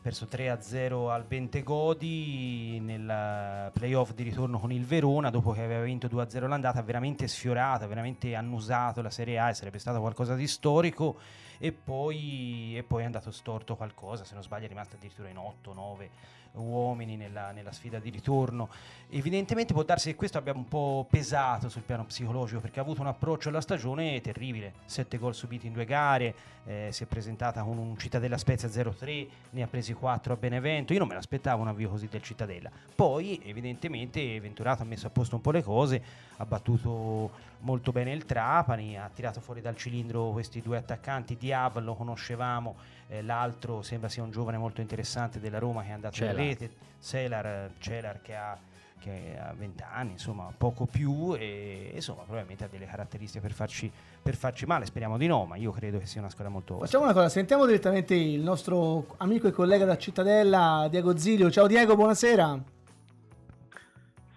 Perso 0.06 0.28
3-0 0.30 1.10
al 1.10 1.24
Bentegodi 1.24 2.78
nel 2.80 3.72
playoff 3.72 4.12
di 4.12 4.22
ritorno 4.22 4.56
con 4.60 4.70
il 4.70 4.84
Verona, 4.84 5.30
dopo 5.30 5.50
che 5.50 5.62
aveva 5.62 5.82
vinto 5.82 6.06
2-0 6.06 6.46
l'andata, 6.46 6.80
veramente 6.80 7.26
sfiorato, 7.26 7.82
ha 7.82 7.86
veramente 7.88 8.36
annusato 8.36 9.02
la 9.02 9.10
Serie 9.10 9.40
A 9.40 9.48
e 9.48 9.54
sarebbe 9.54 9.80
stato 9.80 9.98
qualcosa 9.98 10.36
di 10.36 10.46
storico 10.46 11.18
e 11.58 11.72
poi, 11.72 12.76
e 12.76 12.82
poi 12.82 13.02
è 13.02 13.06
andato 13.06 13.30
storto 13.30 13.76
qualcosa, 13.76 14.24
se 14.24 14.34
non 14.34 14.42
sbaglio 14.42 14.66
è 14.66 14.68
rimasto 14.68 14.96
addirittura 14.96 15.28
in 15.28 15.36
8-9 15.36 16.08
uomini 16.56 17.16
nella, 17.16 17.52
nella 17.52 17.72
sfida 17.72 17.98
di 17.98 18.10
ritorno. 18.10 18.68
Evidentemente 19.10 19.72
può 19.72 19.82
darsi 19.82 20.10
che 20.10 20.16
questo 20.16 20.38
abbia 20.38 20.52
un 20.52 20.66
po' 20.66 21.06
pesato 21.08 21.68
sul 21.68 21.82
piano 21.82 22.04
psicologico 22.04 22.60
perché 22.60 22.80
ha 22.80 22.82
avuto 22.82 23.00
un 23.00 23.06
approccio 23.06 23.48
alla 23.48 23.60
stagione 23.60 24.20
terribile, 24.20 24.74
7 24.86 25.18
gol 25.18 25.34
subiti 25.34 25.66
in 25.66 25.72
due 25.72 25.84
gare, 25.84 26.34
eh, 26.64 26.88
si 26.90 27.04
è 27.04 27.06
presentata 27.06 27.62
con 27.62 27.78
un 27.78 27.96
Cittadella 27.96 28.38
Spezia 28.38 28.68
0-3, 28.68 29.28
ne 29.50 29.62
ha 29.62 29.66
presi 29.66 29.92
4 29.92 30.32
a 30.32 30.36
Benevento, 30.36 30.92
io 30.92 30.98
non 30.98 31.08
me 31.08 31.14
l'aspettavo 31.14 31.62
un 31.62 31.68
avvio 31.68 31.88
così 31.88 32.08
del 32.08 32.22
Cittadella. 32.22 32.70
Poi 32.94 33.40
evidentemente 33.44 34.40
Venturato 34.40 34.82
ha 34.82 34.86
messo 34.86 35.06
a 35.06 35.10
posto 35.10 35.36
un 35.36 35.42
po' 35.42 35.52
le 35.52 35.62
cose, 35.62 36.02
ha 36.36 36.44
battuto 36.44 37.30
molto 37.60 37.92
bene 37.92 38.12
il 38.12 38.24
Trapani, 38.24 38.98
ha 38.98 39.10
tirato 39.12 39.40
fuori 39.40 39.60
dal 39.60 39.76
cilindro 39.76 40.30
questi 40.30 40.60
due 40.60 40.76
attaccanti, 40.76 41.36
Diab 41.36 41.80
lo 41.80 41.94
conoscevamo, 41.94 42.76
eh, 43.08 43.22
l'altro 43.22 43.82
sembra 43.82 44.08
sia 44.08 44.22
un 44.22 44.30
giovane 44.30 44.58
molto 44.58 44.80
interessante 44.80 45.40
della 45.40 45.58
Roma 45.58 45.82
che 45.82 45.88
è 45.88 45.92
andato 45.92 46.14
Celar. 46.14 46.38
in 46.38 46.46
rete, 46.46 46.70
Celar, 47.00 47.70
Celar 47.78 48.22
che 48.22 48.36
ha 48.36 48.58
che 48.98 49.38
ha 49.38 49.52
20 49.56 49.84
anni, 49.88 50.12
insomma, 50.12 50.52
poco 50.56 50.86
più 50.86 51.34
e 51.36 51.92
insomma, 51.94 52.22
probabilmente 52.22 52.64
ha 52.64 52.68
delle 52.68 52.86
caratteristiche 52.86 53.40
per 53.40 53.52
farci, 53.52 53.90
per 54.20 54.34
farci 54.34 54.66
male, 54.66 54.86
speriamo 54.86 55.16
di 55.16 55.26
no, 55.26 55.44
ma 55.44 55.54
io 55.56 55.70
credo 55.70 55.98
che 55.98 56.06
sia 56.06 56.20
una 56.20 56.30
squadra 56.30 56.52
molto 56.52 56.78
Facciamo 56.78 57.04
una 57.04 57.12
cosa, 57.12 57.28
sentiamo 57.28 57.66
direttamente 57.66 58.14
il 58.14 58.40
nostro 58.40 59.14
amico 59.18 59.46
e 59.46 59.52
collega 59.52 59.84
da 59.84 59.96
Cittadella, 59.96 60.88
Diego 60.90 61.16
Zilio. 61.16 61.50
Ciao 61.50 61.66
Diego, 61.66 61.94
buonasera. 61.94 62.58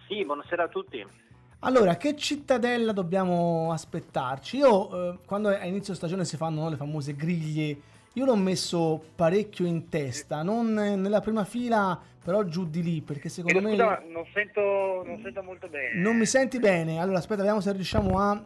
Sì, 0.07 0.25
buonasera 0.25 0.63
a 0.63 0.67
tutti. 0.67 1.05
Allora, 1.61 1.97
che 1.97 2.15
cittadella 2.15 2.93
dobbiamo 2.93 3.71
aspettarci? 3.73 4.57
Io, 4.57 5.11
eh, 5.11 5.17
quando 5.25 5.49
a 5.49 5.65
inizio 5.65 5.93
stagione 5.93 6.23
si 6.23 6.37
fanno 6.37 6.61
no, 6.61 6.69
le 6.69 6.77
famose 6.77 7.15
griglie, 7.15 7.77
io 8.13 8.25
l'ho 8.25 8.37
messo 8.37 9.01
parecchio 9.13 9.65
in 9.65 9.89
testa, 9.89 10.41
non 10.41 10.79
eh, 10.79 10.95
nella 10.95 11.19
prima 11.19 11.43
fila, 11.43 11.99
però 12.23 12.43
giù 12.43 12.65
di 12.65 12.81
lì, 12.81 13.01
perché 13.01 13.27
secondo 13.27 13.59
Chiedo 13.59 13.75
me... 13.75 13.83
scusa, 13.83 14.03
non 14.07 14.25
sento, 14.33 15.03
non 15.05 15.19
sento 15.21 15.43
molto 15.43 15.67
bene. 15.67 15.99
Non 15.99 16.15
mi 16.15 16.25
senti 16.25 16.59
bene? 16.59 17.01
Allora, 17.01 17.17
aspetta, 17.17 17.41
vediamo 17.41 17.59
se 17.59 17.73
riusciamo 17.73 18.17
a... 18.17 18.41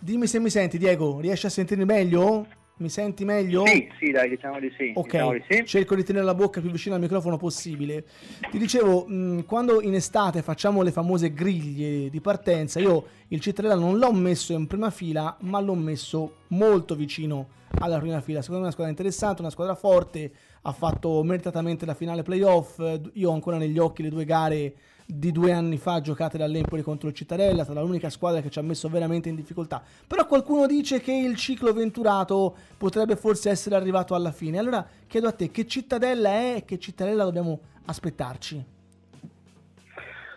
Dimmi 0.00 0.26
se 0.26 0.38
mi 0.38 0.48
senti, 0.48 0.78
Diego. 0.78 1.20
Riesci 1.20 1.44
a 1.44 1.50
sentirmi 1.50 1.84
meglio? 1.84 2.46
Mi 2.78 2.88
senti 2.88 3.24
meglio? 3.24 3.66
Sì, 3.66 3.88
sì, 3.98 4.10
dai, 4.12 4.28
diciamo 4.28 4.60
di 4.60 4.72
sì. 4.76 4.92
diciamo 4.94 5.32
di 5.32 5.38
Ok, 5.38 5.44
sì. 5.48 5.66
cerco 5.66 5.96
di 5.96 6.04
tenere 6.04 6.24
la 6.24 6.34
bocca 6.34 6.60
più 6.60 6.70
vicino 6.70 6.94
al 6.94 7.00
microfono 7.00 7.36
possibile. 7.36 8.04
Ti 8.50 8.56
dicevo, 8.56 9.04
mh, 9.06 9.46
quando 9.46 9.82
in 9.82 9.94
estate 9.94 10.42
facciamo 10.42 10.82
le 10.82 10.92
famose 10.92 11.32
griglie 11.32 12.08
di 12.08 12.20
partenza, 12.20 12.78
io 12.78 13.04
il 13.28 13.40
Cittadella 13.40 13.74
non 13.74 13.98
l'ho 13.98 14.12
messo 14.12 14.52
in 14.52 14.68
prima 14.68 14.90
fila, 14.90 15.36
ma 15.40 15.58
l'ho 15.60 15.74
messo 15.74 16.36
molto 16.48 16.94
vicino 16.94 17.48
alla 17.80 17.98
prima 17.98 18.20
fila. 18.20 18.42
Secondo 18.42 18.62
me 18.62 18.68
è 18.68 18.68
una 18.68 18.70
squadra 18.72 18.92
interessante, 18.92 19.40
una 19.40 19.50
squadra 19.50 19.74
forte, 19.74 20.32
ha 20.62 20.72
fatto 20.72 21.22
meritatamente 21.24 21.84
la 21.84 21.94
finale 21.94 22.22
playoff. 22.22 22.80
Io 23.14 23.30
ho 23.30 23.34
ancora 23.34 23.58
negli 23.58 23.78
occhi 23.78 24.02
le 24.02 24.08
due 24.08 24.24
gare 24.24 24.74
di 25.10 25.32
due 25.32 25.52
anni 25.52 25.78
fa 25.78 26.02
giocate 26.02 26.36
dall'Empoli 26.36 26.82
contro 26.82 27.08
il 27.08 27.14
Cittadella, 27.14 27.64
stata 27.64 27.80
l'unica 27.80 28.10
squadra 28.10 28.42
che 28.42 28.50
ci 28.50 28.58
ha 28.58 28.62
messo 28.62 28.90
veramente 28.90 29.30
in 29.30 29.36
difficoltà. 29.36 29.82
Però 30.06 30.26
qualcuno 30.26 30.66
dice 30.66 31.00
che 31.00 31.14
il 31.14 31.34
ciclo 31.34 31.72
venturato 31.72 32.54
potrebbe 32.76 33.16
forse 33.16 33.48
essere 33.48 33.74
arrivato 33.74 34.14
alla 34.14 34.32
fine. 34.32 34.58
Allora 34.58 34.86
chiedo 35.06 35.26
a 35.26 35.32
te 35.32 35.50
che 35.50 35.66
Cittadella 35.66 36.28
è 36.28 36.54
e 36.56 36.64
che 36.66 36.78
Cittadella 36.78 37.24
dobbiamo 37.24 37.58
aspettarci? 37.86 38.76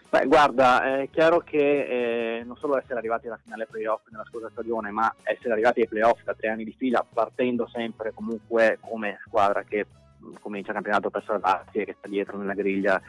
Beh, 0.09 0.25
guarda, 0.25 1.01
è 1.01 1.09
chiaro 1.09 1.39
che 1.39 2.37
eh, 2.39 2.43
non 2.45 2.55
solo 2.55 2.77
essere 2.77 2.95
arrivati 2.95 3.27
alla 3.27 3.39
finale 3.43 3.67
playoff 3.69 4.03
nella 4.09 4.25
scorsa 4.29 4.49
stagione, 4.51 4.89
ma 4.89 5.13
essere 5.23 5.51
arrivati 5.51 5.81
ai 5.81 5.87
playoff 5.87 6.23
da 6.23 6.33
tre 6.33 6.47
anni 6.47 6.63
di 6.63 6.75
fila, 6.77 7.05
partendo 7.13 7.67
sempre 7.67 8.13
comunque 8.13 8.77
come 8.79 9.19
squadra 9.25 9.63
che 9.63 9.85
mh, 10.17 10.33
comincia 10.39 10.69
il 10.69 10.75
campionato 10.75 11.09
per 11.09 11.23
salvarsi 11.25 11.79
e 11.79 11.85
che 11.85 11.95
sta 11.97 12.07
dietro 12.07 12.37
nella 12.37 12.53
griglia 12.53 13.01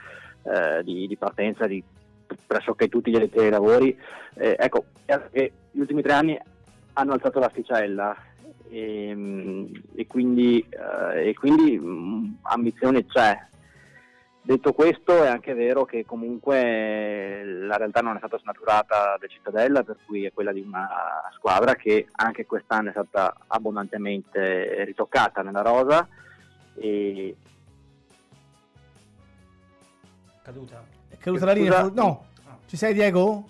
eh, 0.42 0.82
di, 0.82 1.06
di 1.06 1.16
partenza 1.16 1.66
di 1.66 1.82
pressoché 2.46 2.88
tutti 2.88 3.10
gli 3.10 3.16
addetti 3.16 3.38
ai 3.38 3.50
lavori. 3.50 3.96
Eh, 4.34 4.56
ecco, 4.58 4.84
gli 5.30 5.80
ultimi 5.80 6.02
tre 6.02 6.12
anni 6.12 6.38
hanno 6.94 7.12
alzato 7.12 7.38
l'asticella 7.38 8.16
e, 8.68 9.14
mh, 9.14 9.82
e 9.94 10.06
quindi, 10.06 10.66
eh, 10.68 11.28
e 11.28 11.34
quindi 11.34 11.78
mh, 11.78 12.38
ambizione 12.42 13.06
c'è. 13.06 13.38
Detto 14.44 14.72
questo 14.72 15.22
è 15.22 15.28
anche 15.28 15.54
vero 15.54 15.84
che 15.84 16.04
comunque 16.04 17.44
la 17.44 17.76
realtà 17.76 18.00
non 18.00 18.16
è 18.16 18.18
stata 18.18 18.38
snaturata 18.38 19.16
del 19.20 19.28
Cittadella, 19.28 19.84
per 19.84 19.98
cui 20.04 20.24
è 20.24 20.32
quella 20.32 20.50
di 20.50 20.64
una 20.66 20.88
squadra 21.32 21.76
che 21.76 22.08
anche 22.10 22.44
quest'anno 22.44 22.88
è 22.88 22.90
stata 22.90 23.36
abbondantemente 23.46 24.82
ritoccata 24.84 25.42
nella 25.42 25.62
rosa 25.62 26.08
e 26.74 27.36
caduta. 30.42 30.84
È 31.08 31.16
caduta 31.16 31.44
la 31.46 31.52
linea? 31.52 31.84
Scusa. 31.84 32.02
No, 32.02 32.24
ci 32.66 32.76
sei 32.76 32.92
Diego? 32.94 33.46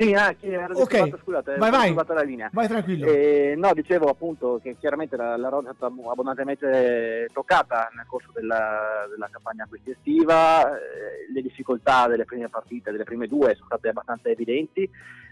sì, 0.00 0.14
ah, 0.14 0.32
chi 0.32 0.48
era 0.48 0.66
Ok, 0.72 1.18
scusate, 1.20 1.56
vai, 1.56 1.68
ho 1.68 1.94
vai. 1.94 2.06
la 2.14 2.22
linea. 2.22 2.48
Vai 2.52 2.66
tranquillo. 2.66 3.06
Eh, 3.06 3.54
no, 3.54 3.74
dicevo 3.74 4.08
appunto 4.08 4.58
che 4.62 4.76
chiaramente 4.78 5.14
la, 5.14 5.36
la 5.36 5.50
rosa 5.50 5.70
è 5.70 5.74
stata 5.74 5.92
abbondantemente 5.92 7.28
toccata 7.34 7.90
nel 7.94 8.06
corso 8.06 8.30
della, 8.32 9.06
della 9.10 9.28
campagna 9.30 9.64
acquisti 9.64 9.90
estiva, 9.90 10.74
eh, 10.74 11.30
le 11.30 11.42
difficoltà 11.42 12.06
delle 12.06 12.24
prime 12.24 12.48
partite, 12.48 12.92
delle 12.92 13.04
prime 13.04 13.26
due, 13.26 13.54
sono 13.54 13.66
state 13.66 13.90
abbastanza 13.90 14.30
evidenti, 14.30 14.88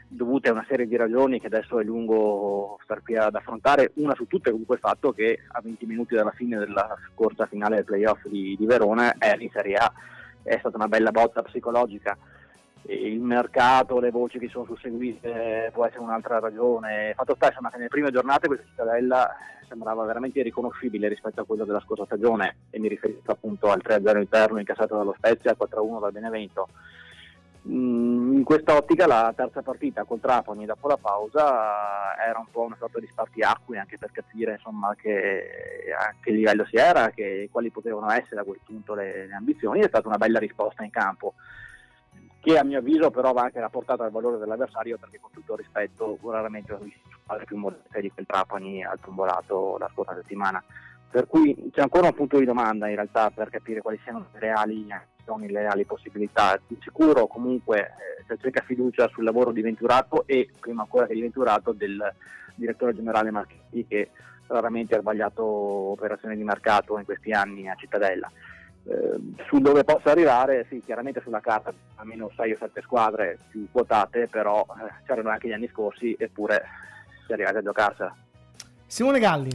dovute 0.07 0.51
a 0.51 0.53
una 0.53 0.67
serie 0.69 0.87
di 0.87 0.97
ragioni 0.97 1.41
che 1.41 1.47
adesso 1.47 1.81
è 1.81 1.85
lungo 1.85 2.79
star 2.83 3.03
qui 3.03 3.17
ad 3.17 3.35
affrontare, 3.35 3.93
una 3.95 4.15
su 4.15 4.27
tutte 4.27 4.51
comunque 4.51 4.75
il 4.75 4.83
fatto 4.83 5.13
che 5.13 5.45
a 5.49 5.61
20 5.63 5.87
minuti 5.87 6.15
dalla 6.15 6.33
fine 6.33 6.59
della 6.59 6.95
corsa 7.15 7.47
finale 7.47 7.77
del 7.77 7.85
playoff 7.85 8.27
di, 8.27 8.55
di 8.59 8.67
Verona 8.67 9.15
è 9.17 9.35
in 9.39 9.51
Serie 9.51 9.77
A, 9.77 9.91
è 10.49 10.59
stata 10.59 10.77
una 10.77 10.89
bella 10.89 11.11
botta 11.11 11.43
psicologica 11.43 12.17
il 12.89 13.21
mercato, 13.21 14.01
le 14.01 14.11
voci 14.11 14.39
che 14.39 14.49
sono 14.49 14.65
susseguite 14.65 15.71
può 15.73 15.85
essere 15.85 16.01
un'altra 16.01 16.39
ragione. 16.39 17.13
Fatto 17.15 17.35
sta 17.35 17.49
insomma, 17.49 17.71
che 17.71 17.77
nelle 17.77 17.89
prime 17.89 18.11
giornate 18.11 18.47
questa 18.47 18.65
cittadella 18.67 19.31
sembrava 19.69 20.05
veramente 20.05 20.39
irriconoscibile 20.39 21.09
rispetto 21.09 21.43
a 21.43 21.45
quello 21.45 21.65
della 21.67 21.81
scorsa 21.81 22.07
stagione 22.07 22.57
e 22.71 22.79
mi 22.79 22.89
riferisco 22.89 23.31
appunto 23.31 23.71
al 23.71 23.83
3-0 23.85 24.19
interno 24.19 24.59
incassato 24.59 24.97
dallo 24.97 25.15
Spezia 25.17 25.51
al 25.51 25.69
4-1 25.69 26.01
dal 26.01 26.13
Benevento. 26.13 26.69
Mm, 27.67 28.37
In 28.39 28.45
questa 28.45 28.77
ottica 28.77 29.07
la 29.07 29.33
terza 29.35 29.63
partita 29.63 30.05
col 30.05 30.21
Trapani 30.21 30.65
dopo 30.65 30.87
la 30.87 30.97
pausa 30.97 32.17
era 32.25 32.39
un 32.39 32.47
po' 32.51 32.63
una 32.63 32.77
sorta 32.79 33.01
di 33.01 33.09
spartiacque 33.09 33.79
anche 33.79 33.99
per 33.99 34.13
capire 34.13 34.53
insomma 34.53 34.95
che 34.95 35.43
a 35.99 36.15
che 36.21 36.31
livello 36.31 36.65
si 36.67 36.77
era, 36.77 37.11
che, 37.11 37.49
quali 37.51 37.71
potevano 37.71 38.11
essere 38.13 38.41
a 38.41 38.45
quel 38.45 38.61
punto 38.65 38.95
le, 38.95 39.27
le 39.27 39.35
ambizioni. 39.35 39.81
È 39.81 39.89
stata 39.89 40.07
una 40.07 40.19
bella 40.19 40.39
risposta 40.39 40.85
in 40.85 40.91
campo 40.91 41.35
che 42.41 42.57
a 42.57 42.65
mio 42.65 42.79
avviso 42.79 43.11
però 43.11 43.33
va 43.33 43.43
anche 43.43 43.61
rapportata 43.61 44.05
al 44.05 44.13
valore 44.13 44.39
dell'avversario 44.39 44.97
perché 44.97 45.19
con 45.21 45.31
tutto 45.33 45.55
il 45.55 45.59
rispetto 45.59 46.19
raramente 46.23 46.73
ho 46.73 46.79
visto 46.79 47.01
squadre 47.23 47.45
più 47.45 47.57
modeste 47.57 48.01
di 48.01 48.11
quel 48.11 48.27
Trapani 48.27 48.85
al 48.85 49.01
tombolato 49.01 49.77
la 49.79 49.91
scorsa 49.93 50.15
settimana 50.15 50.63
per 51.11 51.27
cui 51.27 51.71
c'è 51.73 51.81
ancora 51.81 52.07
un 52.07 52.15
punto 52.15 52.39
di 52.39 52.45
domanda 52.45 52.89
in 52.89 52.95
realtà 52.95 53.31
per 53.31 53.51
capire 53.51 53.81
quali 53.81 53.99
siano 54.03 54.27
le 54.33 54.39
reali 54.39 54.87
azioni, 55.29 55.51
le 55.51 55.61
reali 55.61 55.85
possibilità 55.85 56.59
di 56.67 56.79
sicuro 56.81 57.27
comunque 57.27 57.81
eh, 57.81 58.25
si 58.27 58.41
cerca 58.41 58.63
fiducia 58.63 59.09
sul 59.09 59.25
lavoro 59.25 59.53
di 59.53 59.61
Venturato 59.61 60.27
e 60.27 60.49
prima 60.59 60.83
ancora 60.83 61.07
che 61.07 61.15
di 61.15 61.21
Venturato 61.21 61.73
del 61.73 62.03
direttore 62.55 62.95
generale 62.95 63.31
Marchetti 63.31 63.87
che 63.87 64.11
raramente 64.47 64.97
ha 64.97 65.01
sbagliato 65.01 65.45
operazioni 65.45 66.37
di 66.37 66.43
mercato 66.43 66.99
in 66.99 67.05
questi 67.05 67.33
anni 67.33 67.69
a 67.69 67.75
Cittadella 67.75 68.31
eh, 68.85 69.45
su 69.47 69.59
dove 69.59 69.85
possa 69.85 70.11
arrivare, 70.11 70.67
sì, 70.69 70.83
chiaramente 70.83 71.21
sulla 71.21 71.41
carta 71.41 71.73
almeno 71.97 72.31
6 72.35 72.53
o 72.53 72.57
7 72.57 72.81
squadre 72.81 73.39
più 73.51 73.67
quotate, 73.71 74.29
però 74.29 74.63
eh, 74.63 75.05
c'erano 75.07 75.29
anche 75.29 75.49
gli 75.49 75.53
anni 75.53 75.69
scorsi, 75.69 76.17
eppure 76.19 76.65
si 77.27 77.31
è 77.31 77.35
arrivati 77.35 77.57
a 77.59 77.63
giocarsela. 77.63 78.17
Simone 78.87 79.19
Galli. 79.19 79.51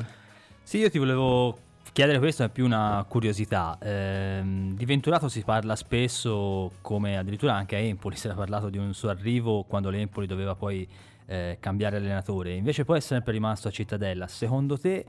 Sì, 0.62 0.78
io 0.78 0.90
ti 0.90 1.00
volevo 1.00 1.58
chiedere 1.92 2.20
questo 2.20 2.44
è 2.44 2.50
più 2.50 2.66
una 2.66 3.06
curiosità. 3.08 3.78
Eh, 3.80 4.42
di 4.44 4.86
Venturato 4.86 5.28
si 5.28 5.44
parla 5.44 5.76
spesso, 5.76 6.72
come 6.82 7.18
addirittura 7.18 7.56
anche 7.56 7.76
a 7.76 7.80
Empoli, 7.80 8.16
si 8.18 8.28
era 8.28 8.36
parlato 8.36 8.70
di 8.70 8.78
un 8.78 8.94
suo 8.94 9.10
arrivo 9.10 9.64
quando 9.64 9.90
l'Empoli 9.90 10.26
doveva 10.26 10.56
poi 10.56 10.88
eh, 11.26 11.58
cambiare 11.60 11.98
allenatore. 11.98 12.54
Invece 12.54 12.86
poi 12.86 12.98
è 12.98 13.02
sempre 13.02 13.34
rimasto 13.34 13.68
a 13.68 13.72
Cittadella. 13.72 14.28
Secondo 14.28 14.78
te 14.78 15.06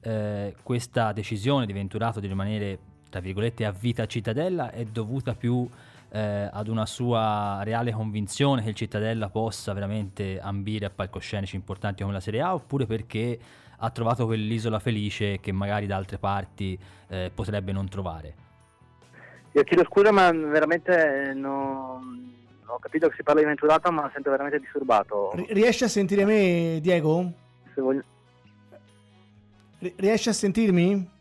eh, 0.00 0.54
questa 0.62 1.12
decisione 1.12 1.66
di 1.66 1.72
Venturato 1.72 2.20
di 2.20 2.26
rimanere, 2.26 2.78
tra 3.08 3.20
virgolette, 3.20 3.64
a 3.64 3.72
vita 3.72 4.02
a 4.02 4.06
Cittadella 4.06 4.70
è 4.70 4.84
dovuta 4.84 5.34
più 5.34 5.68
eh, 6.10 6.48
ad 6.50 6.68
una 6.68 6.86
sua 6.86 7.60
reale 7.62 7.92
convinzione 7.92 8.62
che 8.62 8.70
il 8.70 8.74
Cittadella 8.74 9.28
possa 9.28 9.72
veramente 9.72 10.40
ambire 10.40 10.86
a 10.86 10.90
palcoscenici 10.90 11.56
importanti 11.56 12.02
come 12.02 12.14
la 12.14 12.20
Serie 12.20 12.40
A 12.40 12.54
oppure 12.54 12.86
perché 12.86 13.38
ha 13.78 13.90
trovato 13.90 14.26
quell'isola 14.26 14.78
felice 14.78 15.38
che 15.40 15.52
magari 15.52 15.86
da 15.86 15.96
altre 15.96 16.18
parti 16.18 16.78
eh, 17.08 17.30
potrebbe 17.34 17.72
non 17.72 17.88
trovare? 17.88 18.34
Io 19.52 19.62
chiedo 19.64 19.84
scusa 19.84 20.12
ma 20.12 20.30
veramente 20.30 21.32
non 21.34 22.36
ho 22.64 22.78
capito 22.78 23.08
che 23.08 23.14
si 23.16 23.22
parla 23.22 23.40
di 23.40 23.46
Venturato 23.46 23.90
ma 23.90 24.10
sento 24.12 24.30
veramente 24.30 24.58
disturbato. 24.58 25.32
R- 25.34 25.46
riesci 25.48 25.84
a 25.84 25.88
sentire 25.88 26.24
me 26.24 26.78
Diego? 26.80 27.32
Voglio... 27.74 28.02
R- 29.78 29.92
riesci 29.96 30.28
a 30.28 30.32
sentirmi? 30.32 31.16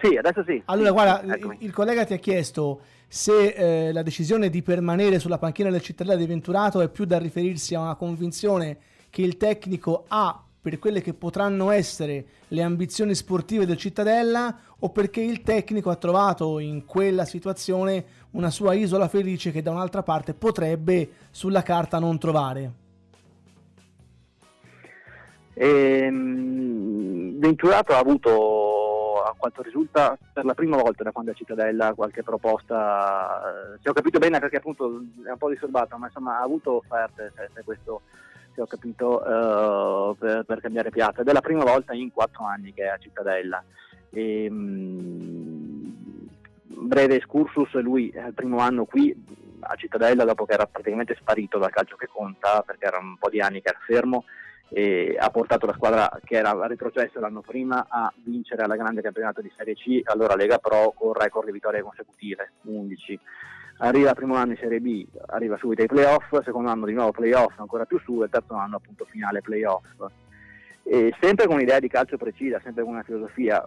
Sì, 0.00 0.16
adesso 0.16 0.44
sì. 0.44 0.62
Allora, 0.66 0.88
sì, 0.88 0.92
guarda, 0.92 1.36
il, 1.36 1.56
il, 1.60 1.72
collega 1.72 2.04
ti 2.04 2.12
ha 2.12 2.18
chiesto 2.18 2.80
se 3.08 3.48
eh, 3.88 3.92
la 3.92 4.02
decisione 4.02 4.50
di 4.50 4.62
permanere 4.62 5.18
sulla 5.18 5.38
panchina 5.38 5.70
del 5.70 5.80
Cittadella 5.80 6.16
di 6.16 6.26
Venturato 6.26 6.80
è 6.80 6.88
più 6.88 7.04
da 7.04 7.18
riferirsi 7.18 7.74
a 7.74 7.80
una 7.80 7.94
convinzione 7.94 8.78
che 9.10 9.22
il 9.22 9.36
tecnico 9.36 10.04
ha 10.08 10.44
per 10.64 10.78
quelle 10.78 11.02
che 11.02 11.12
potranno 11.12 11.70
essere 11.70 12.24
le 12.48 12.62
ambizioni 12.62 13.14
sportive 13.14 13.66
del 13.66 13.76
Cittadella 13.76 14.56
o 14.78 14.88
perché 14.88 15.20
il 15.20 15.42
tecnico 15.42 15.90
ha 15.90 15.96
trovato 15.96 16.58
in 16.58 16.86
quella 16.86 17.26
situazione 17.26 18.04
una 18.30 18.48
sua 18.48 18.72
isola 18.72 19.06
felice 19.08 19.50
che 19.50 19.60
da 19.60 19.72
un'altra 19.72 20.02
parte 20.02 20.32
potrebbe 20.32 21.10
sulla 21.30 21.60
carta 21.60 21.98
non 21.98 22.18
trovare. 22.18 22.72
Ehm, 25.52 27.38
Venturato 27.38 27.92
ha 27.92 27.98
avuto, 27.98 29.22
a 29.22 29.34
quanto 29.36 29.60
risulta, 29.60 30.16
per 30.32 30.46
la 30.46 30.54
prima 30.54 30.78
volta 30.78 31.02
da 31.02 31.12
quando 31.12 31.32
è 31.32 31.34
Cittadella 31.34 31.92
qualche 31.92 32.22
proposta, 32.22 33.74
eh, 33.74 33.78
se 33.82 33.90
ho 33.90 33.92
capito 33.92 34.18
bene 34.18 34.38
perché 34.38 34.56
appunto 34.56 34.86
è 35.26 35.30
un 35.30 35.36
po' 35.36 35.50
disturbato, 35.50 35.98
ma 35.98 36.06
insomma 36.06 36.38
ha 36.38 36.42
avuto 36.42 36.76
offerte, 36.76 37.34
se, 37.36 37.50
se 37.52 37.62
questo 37.64 38.00
se 38.54 38.60
ho 38.60 38.66
capito, 38.66 39.20
uh, 39.20 40.16
per, 40.16 40.44
per, 40.44 40.60
cambiare 40.60 40.90
piazza 40.90 41.20
ed 41.20 41.28
è 41.28 41.32
la 41.32 41.40
prima 41.40 41.64
volta 41.64 41.92
in 41.92 42.12
quattro 42.12 42.44
anni 42.44 42.72
che 42.72 42.84
è 42.84 42.88
a 42.88 42.98
Cittadella. 42.98 43.62
E, 44.10 44.48
mh, 44.48 45.84
breve 46.66 47.16
excursus, 47.16 47.72
lui 47.80 48.10
è 48.10 48.26
il 48.26 48.34
primo 48.34 48.58
anno 48.58 48.84
qui 48.84 49.14
a 49.60 49.74
Cittadella 49.76 50.24
dopo 50.24 50.44
che 50.44 50.54
era 50.54 50.66
praticamente 50.66 51.16
sparito 51.18 51.58
dal 51.58 51.70
calcio 51.70 51.96
che 51.96 52.06
conta 52.06 52.62
perché 52.62 52.84
era 52.86 52.98
un 52.98 53.16
po' 53.16 53.30
di 53.30 53.40
anni 53.40 53.62
che 53.62 53.70
era 53.70 53.78
fermo 53.84 54.24
e 54.68 55.16
ha 55.18 55.30
portato 55.30 55.66
la 55.66 55.72
squadra 55.74 56.18
che 56.24 56.36
era 56.36 56.66
retrocessa 56.66 57.20
l'anno 57.20 57.40
prima 57.40 57.86
a 57.88 58.12
vincere 58.24 58.62
alla 58.62 58.76
grande 58.76 59.02
campionato 59.02 59.40
di 59.40 59.52
Serie 59.56 59.74
C, 59.74 60.00
allora 60.04 60.34
Lega 60.34 60.58
Pro 60.58 60.92
con 60.96 61.12
record 61.12 61.46
di 61.46 61.52
vittorie 61.52 61.82
consecutive, 61.82 62.52
11. 62.62 63.20
Arriva 63.78 64.14
primo 64.14 64.36
anno 64.36 64.52
in 64.52 64.58
Serie 64.58 64.80
B, 64.80 65.04
arriva 65.26 65.56
subito 65.56 65.82
ai 65.82 65.88
playoff, 65.88 66.40
secondo 66.42 66.70
anno 66.70 66.86
di 66.86 66.92
nuovo 66.92 67.10
playoff, 67.10 67.58
ancora 67.58 67.84
più 67.84 67.98
su, 67.98 68.22
e 68.22 68.28
terzo 68.28 68.54
anno 68.54 68.76
appunto 68.76 69.04
finale 69.04 69.40
playoff. 69.40 69.84
E 70.84 71.14
sempre 71.20 71.46
con 71.46 71.56
un'idea 71.56 71.80
di 71.80 71.88
calcio 71.88 72.16
precisa, 72.16 72.60
sempre 72.62 72.84
con 72.84 72.92
una 72.92 73.02
filosofia. 73.02 73.66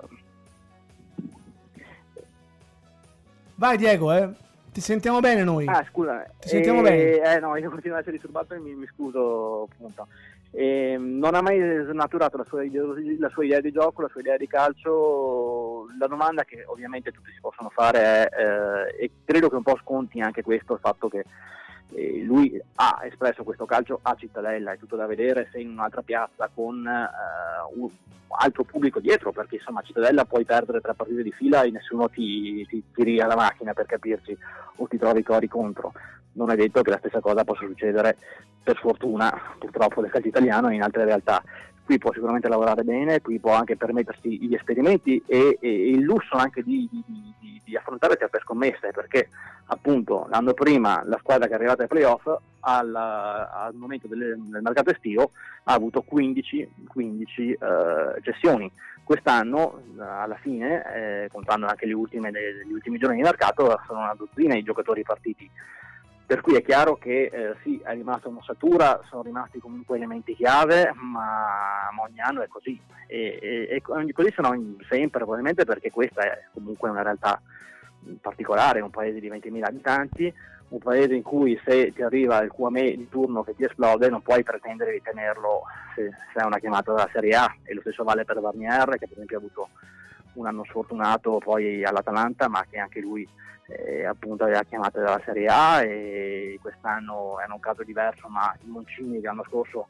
Vai 3.55 3.77
Diego, 3.77 4.13
eh. 4.13 4.29
Ti 4.77 4.83
sentiamo 4.83 5.19
bene 5.19 5.43
noi. 5.43 5.65
Ah, 5.65 5.83
scusa. 5.89 6.23
Ti 6.39 6.49
sentiamo 6.49 6.83
bene. 6.83 7.19
Eh, 7.19 7.39
no, 7.39 7.55
io 7.57 7.71
continuo 7.71 7.97
a 7.97 7.99
essere 7.99 8.15
disturbato 8.15 8.53
e 8.53 8.59
mi, 8.59 8.75
mi 8.75 8.85
scuso 8.85 9.63
appunto. 9.63 10.07
E 10.51 10.95
non 10.99 11.33
ha 11.33 11.41
mai 11.41 11.59
snaturato 11.89 12.37
la 12.37 12.45
sua, 12.45 12.61
la 12.63 13.29
sua, 13.29 13.43
idea 13.43 13.59
di 13.59 13.71
gioco, 13.71 14.03
la 14.03 14.07
sua 14.09 14.21
idea 14.21 14.37
di 14.37 14.47
calcio. 14.47 14.91
La 15.99 16.07
domanda 16.07 16.43
che 16.43 16.63
ovviamente 16.65 17.11
tutti 17.11 17.31
si 17.31 17.39
possono 17.39 17.69
fare 17.69 18.27
è, 18.27 18.29
eh, 18.97 19.03
e 19.03 19.11
credo 19.25 19.49
che 19.49 19.55
un 19.55 19.63
po' 19.63 19.79
sconti 19.81 20.19
anche 20.21 20.43
questo, 20.43 20.73
il 20.73 20.79
fatto 20.79 21.07
che 21.07 21.25
eh, 21.93 22.21
lui 22.23 22.59
ha 22.75 23.01
espresso 23.03 23.43
questo 23.43 23.65
calcio 23.65 23.99
a 24.01 24.15
Cittadella, 24.15 24.73
è 24.73 24.77
tutto 24.77 24.95
da 24.95 25.05
vedere 25.05 25.49
se 25.51 25.59
in 25.59 25.69
un'altra 25.69 26.01
piazza 26.01 26.49
con 26.53 26.85
eh, 26.85 27.79
un 27.79 27.89
altro 28.39 28.63
pubblico 28.63 28.99
dietro, 28.99 29.31
perché 29.31 29.55
insomma 29.55 29.79
a 29.79 29.83
Cittadella 29.83 30.25
puoi 30.25 30.43
perdere 30.43 30.81
tre 30.81 30.93
partite 30.93 31.23
di 31.23 31.31
fila 31.31 31.63
e 31.63 31.71
nessuno 31.71 32.09
ti, 32.09 32.65
ti 32.67 32.83
tiri 32.93 33.19
alla 33.21 33.35
macchina 33.35 33.73
per 33.73 33.85
capirci 33.85 34.37
o 34.75 34.87
ti 34.87 34.97
trovi 34.97 35.23
cori 35.23 35.47
contro. 35.47 35.93
Non 36.33 36.51
è 36.51 36.55
detto 36.55 36.81
che 36.81 36.89
la 36.91 36.99
stessa 36.99 37.19
cosa 37.19 37.43
possa 37.43 37.65
succedere 37.65 38.17
per 38.61 38.77
fortuna 38.77 39.33
purtroppo 39.57 40.01
del 40.01 40.11
calcio 40.11 40.27
italiano 40.27 40.71
in 40.71 40.83
altre 40.83 41.05
realtà 41.05 41.41
qui 41.87 41.97
può 41.97 42.11
sicuramente 42.11 42.49
lavorare 42.49 42.83
bene, 42.83 43.21
qui 43.21 43.39
può 43.39 43.53
anche 43.53 43.77
permettersi 43.77 44.45
gli 44.45 44.53
esperimenti 44.53 45.23
e, 45.25 45.57
e 45.61 45.89
il 45.89 46.01
lusso 46.01 46.35
anche 46.35 46.61
di, 46.61 46.85
di, 46.91 47.01
di, 47.39 47.61
di, 47.63 47.77
affrontare 47.77 48.17
certe 48.19 48.39
scommesse, 48.41 48.91
perché 48.91 49.29
appunto 49.67 50.27
l'anno 50.29 50.53
prima 50.53 51.01
la 51.05 51.17
squadra 51.17 51.47
che 51.47 51.53
è 51.53 51.55
arrivata 51.55 51.83
ai 51.83 51.87
playoff 51.87 52.27
al, 52.59 52.93
al 52.93 53.73
momento 53.75 54.07
del, 54.07 54.35
del, 54.37 54.61
mercato 54.61 54.89
estivo 54.89 55.31
ha 55.63 55.73
avuto 55.73 56.01
15, 56.01 56.69
15 56.89 57.51
eh, 57.51 57.57
cessioni. 58.21 58.69
Quest'anno 59.05 59.83
alla 59.97 60.35
fine, 60.35 60.83
eh, 60.93 61.29
contando 61.31 61.67
anche 61.67 61.85
le 61.85 61.93
ultime, 61.93 62.29
gli 62.67 62.73
ultimi 62.73 62.97
giorni 62.97 63.15
di 63.15 63.21
mercato, 63.21 63.79
sono 63.87 63.99
una 63.99 64.13
dozzina 64.17 64.57
i 64.57 64.63
giocatori 64.63 65.03
partiti 65.03 65.49
per 66.27 66.41
cui 66.41 66.55
è 66.55 66.61
chiaro 66.61 66.97
che 66.97 67.29
eh, 67.31 67.55
sì, 67.63 67.79
è 67.81 67.93
rimasta 67.93 68.27
un'ossatura, 68.27 68.99
sono 69.07 69.21
rimasti 69.21 69.59
comunque 69.59 69.95
elementi 69.95 70.35
chiave, 70.35 70.91
ma, 70.93 71.87
ma 71.95 72.01
ogni 72.01 72.19
anno 72.19 72.41
è 72.41 72.49
così. 72.49 72.77
E, 73.07 73.39
e, 73.41 73.67
e, 73.77 73.81
così 73.81 74.33
sono 74.35 74.49
sempre, 74.89 75.19
probabilmente 75.19 75.63
perché 75.63 75.89
questa 75.89 76.23
è 76.23 76.43
comunque 76.51 76.89
una 76.89 77.01
realtà 77.01 77.41
particolare, 78.19 78.81
un 78.81 78.89
paese 78.89 79.21
di 79.21 79.29
20.000 79.29 79.63
abitanti, 79.63 80.33
un 80.67 80.79
paese 80.79 81.15
in 81.15 81.21
cui 81.21 81.57
se 81.63 81.93
ti 81.93 82.01
arriva 82.01 82.41
il 82.41 82.51
QAME 82.51 82.97
di 82.97 83.07
turno 83.07 83.43
che 83.43 83.55
ti 83.55 83.63
esplode 83.63 84.09
non 84.09 84.21
puoi 84.21 84.43
pretendere 84.43 84.91
di 84.91 85.01
tenerlo 85.01 85.61
se, 85.95 86.11
se 86.33 86.41
è 86.41 86.43
una 86.43 86.59
chiamata 86.59 86.91
dalla 86.91 87.09
Serie 87.13 87.35
A 87.35 87.55
e 87.63 87.73
lo 87.73 87.79
stesso 87.79 88.03
vale 88.03 88.25
per 88.25 88.41
Barnier 88.41 88.97
che 88.97 89.07
per 89.07 89.13
esempio 89.13 89.37
ha 89.37 89.39
avuto 89.39 89.69
un 90.33 90.45
anno 90.45 90.65
sfortunato 90.65 91.37
poi 91.37 91.85
all'Atalanta 91.85 92.49
ma 92.49 92.65
che 92.69 92.79
anche 92.79 92.99
lui 92.99 93.25
eh, 93.67 94.05
appunto 94.05 94.43
aveva 94.43 94.63
chiamato 94.63 94.99
dalla 94.99 95.21
Serie 95.25 95.47
A 95.47 95.81
e 95.81 96.57
quest'anno 96.61 97.39
è 97.39 97.45
un 97.51 97.59
caso 97.59 97.83
diverso, 97.83 98.27
ma 98.27 98.55
il 98.63 98.69
Moncini 98.69 99.21
l'anno 99.21 99.43
scorso 99.43 99.87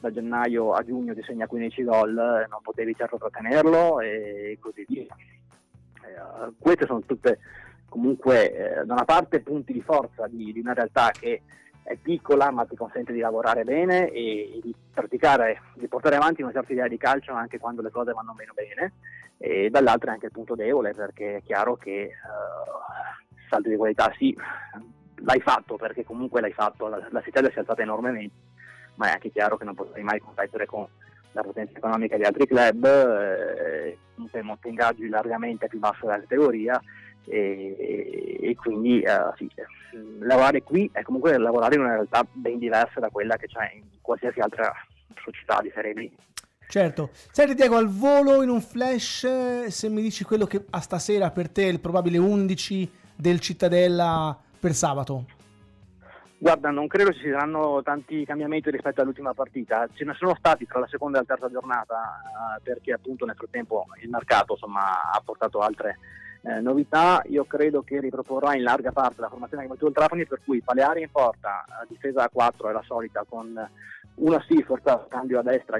da 0.00 0.10
gennaio 0.10 0.72
a 0.72 0.82
giugno 0.82 1.14
ti 1.14 1.22
segna 1.22 1.46
15 1.46 1.84
gol, 1.84 2.12
non 2.14 2.60
potevi 2.62 2.94
certo 2.94 3.18
trattenerlo 3.18 4.00
e 4.00 4.56
così 4.60 4.84
via. 4.88 5.04
Eh, 5.04 6.52
queste 6.58 6.86
sono 6.86 7.02
tutte 7.02 7.38
comunque 7.88 8.80
eh, 8.80 8.84
da 8.84 8.94
una 8.94 9.04
parte 9.04 9.40
punti 9.40 9.72
di 9.72 9.82
forza 9.82 10.26
di, 10.26 10.52
di, 10.52 10.60
una 10.60 10.72
realtà 10.72 11.10
che 11.10 11.42
è 11.82 11.96
piccola 11.96 12.50
ma 12.50 12.64
ti 12.64 12.76
consente 12.76 13.12
di 13.12 13.20
lavorare 13.20 13.64
bene 13.64 14.10
e 14.10 14.58
di 14.62 14.74
praticare, 14.92 15.60
di 15.74 15.88
portare 15.88 16.16
avanti 16.16 16.42
una 16.42 16.52
certa 16.52 16.72
idea 16.72 16.88
di 16.88 16.96
calcio 16.96 17.32
anche 17.32 17.58
quando 17.58 17.82
le 17.82 17.90
cose 17.90 18.12
vanno 18.12 18.34
meno 18.36 18.52
bene 18.54 18.92
e 19.42 19.70
dall'altra 19.70 20.10
è 20.10 20.14
anche 20.14 20.26
il 20.26 20.32
punto 20.32 20.54
debole 20.54 20.92
perché 20.92 21.36
è 21.36 21.42
chiaro 21.42 21.74
che 21.76 22.10
uh, 22.12 23.48
salto 23.48 23.70
di 23.70 23.76
qualità 23.76 24.12
sì, 24.18 24.36
l'hai 25.16 25.40
fatto 25.40 25.76
perché 25.76 26.04
comunque 26.04 26.42
l'hai 26.42 26.52
fatto, 26.52 26.88
la, 26.88 27.08
la 27.10 27.22
si 27.22 27.30
è 27.30 27.38
alzata 27.38 27.80
enormemente, 27.80 28.34
ma 28.96 29.08
è 29.08 29.12
anche 29.12 29.30
chiaro 29.30 29.56
che 29.56 29.64
non 29.64 29.74
potrai 29.74 30.02
mai 30.02 30.20
competere 30.20 30.66
con 30.66 30.86
la 31.32 31.42
potenza 31.42 31.78
economica 31.78 32.18
di 32.18 32.24
altri 32.24 32.46
club, 32.46 32.84
eh, 32.84 33.98
comunque 34.14 34.42
monte 34.42 34.68
ingaggi 34.68 35.08
largamente 35.08 35.68
più 35.68 35.78
basso 35.78 36.00
della 36.02 36.20
categoria 36.20 36.78
e, 37.24 38.38
e 38.42 38.54
quindi 38.56 39.02
uh, 39.06 39.34
sì, 39.36 39.50
lavorare 40.18 40.62
qui 40.62 40.90
è 40.92 41.00
comunque 41.00 41.38
lavorare 41.38 41.76
in 41.76 41.80
una 41.80 41.94
realtà 41.94 42.26
ben 42.30 42.58
diversa 42.58 43.00
da 43.00 43.08
quella 43.08 43.36
che 43.36 43.46
c'è 43.46 43.72
in 43.74 43.84
qualsiasi 44.02 44.40
altra 44.40 44.70
società 45.14 45.60
di 45.62 45.70
Serie 45.72 45.94
B. 45.94 46.10
Certo. 46.70 47.10
Senti 47.32 47.54
Diego, 47.54 47.76
al 47.76 47.88
volo 47.88 48.44
in 48.44 48.48
un 48.48 48.60
flash, 48.60 49.66
se 49.66 49.88
mi 49.88 50.00
dici 50.00 50.22
quello 50.22 50.46
che 50.46 50.66
a 50.70 50.78
stasera 50.78 51.32
per 51.32 51.48
te 51.48 51.64
è 51.64 51.68
il 51.68 51.80
probabile 51.80 52.16
11 52.16 52.88
del 53.16 53.40
Cittadella 53.40 54.38
per 54.60 54.72
sabato. 54.72 55.24
Guarda, 56.38 56.70
non 56.70 56.86
credo 56.86 57.12
ci 57.12 57.28
saranno 57.28 57.82
tanti 57.82 58.24
cambiamenti 58.24 58.70
rispetto 58.70 59.00
all'ultima 59.00 59.34
partita, 59.34 59.88
ce 59.92 60.04
ne 60.04 60.14
sono 60.14 60.36
stati 60.38 60.64
tra 60.64 60.78
la 60.78 60.86
seconda 60.86 61.18
e 61.18 61.20
la 61.22 61.34
terza 61.34 61.50
giornata 61.50 62.22
eh, 62.56 62.60
perché 62.62 62.92
appunto 62.92 63.26
nel 63.26 63.34
frattempo 63.34 63.86
il 64.00 64.08
mercato 64.08 64.52
insomma, 64.52 65.10
ha 65.10 65.20
portato 65.24 65.58
altre 65.58 65.98
Eh, 66.42 66.60
novità, 66.60 67.22
io 67.26 67.44
credo 67.44 67.82
che 67.82 68.00
riproporrà 68.00 68.54
in 68.54 68.62
larga 68.62 68.92
parte 68.92 69.20
la 69.20 69.28
formazione 69.28 69.62
che 69.62 69.68
ha 69.68 69.72
battuto 69.72 69.90
il 69.90 69.96
Trapani, 69.96 70.26
per 70.26 70.40
cui 70.42 70.62
Paleari 70.62 71.02
in 71.02 71.10
porta, 71.10 71.64
difesa 71.86 72.24
a 72.24 72.30
4 72.30 72.70
è 72.70 72.72
la 72.72 72.82
solita 72.86 73.24
con 73.28 73.68
una 74.14 74.44
sì, 74.48 74.62
forza 74.62 75.06
cambio 75.08 75.38
a 75.38 75.42
destra, 75.42 75.78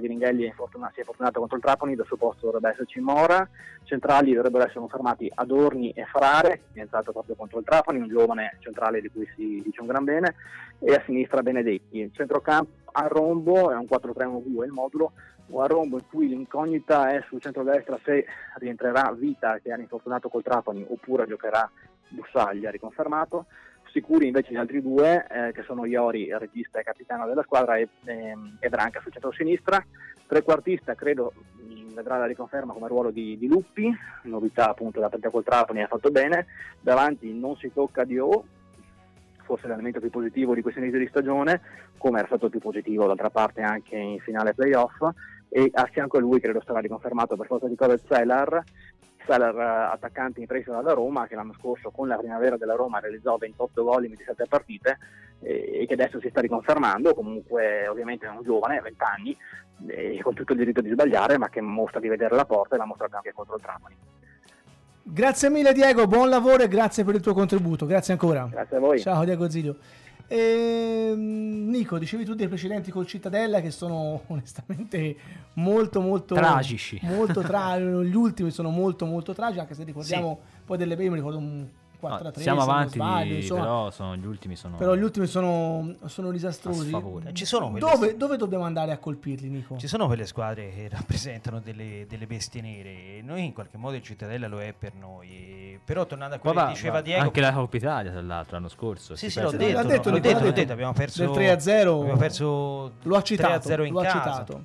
fortunato, 0.54 0.92
si 0.94 1.00
è 1.00 1.04
fortunato 1.04 1.40
contro 1.40 1.56
il 1.56 1.62
Trapani, 1.62 1.94
dal 1.94 2.06
suo 2.06 2.16
posto 2.16 2.46
dovrebbe 2.46 2.70
esserci 2.70 3.00
Mora, 3.00 3.48
centrali 3.84 4.34
dovrebbero 4.34 4.64
essere 4.64 4.80
confermati 4.80 5.30
Adorni 5.34 5.90
e 5.92 6.04
Frare, 6.04 6.62
che 6.72 6.78
è 6.78 6.82
entrato 6.82 7.12
proprio 7.12 7.36
contro 7.36 7.58
il 7.58 7.64
Trapani, 7.64 7.98
un 7.98 8.08
giovane 8.08 8.56
centrale 8.60 9.00
di 9.00 9.10
cui 9.10 9.26
si 9.34 9.62
dice 9.64 9.80
un 9.80 9.86
gran 9.86 10.04
bene, 10.04 10.34
e 10.78 10.94
a 10.94 11.02
sinistra 11.06 11.42
Benedetti. 11.42 11.98
Il 11.98 12.12
centrocampo 12.14 12.70
a 12.92 13.06
rombo 13.06 13.70
è 13.70 13.76
un 13.76 13.86
4-3-1-2 13.88 14.64
il 14.64 14.72
modulo, 14.72 15.12
o 15.50 15.62
a 15.62 15.66
rombo 15.66 15.98
in 15.98 16.04
cui 16.08 16.28
l'incognita 16.28 17.10
è 17.10 17.22
sul 17.26 17.40
centro-destra 17.40 17.98
se 18.04 18.24
rientrerà 18.56 19.12
Vita 19.12 19.58
che 19.58 19.72
ha 19.72 19.78
infortunato 19.78 20.28
col 20.28 20.42
Trapani 20.42 20.84
oppure 20.88 21.26
giocherà 21.26 21.68
Bussaglia 22.08 22.70
riconfermato. 22.70 23.46
Sicuri 23.90 24.26
invece 24.26 24.52
gli 24.52 24.56
altri 24.56 24.80
due 24.80 25.26
eh, 25.28 25.52
che 25.52 25.62
sono 25.62 25.84
Iori, 25.84 26.28
regista 26.38 26.78
e 26.78 26.84
capitano 26.84 27.26
della 27.26 27.42
squadra 27.42 27.76
e, 27.76 27.88
e, 28.04 28.34
e 28.60 28.68
Branca 28.68 29.00
sul 29.00 29.12
centro-sinistra. 29.12 29.84
Trequartista 30.26 30.94
credo 30.94 31.32
vedrà 31.92 32.16
la 32.16 32.26
riconferma 32.26 32.72
come 32.72 32.86
ruolo 32.86 33.10
di, 33.10 33.36
di 33.36 33.48
Luppi. 33.48 33.92
Novità 34.22 34.70
appunto 34.70 35.00
da 35.00 35.08
partita 35.08 35.30
col 35.30 35.42
Trapani 35.42 35.82
ha 35.82 35.88
fatto 35.88 36.10
bene. 36.10 36.46
Davanti 36.80 37.32
non 37.32 37.56
si 37.56 37.72
tocca 37.72 38.04
di 38.04 38.18
O 38.18 38.44
forse 39.42 39.66
l'elemento 39.66 39.98
più 39.98 40.10
positivo 40.10 40.54
di 40.54 40.62
questo 40.62 40.78
inizio 40.78 41.00
di 41.00 41.08
stagione 41.08 41.60
come 41.98 42.18
era 42.18 42.28
stato 42.28 42.48
più 42.48 42.60
positivo 42.60 43.06
d'altra 43.06 43.30
parte 43.30 43.62
anche 43.62 43.96
in 43.96 44.20
finale 44.20 44.54
playoff 44.54 45.02
e 45.50 45.68
a 45.72 45.84
fianco 45.86 46.16
a 46.16 46.20
lui 46.20 46.40
credo 46.40 46.62
sarà 46.64 46.78
riconfermato 46.78 47.36
per 47.36 47.46
forza 47.46 47.66
di 47.66 47.74
cose 47.74 48.00
Zeller 48.08 48.62
Zeller 49.26 49.54
eh, 49.54 49.92
attaccante 49.92 50.40
in 50.40 50.46
prestito 50.46 50.72
dalla 50.72 50.92
Roma 50.92 51.26
che 51.26 51.34
l'anno 51.34 51.54
scorso 51.58 51.90
con 51.90 52.08
la 52.08 52.16
primavera 52.16 52.56
della 52.56 52.74
Roma 52.74 53.00
realizzò 53.00 53.36
28 53.36 53.82
gol 53.82 54.04
in 54.04 54.10
27 54.10 54.46
partite 54.48 54.98
e 55.42 55.86
che 55.88 55.94
adesso 55.94 56.20
si 56.20 56.28
sta 56.28 56.42
riconfermando 56.42 57.14
comunque 57.14 57.88
ovviamente 57.88 58.26
è 58.26 58.28
un 58.28 58.42
giovane, 58.42 58.80
20 58.80 59.02
anni 59.02 59.36
con 60.20 60.34
tutto 60.34 60.52
il 60.52 60.58
diritto 60.58 60.82
di 60.82 60.90
sbagliare 60.90 61.38
ma 61.38 61.48
che 61.48 61.62
mostra 61.62 61.98
di 61.98 62.08
vedere 62.08 62.36
la 62.36 62.44
porta 62.44 62.74
e 62.74 62.78
l'ha 62.78 62.84
mostrato 62.84 63.16
anche 63.16 63.32
contro 63.32 63.56
il 63.56 63.62
Trapani 63.62 63.96
Grazie 65.02 65.48
mille 65.48 65.72
Diego, 65.72 66.06
buon 66.06 66.28
lavoro 66.28 66.62
e 66.62 66.68
grazie 66.68 67.04
per 67.04 67.14
il 67.14 67.20
tuo 67.20 67.32
contributo, 67.32 67.84
grazie 67.84 68.12
ancora. 68.12 68.46
Grazie 68.48 68.76
a 68.76 68.80
voi. 68.80 69.00
Ciao 69.00 69.24
Diego 69.24 69.48
Zilio. 69.50 69.76
E, 70.32 71.12
Nico, 71.16 71.98
dicevi 71.98 72.24
tu 72.24 72.34
dei 72.34 72.46
precedenti 72.46 72.92
col 72.92 73.04
Cittadella 73.04 73.60
che 73.60 73.72
sono 73.72 74.22
onestamente 74.28 75.16
molto 75.54 76.00
molto 76.00 76.36
tragici. 76.36 77.00
Molto 77.02 77.40
tra- 77.40 77.76
gli 77.80 78.14
ultimi 78.14 78.52
sono 78.52 78.70
molto 78.70 79.06
molto 79.06 79.34
tragici, 79.34 79.58
anche 79.58 79.74
se 79.74 79.82
ricordiamo 79.82 80.38
sì. 80.40 80.60
poi 80.66 80.78
delle 80.78 80.94
prime, 80.94 81.16
ricordo 81.16 81.38
un 81.38 81.66
4 82.00 82.24
no, 82.24 82.30
3 82.32 82.42
siamo 82.42 82.62
avanti 82.62 82.94
sbaglio, 82.94 83.34
di, 83.36 83.46
però 83.46 83.90
sono, 83.90 84.16
gli 84.16 84.26
ultimi 84.26 84.56
sono 84.56 84.76
però 84.76 84.94
gli 84.94 85.02
ultimi 85.02 85.26
sono, 85.26 85.94
sono 86.06 86.30
disastrosi. 86.32 86.90
Ci 87.32 87.44
sono 87.44 87.70
dove, 87.78 88.16
dove, 88.16 88.36
dobbiamo 88.36 88.64
andare 88.64 88.90
a 88.92 88.98
colpirli 88.98 89.48
Nico? 89.48 89.76
ci 89.76 89.86
sono 89.86 90.06
quelle 90.06 90.26
squadre 90.26 90.70
che 90.70 90.88
rappresentano 90.90 91.60
delle, 91.60 92.06
delle 92.08 92.26
bestie 92.26 92.62
nere. 92.62 92.90
E 92.90 93.22
noi 93.22 93.44
in 93.44 93.52
qualche 93.52 93.76
modo 93.76 93.96
il 93.96 94.02
Cittadella 94.02 94.48
lo 94.48 94.60
è 94.60 94.74
per 94.76 94.94
noi. 94.94 95.78
Però 95.84 96.06
tornando 96.06 96.36
a 96.36 96.38
quello 96.38 96.56
Papà, 96.56 96.68
che 96.68 96.74
diceva 96.74 97.00
Diego 97.00 97.22
anche 97.22 97.40
la 97.40 97.52
Coppa 97.52 97.76
Italia 97.76 98.10
tra 98.10 98.22
l'altro 98.22 98.56
l'anno 98.56 98.68
scorso. 98.68 99.14
Sì 99.14 99.30
sì 99.30 99.40
l'ho 99.40 99.50
detto, 99.50 99.80
l'ho 99.80 99.86
detto, 99.86 100.10
l'ho 100.10 100.18
detto, 100.18 100.44
l'ho 100.44 100.50
detto. 100.50 100.72
abbiamo 100.72 100.92
perso 100.92 101.22
del 101.22 101.30
3 101.32 101.50
a 101.50 101.58
0 101.58 102.00
abbiamo 102.00 102.18
perso 102.18 102.92
lo 103.02 103.16
ha 103.16 103.22
citato 103.22 103.48
3 103.48 103.56
a 103.56 103.60
0 103.60 103.84
in 103.84 103.92
lo 103.92 104.00
casa. 104.00 104.18
ha 104.18 104.20
citato 104.20 104.64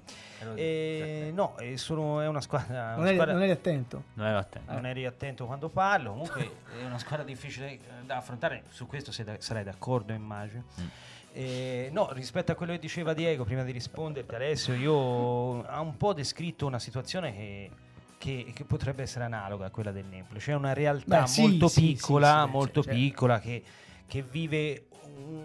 eh, 0.55 1.31
no, 1.33 1.55
sono, 1.75 2.21
è 2.21 2.27
una 2.27 2.41
squadra. 2.41 2.91
Non, 2.91 2.99
una 2.99 3.07
eri, 3.07 3.15
squadra 3.15 3.33
non 3.33 3.43
eri 3.43 3.51
attento. 3.51 4.03
Non 4.13 4.27
eri 4.27 4.37
attento. 4.37 4.71
Non 4.71 4.85
eri 4.85 5.05
attento 5.05 5.45
quando 5.45 5.69
parlo. 5.69 6.11
Comunque 6.11 6.51
è 6.79 6.85
una 6.85 6.97
squadra 6.97 7.25
difficile 7.25 7.79
da 8.05 8.17
affrontare. 8.17 8.63
Su 8.69 8.85
questo 8.85 9.11
da, 9.23 9.35
sarai 9.39 9.63
d'accordo, 9.63 10.13
immagino. 10.13 10.63
Mm. 10.79 10.85
Eh, 11.33 11.89
no, 11.91 12.11
rispetto 12.13 12.51
a 12.51 12.55
quello 12.55 12.73
che 12.73 12.79
diceva 12.79 13.13
Diego, 13.13 13.43
prima 13.43 13.63
di 13.63 13.71
risponderti, 13.71 14.35
Alessio, 14.35 14.73
io 14.73 14.93
ho 14.93 15.81
un 15.81 15.97
po' 15.97 16.13
descritto 16.13 16.65
una 16.65 16.79
situazione 16.79 17.33
che. 17.33 17.69
Che, 18.17 18.53
che, 18.55 18.63
potrebbe 18.63 19.03
essere 19.03 19.25
analoga 19.25 19.65
a 19.65 19.69
quella 19.69 19.91
del 19.91 20.05
Napoli. 20.05 20.39
C'è 20.39 20.53
una 20.53 20.73
realtà 20.73 21.21
Beh, 21.21 21.27
sì, 21.27 21.41
molto 21.41 21.67
sì, 21.67 21.81
piccola, 21.81 22.43
sì, 22.45 22.51
molto 22.51 22.81
certo. 22.81 22.97
piccola 22.97 23.39
che, 23.39 23.61
che, 24.07 24.23
vive 24.23 24.85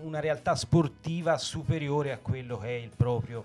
una 0.02 0.18
realtà 0.20 0.54
sportiva 0.54 1.36
superiore 1.36 2.12
a 2.12 2.18
quello 2.18 2.56
che 2.56 2.68
è 2.68 2.80
il 2.80 2.90
proprio 2.96 3.44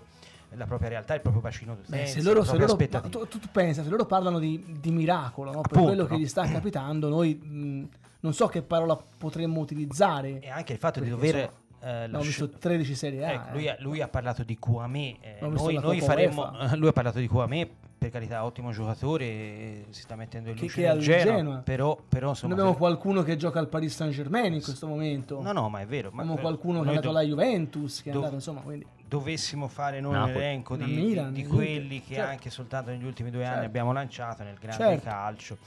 la 0.50 0.66
propria 0.66 0.88
realtà, 0.88 1.14
il 1.14 1.20
proprio 1.20 1.42
bacino 1.42 1.74
d'utenza, 1.74 2.12
se 2.14 2.22
loro, 2.22 2.44
se 2.44 2.56
loro 2.56 2.76
tu, 2.76 3.26
tu, 3.26 3.40
pensa, 3.52 3.82
se 3.82 3.88
loro 3.88 4.06
parlano 4.06 4.38
di, 4.38 4.76
di 4.80 4.90
miracolo, 4.90 5.52
no? 5.52 5.60
per 5.60 5.72
Appunto, 5.72 5.86
quello 5.88 6.02
no? 6.02 6.08
che 6.08 6.18
gli 6.18 6.26
sta 6.26 6.46
capitando, 6.46 7.08
noi 7.08 7.34
mh, 7.34 7.88
non 8.20 8.32
so 8.32 8.46
che 8.46 8.62
parola 8.62 8.96
potremmo 8.96 9.60
utilizzare. 9.60 10.40
E 10.40 10.48
anche 10.48 10.72
il 10.72 10.78
fatto 10.78 11.00
di 11.00 11.08
dover... 11.08 11.34
insomma, 11.34 11.64
eh, 11.80 12.08
lasci- 12.08 12.26
visto 12.26 12.50
13 12.50 12.94
serie 12.94 13.24
A. 13.24 13.32
Ecco, 13.32 13.52
lui, 13.52 13.64
eh. 13.64 13.70
ha, 13.70 13.76
lui 13.80 14.00
ha 14.00 14.08
parlato 14.08 14.42
di 14.42 14.58
Kouamé, 14.58 15.16
eh, 15.20 15.36
noi, 15.40 15.74
noi 15.74 16.00
UEFA. 16.00 16.74
lui 16.76 16.88
ha 16.88 16.92
parlato 16.92 17.18
di 17.18 17.26
Kouamé, 17.26 17.68
per 17.98 18.10
carità, 18.10 18.44
ottimo 18.44 18.72
giocatore, 18.72 19.24
eh, 19.24 19.86
si 19.90 20.02
sta 20.02 20.16
mettendo 20.16 20.50
in 20.50 20.54
Che- 20.56 20.62
luce 20.62 20.74
che 20.74 20.80
nel 20.82 20.90
al 20.90 20.98
Genoa, 20.98 21.36
Genoa. 21.36 21.56
però, 21.58 21.98
però 22.08 22.28
insomma... 22.30 22.54
Noi 22.54 22.62
abbiamo 22.62 22.72
se- 22.72 22.78
qualcuno 22.84 23.22
che 23.22 23.36
gioca 23.36 23.58
al 23.58 23.68
Paris 23.68 23.94
Saint 23.94 24.12
Germain 24.14 24.52
in 24.52 24.62
questo 24.62 24.86
momento. 24.86 25.40
No, 25.40 25.52
no, 25.52 25.68
ma 25.68 25.80
è 25.80 25.86
vero. 25.86 26.10
Ma 26.12 26.22
abbiamo 26.22 26.38
qualcuno 26.40 26.80
che 26.80 26.84
è 26.86 26.88
andato 26.90 27.06
do- 27.10 27.16
alla 27.16 27.22
Juventus, 27.26 28.02
che 28.02 28.10
è 28.10 28.14
andato 28.14 28.34
insomma, 28.34 28.60
quindi 28.60 28.86
dovessimo 29.08 29.68
fare 29.68 30.00
noi 30.00 30.12
Napoli. 30.12 30.32
un 30.34 30.40
elenco 30.40 30.76
di, 30.76 30.84
Milan, 30.84 31.32
di- 31.32 31.46
quelli 31.46 32.02
che 32.02 32.14
Certo. 32.14 32.30
anche 32.30 32.50
soltanto 32.50 32.90
negli 32.90 33.04
ultimi 33.04 33.30
due 33.30 33.42
anni 33.44 33.52
Certo. 33.54 33.66
abbiamo 33.68 33.92
lanciato 33.92 34.42
nel 34.42 34.56
grande 34.60 34.84
Certo. 34.84 35.08
calcio. 35.08 35.58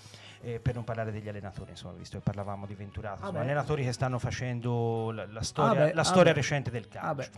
eh, 0.41 0.57
per 0.61 0.73
non 0.73 0.85
parlare 0.85 1.11
degli 1.11 1.27
allenatori, 1.27 1.71
insomma, 1.71 1.95
visto 1.97 2.17
che 2.17 2.23
parlavamo 2.23 2.65
di 2.65 2.73
Venturato, 2.73 3.15
Ah, 3.23 3.25
insomma, 3.25 3.41
allenatori 3.41 3.83
che 3.83 3.91
stanno 3.91 4.19
facendo 4.19 5.11
la, 5.11 5.25
la 5.29 5.41
storia, 5.43 5.81
Ah, 5.81 5.85
beh, 5.87 5.93
la 5.93 5.99
ah, 5.99 6.03
storia 6.05 6.31
beh. 6.31 6.39
recente 6.39 6.71
del 6.71 6.85
Ah, 6.93 7.13
calcio. 7.13 7.29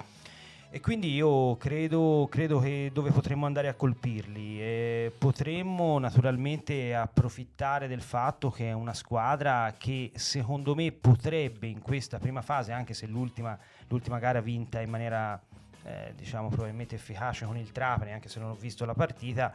E 0.73 0.79
quindi 0.79 1.13
io 1.13 1.57
credo, 1.57 2.29
credo 2.31 2.59
che 2.59 2.91
dove 2.93 3.11
potremmo 3.11 3.45
andare 3.45 3.67
a 3.67 3.73
colpirli. 3.73 4.61
Eh, 4.61 5.11
potremmo 5.17 5.99
naturalmente 5.99 6.95
approfittare 6.95 7.89
del 7.89 8.01
fatto 8.01 8.49
che 8.49 8.69
è 8.69 8.71
una 8.71 8.93
squadra 8.93 9.75
che 9.77 10.11
secondo 10.15 10.73
me 10.73 10.93
potrebbe 10.93 11.67
in 11.67 11.81
questa 11.81 12.19
prima 12.19 12.41
fase, 12.41 12.71
anche 12.71 12.93
se 12.93 13.05
l'ultima, 13.05 13.59
l'ultima 13.89 14.17
gara 14.17 14.39
vinta 14.39 14.79
in 14.79 14.89
maniera 14.89 15.37
eh, 15.83 16.13
diciamo 16.15 16.47
probabilmente 16.47 16.95
efficace 16.95 17.45
con 17.45 17.57
il 17.57 17.73
Trapani, 17.73 18.13
anche 18.13 18.29
se 18.29 18.39
non 18.39 18.51
ho 18.51 18.55
visto 18.55 18.85
la 18.85 18.93
partita, 18.93 19.53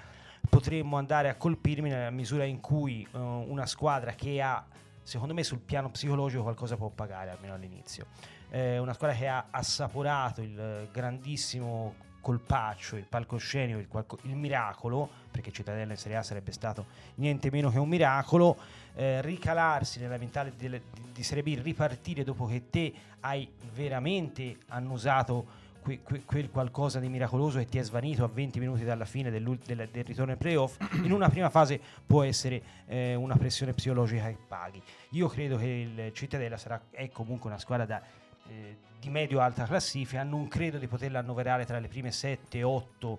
potremmo 0.50 0.98
andare 0.98 1.30
a 1.30 1.36
colpirmi 1.36 1.88
nella 1.88 2.10
misura 2.10 2.44
in 2.44 2.60
cui 2.60 3.08
eh, 3.10 3.16
una 3.16 3.64
squadra 3.64 4.12
che 4.12 4.42
ha 4.42 4.62
secondo 5.02 5.32
me 5.32 5.42
sul 5.44 5.60
piano 5.60 5.88
psicologico 5.88 6.42
qualcosa 6.42 6.76
può 6.76 6.90
pagare 6.90 7.30
almeno 7.30 7.54
all'inizio 7.54 8.06
eh, 8.50 8.78
una 8.78 8.92
squadra 8.92 9.16
che 9.16 9.28
ha 9.28 9.46
assaporato 9.50 10.40
il 10.40 10.88
grandissimo 10.92 11.94
colpaccio, 12.26 12.96
il 12.96 13.04
palcoscenico, 13.04 13.78
il, 13.78 13.86
qualco- 13.86 14.18
il 14.22 14.34
miracolo, 14.34 15.08
perché 15.30 15.52
Cittadella 15.52 15.92
in 15.92 15.98
Serie 15.98 16.16
A 16.16 16.24
sarebbe 16.24 16.50
stato 16.50 16.86
niente 17.16 17.50
meno 17.52 17.70
che 17.70 17.78
un 17.78 17.88
miracolo, 17.88 18.56
eh, 18.96 19.22
ricalarsi 19.22 20.00
nella 20.00 20.16
mentale 20.16 20.52
di, 20.56 20.80
di 21.12 21.22
Serie 21.22 21.44
B, 21.44 21.56
ripartire 21.62 22.24
dopo 22.24 22.46
che 22.46 22.68
te 22.68 22.92
hai 23.20 23.48
veramente 23.74 24.56
annusato 24.68 25.64
que- 25.82 26.00
que- 26.02 26.24
quel 26.24 26.50
qualcosa 26.50 26.98
di 26.98 27.08
miracoloso 27.08 27.58
che 27.58 27.66
ti 27.66 27.78
è 27.78 27.82
svanito 27.82 28.24
a 28.24 28.28
20 28.28 28.58
minuti 28.58 28.82
dalla 28.82 29.04
fine 29.04 29.30
dell'ul- 29.30 29.60
del, 29.64 29.88
del 29.92 30.04
ritorno 30.04 30.32
ai 30.32 30.36
playoff, 30.36 30.78
in 31.04 31.12
una 31.12 31.28
prima 31.28 31.48
fase 31.48 31.80
può 32.04 32.24
essere 32.24 32.60
eh, 32.86 33.14
una 33.14 33.36
pressione 33.36 33.72
psicologica 33.72 34.26
che 34.26 34.36
paghi. 34.48 34.82
Io 35.10 35.28
credo 35.28 35.56
che 35.58 35.66
il 35.66 36.12
Cittadella 36.12 36.56
sarà, 36.56 36.80
è 36.90 37.08
comunque 37.10 37.48
una 37.48 37.58
squadra 37.60 37.86
da, 37.86 38.02
eh, 38.48 38.76
di 39.00 39.08
medio-alta 39.10 39.64
classifica, 39.64 40.22
non 40.22 40.48
credo 40.48 40.78
di 40.78 40.86
poterla 40.86 41.18
annoverare 41.20 41.64
tra 41.64 41.78
le 41.78 41.88
prime 41.88 42.10
7-8 42.10 43.18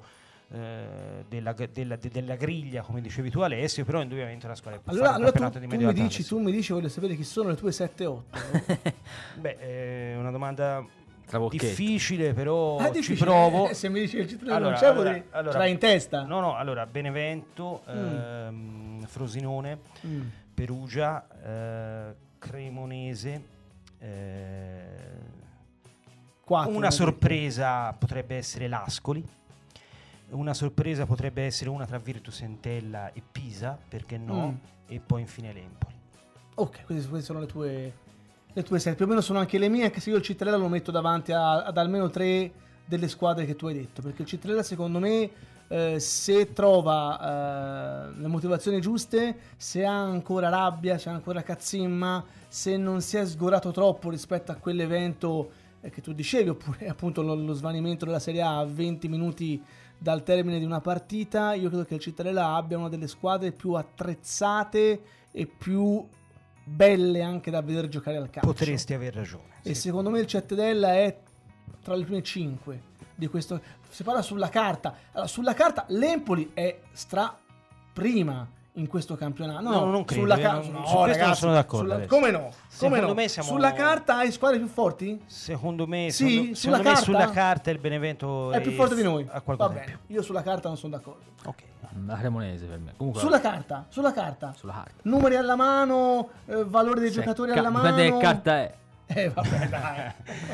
della, 1.28 1.53
della- 1.73 1.95
de- 1.97 2.09
della 2.09 2.36
griglia, 2.36 2.82
come 2.82 3.01
dicevi 3.01 3.30
tu 3.30 3.41
Alessio, 3.41 3.84
però 3.84 4.01
indubbiamente 4.01 4.43
è 4.43 4.45
una 4.45 4.55
squadra 4.55 4.80
che 4.80 4.86
può 4.86 4.93
Allora, 4.93 5.13
allora 5.13 5.32
tu, 5.32 5.39
campionato 5.39 5.59
di 5.59 5.67
tu 5.67 5.86
mi 5.86 5.93
dici, 5.93 6.23
tu 6.25 6.39
mi 6.39 6.51
dici, 6.53 6.71
voglio 6.71 6.88
sapere 6.88 7.15
chi 7.15 7.23
sono 7.25 7.49
le 7.49 7.55
tue 7.55 7.71
7-8. 7.71 8.21
Beh, 9.41 9.57
è 9.57 10.15
una 10.17 10.32
domanda 10.32 10.86
difficile, 11.49 12.32
però 12.34 12.78
Ah, 12.78 12.86
ci 12.86 12.91
difficile. 13.01 13.25
provo. 13.25 13.67
Eh, 13.69 13.73
se 13.73 13.89
mi 13.89 13.99
dici 13.99 14.15
il 14.17 14.28
Cittadella 14.30 14.55
Allora, 14.55 14.71
non 14.71 14.80
c'è, 14.80 14.86
allora, 14.88 15.23
allora- 15.32 15.51
ce 15.51 15.57
l'hai 15.57 15.71
in 15.71 15.78
testa. 15.80 16.23
No, 16.23 16.39
no, 16.39 16.55
allora 16.55 16.86
Benevento, 16.86 17.84
Mm. 17.91 18.15
ehm, 18.15 19.05
Frosinone, 19.05 19.80
Mm. 20.07 20.21
Perugia, 20.53 21.28
eh, 21.43 22.15
Cremonese. 22.39 23.55
Eh, 23.99 25.35
Quattro, 26.43 26.75
una 26.75 26.91
sorpresa 26.91 27.91
potrebbe 27.93 28.37
essere 28.37 28.67
l'Ascoli. 28.67 29.25
Una 30.29 30.53
sorpresa 30.53 31.05
potrebbe 31.05 31.43
essere 31.43 31.69
una 31.69 31.85
tra 31.85 31.97
Virtus 31.99 32.41
Entella 32.41 33.11
e 33.13 33.21
Pisa, 33.29 33.77
perché 33.87 34.17
no? 34.17 34.51
Mm. 34.51 34.55
E 34.87 34.99
poi 34.99 35.21
infine 35.21 35.51
l'Empoli. 35.51 35.95
Ok, 36.55 36.85
queste, 36.85 37.21
sono 37.21 37.39
le 37.39 37.45
tue, 37.45 37.93
le 38.51 38.63
tue 38.63 38.79
7. 38.79 38.95
Più 38.95 39.05
o 39.05 39.07
meno 39.09 39.21
sono 39.21 39.39
anche 39.39 39.57
le 39.57 39.69
mie, 39.69 39.85
anche 39.85 39.99
se 39.99 40.09
io 40.09 40.17
il 40.17 40.23
Cittadella 40.23 40.57
lo 40.57 40.67
metto 40.69 40.91
davanti 40.91 41.31
a- 41.31 41.63
ad 41.63 41.77
almeno 41.77 42.09
tre 42.09 42.51
delle 42.85 43.07
squadre 43.09 43.45
che 43.45 43.55
tu 43.55 43.67
hai 43.67 43.73
detto. 43.73 44.01
Perché 44.01 44.21
il 44.21 44.27
Cittadella, 44.27 44.63
secondo 44.63 44.99
me, 44.99 45.29
eh, 45.68 45.99
se 45.99 46.53
trova 46.53 48.09
eh, 48.09 48.20
le 48.20 48.28
motivazioni 48.28 48.80
giuste, 48.80 49.38
se 49.57 49.86
ha 49.86 49.99
ancora 49.99 50.49
rabbia, 50.49 50.97
se 50.97 51.09
ha 51.09 51.13
ancora 51.13 51.43
cazzimma, 51.43 52.24
se 52.47 52.78
non 52.78 53.01
si 53.01 53.18
è 53.18 53.26
sgorato 53.26 53.72
troppo 53.72 54.09
rispetto 54.09 54.51
a 54.51 54.55
quell'evento 54.55 55.51
eh, 55.82 55.89
che 55.89 56.01
tu 56.01 56.13
dicevi, 56.13 56.49
oppure 56.49 56.88
appunto 56.89 57.22
lo, 57.22 57.36
lo 57.36 57.53
svanimento 57.53 58.05
della 58.05 58.20
Serie 58.20 58.41
A 58.41 58.59
a 58.59 58.65
20 58.65 59.07
minuti 59.07 59.61
dal 59.97 60.24
termine 60.24 60.59
di 60.59 60.65
una 60.65 60.80
partita, 60.80 61.53
io 61.53 61.70
credo 61.70 61.84
che 61.84 61.95
il 61.95 62.01
Cittadella 62.01 62.53
abbia 62.53 62.78
una 62.78 62.89
delle 62.89 63.07
squadre 63.07 63.51
più 63.51 63.74
attrezzate 63.74 65.01
e 65.32 65.45
più 65.47 66.05
belle 66.63 67.22
anche 67.22 67.49
da 67.49 67.61
vedere 67.61 67.89
giocare 67.89 68.18
al 68.18 68.30
calcio. 68.30 68.47
Potresti 68.47 68.93
aver 68.93 69.15
ragione. 69.15 69.55
E 69.63 69.74
sì. 69.74 69.82
secondo 69.82 70.09
me 70.09 70.20
il 70.20 70.28
Cittadella 70.28 70.93
è 70.93 71.18
tra 71.82 71.95
le 71.95 72.03
prime 72.03 72.22
5 72.22 72.86
di 73.18 73.28
questo. 73.28 73.59
Si 73.89 74.03
parla 74.03 74.22
sulla 74.22 74.49
carta. 74.49 74.93
Allora, 75.11 75.28
sulla 75.28 75.53
carta 75.53 75.84
l'Empoli 75.88 76.51
è 76.53 76.80
stra 76.93 77.36
prima 77.93 78.47
in 78.74 78.86
questo 78.88 79.15
campionato. 79.15 79.63
No, 79.63 79.72
No, 79.72 79.86
non 79.86 80.05
credo, 80.05 80.22
Sulla 80.22 80.36
io 80.36 80.41
carta. 80.43 80.57
non- 80.59 80.72
no, 80.72 80.78
su 80.78 80.82
questo 80.82 80.97
non 80.99 81.07
ragazzi, 81.07 81.39
sono 81.39 81.53
d'accordo 81.53 81.93
sulla-. 81.93 82.05
Come 82.05 82.30
no? 82.32 82.39
Come 82.39 82.53
Secondo 82.68 83.07
no? 83.07 83.13
me 83.15 83.28
siamo- 83.28 83.49
Sulla 83.49 83.74
carta 83.74 84.18
hai 84.18 84.32
squadre 84.32 84.57
più 84.59 84.68
forti? 84.68 85.22
Secondo 85.26 85.88
me, 85.88 86.11
Sì, 86.11 86.28
secondo, 86.30 86.43
sulla 86.43 86.55
secondo 86.55 86.78
me 86.78 86.84
carta? 86.84 87.01
sulla 87.03 87.30
carta 87.32 87.72
il 87.72 87.80
Benevento 87.80 88.51
È 88.51 88.61
più 88.61 88.72
forte 88.74 88.93
di 88.93 89.01
noi. 89.03 89.28
Va 89.45 89.70
bene. 89.70 89.84
più. 89.86 90.15
Io 90.15 90.22
sulla 90.22 90.43
carta 90.43 90.68
non 90.68 90.78
sono 90.78 90.95
d'accordo. 90.95 91.22
Ok. 91.45 91.63
La 92.05 92.15
Cremonese 92.18 92.65
per 92.68 92.78
me. 92.78 92.93
Comunque, 92.95 93.22
Sulla 93.22 93.39
carta, 93.39 93.86
sulla 93.89 94.13
carta. 94.13 94.53
sulla 94.55 94.74
carta. 94.74 94.93
Numeri 95.03 95.36
alla 95.38 95.55
mano, 95.55 96.30
eh, 96.45 96.63
valore 96.63 96.99
dei 96.99 97.09
Se 97.09 97.15
giocatori 97.22 97.51
ca- 97.53 97.59
alla 97.59 97.72
mano. 97.72 97.89
Dipende 97.89 98.11
che 98.18 98.24
carta 98.24 98.57
è. 98.59 98.74
Eh, 99.07 99.29
vabbè, 99.29 99.67
dai. 99.69 100.11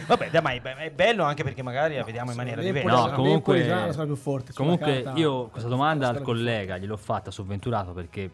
Vabbè, 0.07 0.29
dai, 0.29 0.41
ma 0.41 0.51
è, 0.53 0.61
è 0.61 0.91
bello 0.91 1.23
anche 1.23 1.43
perché 1.43 1.63
magari 1.63 1.95
la 1.95 2.03
vediamo 2.03 2.31
in 2.31 2.37
maniera 2.37 2.61
diversa. 2.61 2.89
No, 2.89 3.05
no? 3.07 3.11
comunque, 3.13 3.63
sarà 3.65 4.05
più 4.05 4.15
forte, 4.15 4.53
comunque 4.53 5.01
carta- 5.03 5.19
io 5.19 5.47
questa 5.47 5.69
domanda 5.69 6.07
al 6.09 6.21
collega 6.21 6.77
gliel'ho 6.77 6.97
fatta 6.97 7.31
sovventurato 7.31 7.91
perché 7.93 8.29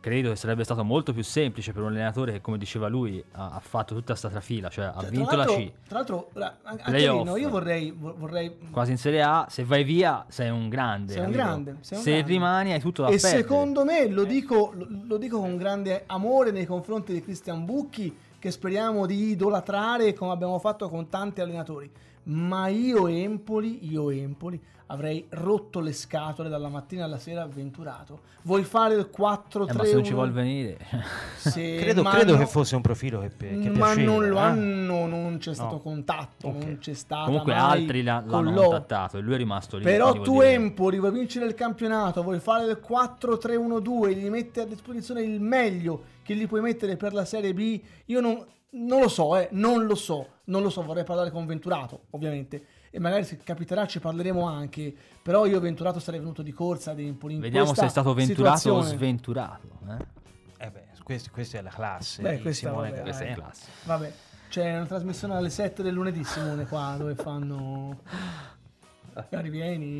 credo 0.00 0.30
che 0.30 0.36
sarebbe 0.36 0.64
stato 0.64 0.82
molto 0.82 1.12
più 1.12 1.22
semplice 1.22 1.72
per 1.72 1.82
un 1.82 1.90
allenatore 1.90 2.32
che 2.32 2.40
come 2.40 2.58
diceva 2.58 2.88
lui 2.88 3.24
ha, 3.32 3.52
ha 3.52 3.60
fatto 3.60 3.94
tutta 3.94 4.16
sta 4.16 4.28
trafila, 4.28 4.68
cioè 4.68 4.86
ha 4.86 4.96
Cioè, 5.00 5.10
vinto 5.10 5.36
la 5.36 5.44
C, 5.46 5.70
Tra 5.86 5.98
l'altro, 5.98 6.30
anche 6.64 6.82
Playoff. 6.86 7.18
lì, 7.18 7.24
no, 7.30 7.36
io 7.36 7.48
vorrei, 7.48 7.92
vo- 7.96 8.14
vorrei 8.18 8.58
quasi 8.72 8.90
in 8.90 8.98
Serie 8.98 9.22
A, 9.22 9.46
se 9.48 9.62
vai 9.64 9.84
via 9.84 10.24
sei 10.28 10.50
un 10.50 10.68
grande. 10.68 11.12
Sei 11.12 11.24
un 11.24 11.30
grande, 11.30 11.76
sei 11.82 11.98
un 11.98 12.02
se 12.04 12.10
grande. 12.10 12.32
rimani 12.32 12.72
hai 12.72 12.80
tutto 12.80 13.02
da 13.02 13.08
e 13.08 13.12
perdere. 13.12 13.36
secondo 13.42 13.84
me 13.84 14.08
lo 14.08 14.24
dico, 14.24 14.72
lo, 14.74 14.86
lo 15.06 15.16
dico 15.18 15.38
con 15.38 15.56
grande 15.56 16.02
amore 16.06 16.50
nei 16.50 16.66
confronti 16.66 17.12
di 17.12 17.22
Christian 17.22 17.64
Bucchi 17.64 18.14
che 18.42 18.50
speriamo 18.50 19.06
di 19.06 19.30
idolatrare 19.30 20.14
come 20.14 20.32
abbiamo 20.32 20.58
fatto 20.58 20.88
con 20.88 21.08
tanti 21.08 21.40
allenatori 21.40 21.88
ma 22.24 22.66
io 22.66 23.06
Empoli 23.06 23.88
io 23.88 24.10
Empoli 24.10 24.60
avrei 24.86 25.24
rotto 25.30 25.78
le 25.80 25.92
scatole 25.92 26.48
dalla 26.48 26.68
mattina 26.68 27.04
alla 27.04 27.18
sera 27.18 27.42
avventurato 27.42 28.20
vuoi 28.42 28.64
fare 28.64 28.94
il 28.94 29.08
4 29.10 29.62
Eh, 29.62 29.66
3 29.68 29.76
ma 29.76 29.84
se 29.84 29.94
non 29.94 30.04
ci 30.04 30.12
vuol 30.12 30.32
venire. 30.32 30.76
se, 31.36 31.76
Credo, 31.80 32.02
ma 32.02 32.10
credo 32.10 32.32
no- 32.32 32.38
che 32.38 32.46
fosse 32.46 32.74
un 32.74 32.82
profilo 32.82 33.20
che, 33.20 33.30
che 33.36 33.70
ma 33.70 33.86
piaceva. 33.94 34.12
non 34.12 34.28
lo 34.28 34.36
eh? 34.36 34.40
hanno 34.40 35.06
non 35.06 35.38
c'è 35.38 35.54
stato 35.54 35.74
No. 35.76 35.80
contatto 35.80 36.48
Ok. 36.48 36.64
non 36.64 36.78
c'è 36.78 36.92
stata 36.94 37.24
Comunque 37.24 37.52
mai 37.54 37.80
altri 37.80 38.02
l'ha- 38.02 38.22
con 38.26 38.44
l'hanno 38.44 38.56
l'O. 38.56 38.62
contattato 38.68 39.16
e 39.16 39.20
lui 39.20 39.34
è 39.34 39.36
rimasto 39.36 39.76
lì. 39.78 39.84
Però 39.84 40.12
tu 40.20 40.32
dire- 40.32 40.52
Empoli 40.52 40.98
vuoi 40.98 41.12
vincere 41.12 41.46
il 41.46 41.54
campionato, 41.54 42.22
vuoi 42.22 42.40
fare 42.40 42.64
il 42.66 42.78
4-3-1-2, 42.86 44.10
gli 44.14 44.28
metti 44.28 44.60
a 44.60 44.66
disposizione 44.66 45.22
il 45.22 45.40
meglio 45.40 46.02
che 46.32 46.38
gli 46.40 46.46
puoi 46.48 46.60
mettere 46.60 46.96
per 46.96 47.12
la 47.12 47.24
Serie 47.24 47.52
B. 47.54 47.80
Io 48.06 48.20
non, 48.20 48.44
non 48.70 49.00
lo 49.00 49.08
so, 49.08 49.36
eh, 49.36 49.48
non 49.52 49.84
lo 49.86 49.94
so, 49.94 50.28
non 50.44 50.62
lo 50.62 50.70
so, 50.70 50.82
vorrei 50.82 51.04
parlare 51.04 51.30
con 51.30 51.46
Venturato, 51.46 52.04
ovviamente. 52.10 52.64
E 52.90 52.98
magari 52.98 53.24
se 53.24 53.38
capiterà 53.42 53.86
ci 53.86 54.00
parleremo 54.00 54.42
anche. 54.46 54.94
Però 55.22 55.46
io 55.46 55.60
Venturato 55.60 55.98
sarei 55.98 56.20
venuto 56.20 56.42
di 56.42 56.52
corsa 56.52 56.90
ad 56.90 56.98
Empoli. 57.00 57.34
in 57.34 57.40
Vediamo 57.40 57.66
se 57.66 57.72
questa 57.74 57.86
è 57.86 57.90
stato 57.90 58.14
venturato 58.14 58.52
o 58.54 58.56
situazione. 58.56 58.96
sventurato. 58.96 59.68
eh? 59.88 60.20
Eh 60.66 60.70
beh, 60.70 60.84
quest- 61.02 61.30
questa 61.30 61.58
è 61.58 61.62
la 61.62 61.70
classe 61.70 62.22
Beh, 62.22 62.36
di 62.36 62.42
questa, 62.42 62.68
Simone 62.68 62.90
vabbè. 62.90 63.02
Questa 63.02 63.24
è 63.24 63.30
eh. 63.30 63.34
classe. 63.34 63.66
Vabbè, 63.84 64.12
c'è 64.48 64.76
una 64.76 64.86
trasmissione 64.86 65.34
alle 65.34 65.50
7 65.50 65.82
del 65.82 65.94
lunedì, 65.94 66.22
Simone, 66.24 66.66
qua, 66.66 66.94
dove 66.98 67.14
fanno... 67.14 68.00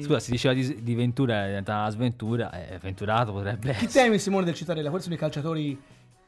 Scusa, 0.02 0.18
si 0.20 0.30
diceva 0.30 0.54
di, 0.54 0.82
di 0.82 0.94
Ventura, 0.94 1.44
è 1.44 1.48
diventata 1.48 1.80
una 1.80 1.90
sventura. 1.90 2.50
Eh, 2.52 2.78
venturato 2.78 3.32
potrebbe 3.32 3.74
Chi 3.74 3.86
temi 3.86 4.18
Simone 4.18 4.44
del 4.44 4.54
Cittadella? 4.54 4.88
Quali 4.88 5.02
sono 5.02 5.14
i 5.14 5.18
calciatori 5.18 5.78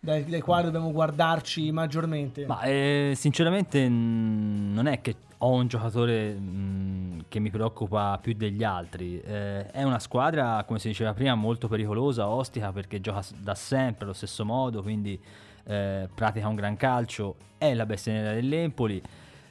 dai, 0.04 0.24
dai 0.24 0.40
quali 0.40 0.64
dobbiamo 0.64 0.92
guardarci 0.92 1.72
maggiormente? 1.72 2.44
Ma 2.46 2.60
eh, 2.62 3.12
sinceramente 3.16 3.88
non 3.88 4.86
è 4.86 5.00
che 5.00 5.16
ho 5.38 5.50
un 5.50 5.66
giocatore 5.66 6.34
mh, 6.34 7.24
che 7.28 7.40
mi 7.40 7.50
preoccupa 7.50 8.18
più 8.20 8.34
degli 8.34 8.62
altri. 8.62 9.20
Eh, 9.20 9.66
è 9.70 9.82
una 9.82 9.98
squadra, 9.98 10.62
come 10.64 10.78
si 10.78 10.88
diceva 10.88 11.14
prima, 11.14 11.34
molto 11.34 11.68
pericolosa, 11.68 12.28
ostica 12.28 12.70
perché 12.70 13.00
gioca 13.00 13.24
da 13.38 13.54
sempre 13.54 14.04
allo 14.04 14.12
stesso 14.12 14.44
modo, 14.44 14.82
quindi 14.82 15.18
eh, 15.64 16.08
pratica 16.14 16.48
un 16.48 16.54
gran 16.54 16.76
calcio. 16.76 17.36
È 17.56 17.72
la 17.72 17.86
bestia 17.86 18.34
dell'Empoli. 18.34 19.02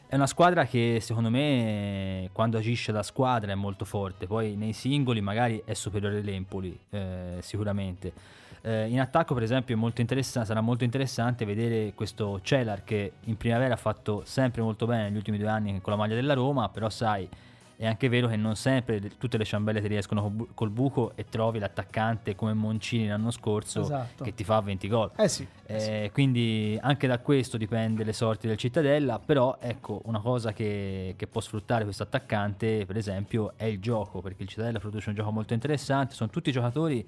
È 0.07 0.15
una 0.15 0.27
squadra 0.27 0.65
che 0.65 0.99
secondo 1.01 1.31
me 1.31 2.29
quando 2.31 2.59
agisce 2.59 2.91
da 2.91 3.01
squadra 3.01 3.51
è 3.51 3.55
molto 3.55 3.83
forte, 3.83 4.27
poi 4.27 4.55
nei 4.55 4.73
singoli 4.73 5.21
magari 5.21 5.63
è 5.65 5.73
superiore 5.73 6.19
all'Empoli, 6.19 6.79
eh, 6.91 7.37
sicuramente. 7.39 8.41
Eh, 8.65 8.87
in 8.87 9.01
attacco, 9.01 9.33
per 9.33 9.43
esempio, 9.43 9.75
è 9.75 9.77
molto 9.77 10.01
sarà 10.21 10.61
molto 10.61 10.85
interessante 10.85 11.43
vedere 11.43 11.91
questo 11.93 12.39
Celar 12.41 12.85
che 12.85 13.11
in 13.25 13.35
primavera 13.35 13.73
ha 13.73 13.77
fatto 13.77 14.21
sempre 14.25 14.61
molto 14.61 14.85
bene 14.85 15.03
negli 15.03 15.17
ultimi 15.17 15.37
due 15.37 15.49
anni 15.49 15.81
con 15.81 15.91
la 15.91 15.99
maglia 15.99 16.15
della 16.15 16.33
Roma, 16.33 16.69
però 16.69 16.89
sai, 16.89 17.27
è 17.75 17.85
anche 17.85 18.07
vero 18.07 18.29
che 18.29 18.37
non 18.37 18.55
sempre 18.55 19.01
tutte 19.17 19.37
le 19.37 19.43
ciambelle 19.43 19.81
ti 19.81 19.87
riescono 19.87 20.21
col, 20.21 20.31
bu- 20.31 20.47
col 20.53 20.69
buco 20.69 21.11
e 21.15 21.25
trovi 21.25 21.59
l'attaccante 21.59 22.35
come 22.35 22.53
Moncini 22.53 23.07
l'anno 23.09 23.31
scorso 23.31 23.81
Esatto. 23.81 24.23
che 24.23 24.33
ti 24.33 24.45
fa 24.45 24.61
20 24.61 24.87
gol. 24.87 25.11
Eh 25.17 25.27
sì. 25.27 25.45
eh 25.65 25.79
sì. 25.79 25.89
Eh, 25.89 26.11
quindi 26.13 26.77
anche 26.81 27.05
da 27.05 27.19
questo 27.19 27.57
dipende 27.57 28.05
le 28.05 28.13
sorti 28.13 28.47
del 28.47 28.55
Cittadella, 28.55 29.19
però 29.19 29.57
ecco 29.59 30.01
una 30.05 30.21
cosa 30.21 30.53
che, 30.53 31.15
che 31.17 31.27
può 31.27 31.41
sfruttare 31.41 31.83
questo 31.83 32.03
attaccante 32.03 32.85
per 32.85 32.95
esempio 32.95 33.53
è 33.57 33.65
il 33.65 33.81
gioco, 33.81 34.21
perché 34.21 34.43
il 34.43 34.47
Cittadella 34.47 34.79
produce 34.79 35.09
un 35.09 35.15
gioco 35.15 35.31
molto 35.31 35.53
interessante, 35.53 36.15
sono 36.15 36.29
tutti 36.29 36.49
giocatori 36.53 37.05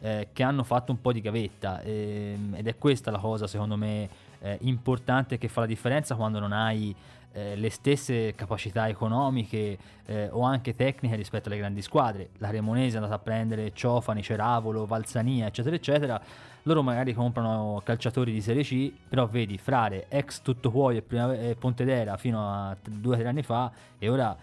eh, 0.00 0.28
che 0.32 0.42
hanno 0.42 0.62
fatto 0.62 0.92
un 0.92 1.00
po' 1.00 1.12
di 1.12 1.20
gavetta 1.20 1.80
ehm, 1.82 2.54
ed 2.56 2.66
è 2.66 2.76
questa 2.76 3.10
la 3.10 3.18
cosa 3.18 3.46
secondo 3.46 3.76
me 3.76 4.08
eh, 4.40 4.58
importante 4.62 5.38
che 5.38 5.48
fa 5.48 5.60
la 5.60 5.66
differenza 5.66 6.14
quando 6.14 6.38
non 6.38 6.52
hai 6.52 6.94
eh, 7.32 7.56
le 7.56 7.70
stesse 7.70 8.34
capacità 8.34 8.88
economiche 8.88 9.78
eh, 10.06 10.28
o 10.30 10.42
anche 10.42 10.74
tecniche 10.74 11.14
rispetto 11.14 11.48
alle 11.48 11.58
grandi 11.58 11.82
squadre. 11.82 12.30
La 12.38 12.48
Cremonese 12.48 12.94
è 12.94 12.96
andata 12.96 13.14
a 13.14 13.18
prendere 13.18 13.72
Ciofani, 13.72 14.22
Ceravolo, 14.22 14.86
Valsania, 14.86 15.46
eccetera, 15.46 15.76
eccetera. 15.76 16.20
Loro 16.62 16.82
magari 16.82 17.14
comprano 17.14 17.80
calciatori 17.84 18.32
di 18.32 18.40
Serie 18.40 18.62
C, 18.62 18.92
però 19.08 19.26
vedi 19.26 19.56
Frare, 19.56 20.06
ex 20.08 20.42
Tuttocuoio 20.42 21.02
e, 21.08 21.50
e 21.50 21.54
Pontedera 21.54 22.16
fino 22.16 22.40
a 22.40 22.76
due 22.82 23.14
o 23.14 23.18
tre 23.18 23.28
anni 23.28 23.42
fa 23.42 23.70
e 23.98 24.08
ora 24.08 24.36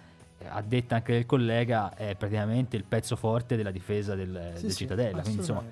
a 0.49 0.61
detta 0.61 0.95
anche 0.95 1.13
del 1.13 1.25
collega 1.25 1.95
è 1.95 2.15
praticamente 2.15 2.75
il 2.75 2.83
pezzo 2.83 3.15
forte 3.15 3.55
della 3.55 3.71
difesa 3.71 4.15
del, 4.15 4.53
Sì, 4.55 4.61
del 4.61 4.71
sì, 4.71 4.77
Cittadella. 4.77 5.21
Quindi 5.21 5.39
insomma 5.39 5.63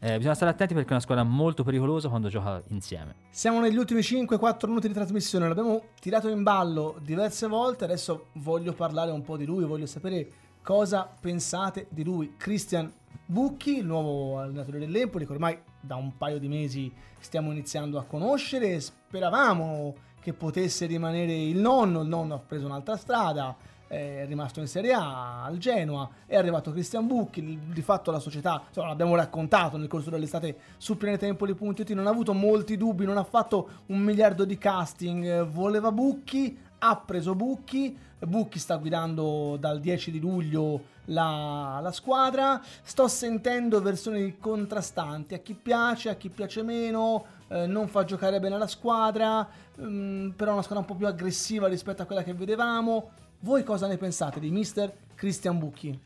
eh, 0.00 0.16
bisogna 0.16 0.34
stare 0.34 0.50
attenti 0.50 0.74
perché 0.74 0.90
è 0.90 0.92
una 0.92 1.00
squadra 1.00 1.24
molto 1.24 1.64
pericolosa 1.64 2.08
quando 2.08 2.28
gioca 2.28 2.62
insieme. 2.68 3.14
Siamo 3.30 3.60
negli 3.60 3.76
ultimi 3.76 4.00
5-4 4.00 4.66
minuti 4.66 4.88
di 4.88 4.94
trasmissione, 4.94 5.48
l'abbiamo 5.48 5.82
tirato 6.00 6.28
in 6.28 6.42
ballo 6.42 6.96
diverse 7.02 7.46
volte, 7.46 7.84
adesso 7.84 8.26
voglio 8.34 8.72
parlare 8.72 9.10
un 9.10 9.22
po' 9.22 9.36
di 9.36 9.44
lui, 9.44 9.64
voglio 9.64 9.86
sapere 9.86 10.30
cosa 10.62 11.08
pensate 11.20 11.86
di 11.88 12.04
lui. 12.04 12.34
Christian 12.36 12.92
Bucchi, 13.24 13.78
il 13.78 13.86
nuovo 13.86 14.38
allenatore 14.38 14.78
dell'Empoli, 14.78 15.26
che 15.26 15.32
ormai 15.32 15.58
da 15.80 15.96
un 15.96 16.16
paio 16.16 16.38
di 16.38 16.48
mesi 16.48 16.92
stiamo 17.18 17.50
iniziando 17.50 17.98
a 17.98 18.04
conoscere, 18.04 18.80
speravamo 18.80 19.94
che 20.20 20.32
potesse 20.32 20.86
rimanere 20.86 21.34
il 21.34 21.58
nonno, 21.58 22.02
il 22.02 22.08
nonno 22.08 22.34
ha 22.34 22.38
preso 22.38 22.66
un'altra 22.66 22.96
strada, 22.96 23.56
è 23.88 24.26
rimasto 24.26 24.60
in 24.60 24.68
Serie 24.68 24.92
A 24.92 25.44
al 25.44 25.56
Genoa, 25.56 26.08
è 26.26 26.36
arrivato 26.36 26.70
Christian 26.70 27.06
Bucchi, 27.06 27.58
di 27.72 27.82
fatto 27.82 28.10
la 28.10 28.20
società, 28.20 28.62
insomma 28.68 28.88
l'abbiamo 28.88 29.16
raccontato 29.16 29.76
nel 29.76 29.88
corso 29.88 30.10
dell'estate 30.10 30.56
su 30.76 30.96
pianetempoli.it, 30.96 31.90
non 31.92 32.06
ha 32.06 32.10
avuto 32.10 32.34
molti 32.34 32.76
dubbi, 32.76 33.06
non 33.06 33.16
ha 33.16 33.24
fatto 33.24 33.68
un 33.86 33.98
miliardo 34.00 34.44
di 34.44 34.58
casting, 34.58 35.24
eh, 35.24 35.42
voleva 35.42 35.90
Bucchi, 35.90 36.56
ha 36.80 36.96
preso 36.96 37.34
Bucchi, 37.34 37.96
Bucchi 38.18 38.58
sta 38.58 38.76
guidando 38.76 39.56
dal 39.58 39.80
10 39.80 40.10
di 40.10 40.20
luglio 40.20 40.96
la, 41.06 41.78
la 41.80 41.92
squadra, 41.92 42.60
sto 42.82 43.08
sentendo 43.08 43.80
versioni 43.80 44.36
contrastanti, 44.38 45.34
a 45.34 45.38
chi 45.38 45.54
piace, 45.54 46.10
a 46.10 46.14
chi 46.14 46.28
piace 46.28 46.62
meno, 46.62 47.24
eh, 47.48 47.66
non 47.66 47.88
fa 47.88 48.04
giocare 48.04 48.40
bene 48.40 48.58
la 48.58 48.66
squadra, 48.66 49.48
mm, 49.80 50.30
però 50.30 50.50
è 50.50 50.54
una 50.54 50.62
squadra 50.62 50.84
un 50.84 50.90
po' 50.90 50.96
più 50.96 51.06
aggressiva 51.06 51.68
rispetto 51.68 52.02
a 52.02 52.04
quella 52.04 52.22
che 52.22 52.34
vedevamo. 52.34 53.10
Voi 53.40 53.62
cosa 53.62 53.86
ne 53.86 53.96
pensate 53.96 54.40
di 54.40 54.50
mister 54.50 54.92
Christian 55.14 55.60
Bucchi? 55.60 55.96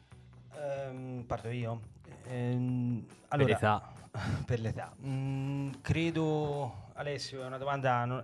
Ehm, 0.55 1.25
parto 1.27 1.49
io. 1.49 1.81
Ehm, 2.29 3.07
allora, 3.29 3.49
l'età. 3.49 3.93
per 4.45 4.61
l'età. 4.61 4.95
Mm, 5.03 5.71
credo, 5.81 6.91
Alessio, 6.93 7.43
è 7.43 7.47
una 7.47 7.57
domanda 7.57 8.05
no- 8.05 8.23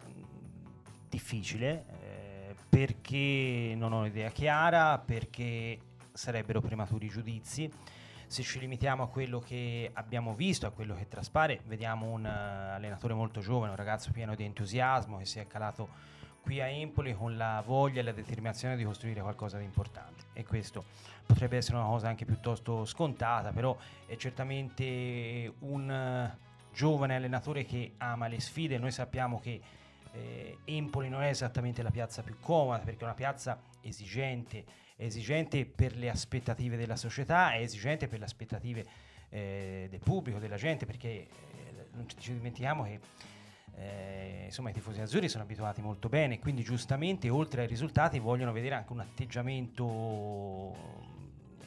difficile 1.09 1.87
eh, 2.03 2.55
perché 2.69 3.73
non 3.75 3.95
ho 3.95 4.01
un'idea 4.01 4.29
chiara, 4.29 4.99
perché 4.99 5.79
sarebbero 6.13 6.61
prematuri 6.61 7.09
giudizi. 7.09 7.73
Se 8.27 8.43
ci 8.43 8.59
limitiamo 8.59 9.05
a 9.05 9.09
quello 9.09 9.39
che 9.39 9.91
abbiamo 9.95 10.35
visto, 10.35 10.67
a 10.67 10.71
quello 10.71 10.95
che 10.95 11.09
traspare, 11.09 11.63
vediamo 11.65 12.11
un 12.11 12.25
uh, 12.25 12.75
allenatore 12.75 13.15
molto 13.15 13.41
giovane, 13.41 13.71
un 13.71 13.77
ragazzo 13.77 14.11
pieno 14.11 14.35
di 14.35 14.45
entusiasmo 14.45 15.17
che 15.17 15.25
si 15.25 15.39
è 15.39 15.47
calato 15.47 16.17
qui 16.49 16.63
a 16.63 16.67
Empoli 16.67 17.13
con 17.13 17.37
la 17.37 17.63
voglia 17.63 18.01
e 18.01 18.03
la 18.03 18.13
determinazione 18.13 18.75
di 18.75 18.83
costruire 18.83 19.21
qualcosa 19.21 19.59
di 19.59 19.65
importante. 19.65 20.25
E 20.33 20.47
questo 20.47 20.83
potrebbe 21.27 21.59
essere 21.59 21.77
una 21.77 21.85
cosa 21.85 22.09
anche 22.09 22.25
piuttosto 22.25 22.87
scontata, 22.87 23.53
però 23.53 23.77
è 24.07 24.17
certamente 24.17 25.53
un 25.59 25.91
uh, 25.91 26.39
giovane 26.73 27.17
allenatore 27.17 27.67
che 27.67 27.93
ama 27.99 28.29
le 28.29 28.41
sfide. 28.41 28.79
Noi 28.79 28.93
sappiamo 28.93 29.39
che 29.39 29.61
eh, 30.13 30.57
Empoli 30.65 31.11
non 31.11 31.23
è 31.23 31.29
esattamente 31.29 31.83
la 31.83 31.91
piazza 31.91 32.23
più 32.23 32.39
comoda 32.41 32.79
perché 32.79 33.01
è 33.01 33.05
una 33.05 33.13
piazza 33.13 33.61
esigente 33.83 34.65
esigente 34.97 35.67
per 35.67 35.95
le 35.95 36.09
aspettative 36.09 36.79
della 36.79 36.97
società, 36.97 37.53
è 37.53 37.61
esigente 37.61 38.09
per 38.09 38.21
le 38.21 38.25
aspettative 38.25 38.87
eh, 39.29 39.87
del 39.91 40.01
pubblico, 40.01 40.39
della 40.39 40.57
gente, 40.57 40.87
perché 40.87 41.09
eh, 41.09 41.29
non 41.93 42.07
ci 42.09 42.33
dimentichiamo 42.33 42.85
che 42.85 42.99
eh, 43.79 44.43
insomma, 44.47 44.71
i 44.71 44.73
tifosi 44.73 45.01
azzurri 45.01 45.29
sono 45.29 45.45
abituati 45.45 45.81
molto 45.81 46.09
bene, 46.09 46.39
quindi 46.39 46.63
giustamente 46.63 47.29
oltre 47.29 47.63
ai 47.63 47.67
risultati 47.69 48.19
vogliono 48.19 48.53
vedere 48.53 48.75
anche 48.75 48.93
un 48.93 49.01
atteggiamento 49.01 50.75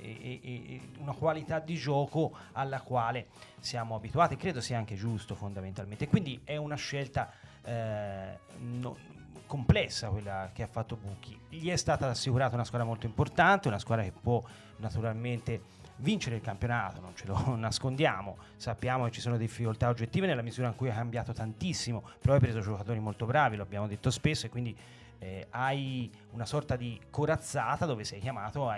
e, 0.01 0.39
e, 0.43 0.81
una 0.99 1.13
qualità 1.13 1.59
di 1.59 1.75
gioco 1.75 2.35
alla 2.53 2.81
quale 2.81 3.27
siamo 3.59 3.95
abituati, 3.95 4.35
credo 4.35 4.61
sia 4.61 4.77
anche 4.77 4.95
giusto 4.95 5.35
fondamentalmente. 5.35 6.07
Quindi 6.07 6.41
è 6.43 6.57
una 6.57 6.75
scelta 6.75 7.31
eh, 7.63 8.39
no, 8.57 8.97
complessa 9.45 10.09
quella 10.09 10.49
che 10.53 10.63
ha 10.63 10.67
fatto 10.67 10.95
Bucchi. 10.95 11.39
Gli 11.49 11.69
è 11.69 11.75
stata 11.75 12.09
assicurata 12.09 12.55
una 12.55 12.65
squadra 12.65 12.87
molto 12.87 13.05
importante, 13.05 13.67
una 13.67 13.79
squadra 13.79 14.03
che 14.03 14.11
può 14.11 14.41
naturalmente 14.77 15.79
vincere 16.01 16.35
il 16.35 16.41
campionato, 16.41 16.99
non 16.99 17.15
ce 17.15 17.25
lo 17.25 17.55
nascondiamo, 17.55 18.37
sappiamo 18.55 19.05
che 19.05 19.11
ci 19.11 19.21
sono 19.21 19.37
difficoltà 19.37 19.89
oggettive 19.89 20.27
nella 20.27 20.41
misura 20.41 20.67
in 20.67 20.75
cui 20.75 20.89
ha 20.89 20.93
cambiato 20.93 21.31
tantissimo, 21.31 22.03
però 22.19 22.33
hai 22.33 22.39
preso 22.39 22.59
giocatori 22.59 22.99
molto 22.99 23.25
bravi, 23.25 23.55
lo 23.55 23.63
abbiamo 23.63 23.87
detto 23.87 24.11
spesso, 24.11 24.45
e 24.45 24.49
quindi 24.49 24.75
eh, 25.19 25.47
hai 25.51 26.11
una 26.31 26.45
sorta 26.45 26.75
di 26.75 26.99
corazzata 27.09 27.85
dove 27.85 28.03
sei 28.03 28.19
chiamato 28.19 28.67
a, 28.67 28.75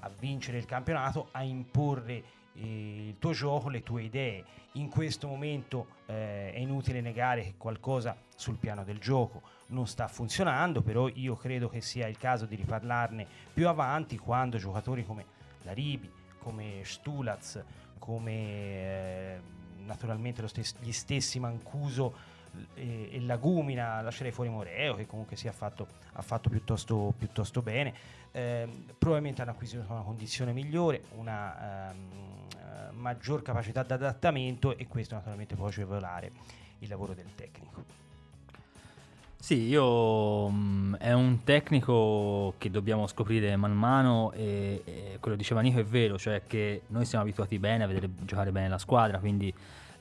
a 0.00 0.10
vincere 0.18 0.58
il 0.58 0.66
campionato, 0.66 1.28
a 1.30 1.42
imporre 1.42 2.22
eh, 2.54 3.08
il 3.08 3.18
tuo 3.18 3.32
gioco, 3.32 3.68
le 3.68 3.82
tue 3.82 4.02
idee. 4.02 4.44
In 4.72 4.88
questo 4.90 5.28
momento 5.28 5.86
eh, 6.06 6.52
è 6.52 6.58
inutile 6.58 7.00
negare 7.00 7.42
che 7.42 7.54
qualcosa 7.56 8.16
sul 8.34 8.56
piano 8.56 8.84
del 8.84 8.98
gioco 8.98 9.42
non 9.68 9.86
sta 9.86 10.06
funzionando, 10.08 10.82
però 10.82 11.08
io 11.08 11.34
credo 11.36 11.68
che 11.68 11.80
sia 11.80 12.06
il 12.08 12.18
caso 12.18 12.44
di 12.44 12.56
riparlarne 12.56 13.26
più 13.54 13.68
avanti 13.68 14.18
quando 14.18 14.58
giocatori 14.58 15.04
come 15.04 15.34
Laribi, 15.66 16.10
come 16.38 16.80
Stulaz, 16.84 17.62
come 17.98 18.32
eh, 18.32 19.40
naturalmente 19.84 20.46
stes- 20.48 20.76
gli 20.80 20.92
stessi 20.92 21.38
Mancuso 21.38 22.34
e, 22.74 23.10
e, 23.12 23.20
Lagumina, 23.20 24.00
lascerei 24.00 24.32
fuori 24.32 24.48
Moreo 24.48 24.94
che 24.94 25.06
comunque 25.06 25.36
si 25.36 25.48
è 25.48 25.50
fatto, 25.50 25.86
ha 26.12 26.22
fatto 26.22 26.48
piuttosto, 26.48 27.12
piuttosto 27.18 27.62
bene, 27.62 27.94
eh, 28.32 28.68
probabilmente 28.96 29.42
hanno 29.42 29.50
acquisito 29.50 29.84
una 29.88 30.02
condizione 30.02 30.52
migliore, 30.52 31.02
una 31.16 31.90
ehm, 31.90 32.10
eh, 32.56 32.90
maggior 32.92 33.42
capacità 33.42 33.82
di 33.82 33.92
adattamento 33.92 34.76
e 34.76 34.86
questo 34.86 35.14
naturalmente 35.14 35.56
può 35.56 35.66
agevolare 35.66 36.32
il 36.78 36.88
lavoro 36.88 37.12
del 37.12 37.34
tecnico. 37.34 38.05
Sì, 39.38 39.68
io 39.68 40.48
mm, 40.50 40.94
è 40.94 41.12
un 41.12 41.44
tecnico 41.44 42.54
che 42.58 42.70
dobbiamo 42.70 43.06
scoprire 43.06 43.54
man 43.56 43.72
mano 43.72 44.32
e, 44.32 44.82
e 44.84 45.16
quello 45.20 45.36
diceva 45.36 45.60
Nico 45.60 45.78
è 45.78 45.84
vero, 45.84 46.18
cioè 46.18 46.42
che 46.46 46.82
noi 46.88 47.04
siamo 47.04 47.24
abituati 47.24 47.58
bene 47.58 47.84
a 47.84 47.86
vedere 47.86 48.08
giocare 48.24 48.50
bene 48.50 48.68
la 48.68 48.78
squadra, 48.78 49.18
quindi 49.18 49.52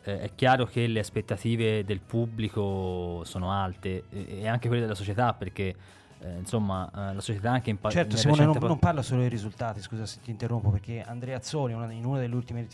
eh, 0.04 0.22
è 0.22 0.32
chiaro 0.34 0.66
che 0.66 0.88
le 0.88 1.00
aspettative 1.00 1.84
del 1.84 2.00
pubblico 2.00 3.22
sono 3.26 3.52
alte 3.52 4.06
e, 4.10 4.42
e 4.42 4.48
anche 4.48 4.68
quelle 4.68 4.82
della 4.82 4.96
società 4.96 5.34
perché 5.34 5.76
eh, 6.20 6.38
insomma 6.38 6.90
eh, 6.90 7.14
la 7.14 7.22
società 7.22 7.52
anche 7.52 7.70
in 7.70 7.78
parte 7.78 7.98
certo 7.98 8.18
Simone 8.18 8.46
non, 8.46 8.58
non, 8.60 8.80
parla 8.80 9.02
solo 9.02 9.22
dei 9.22 9.30
risultati 9.30 9.82
scusa 9.82 10.06
se 10.06 10.20
ti 10.22 10.32
interrompo 10.32 10.70
perché 10.70 11.02
Andrea 11.02 11.38
Azzoli 11.38 11.74
una, 11.74 11.92
in 11.92 12.06
una 12.06 12.20
delle 12.20 12.36
ultime 12.36 12.68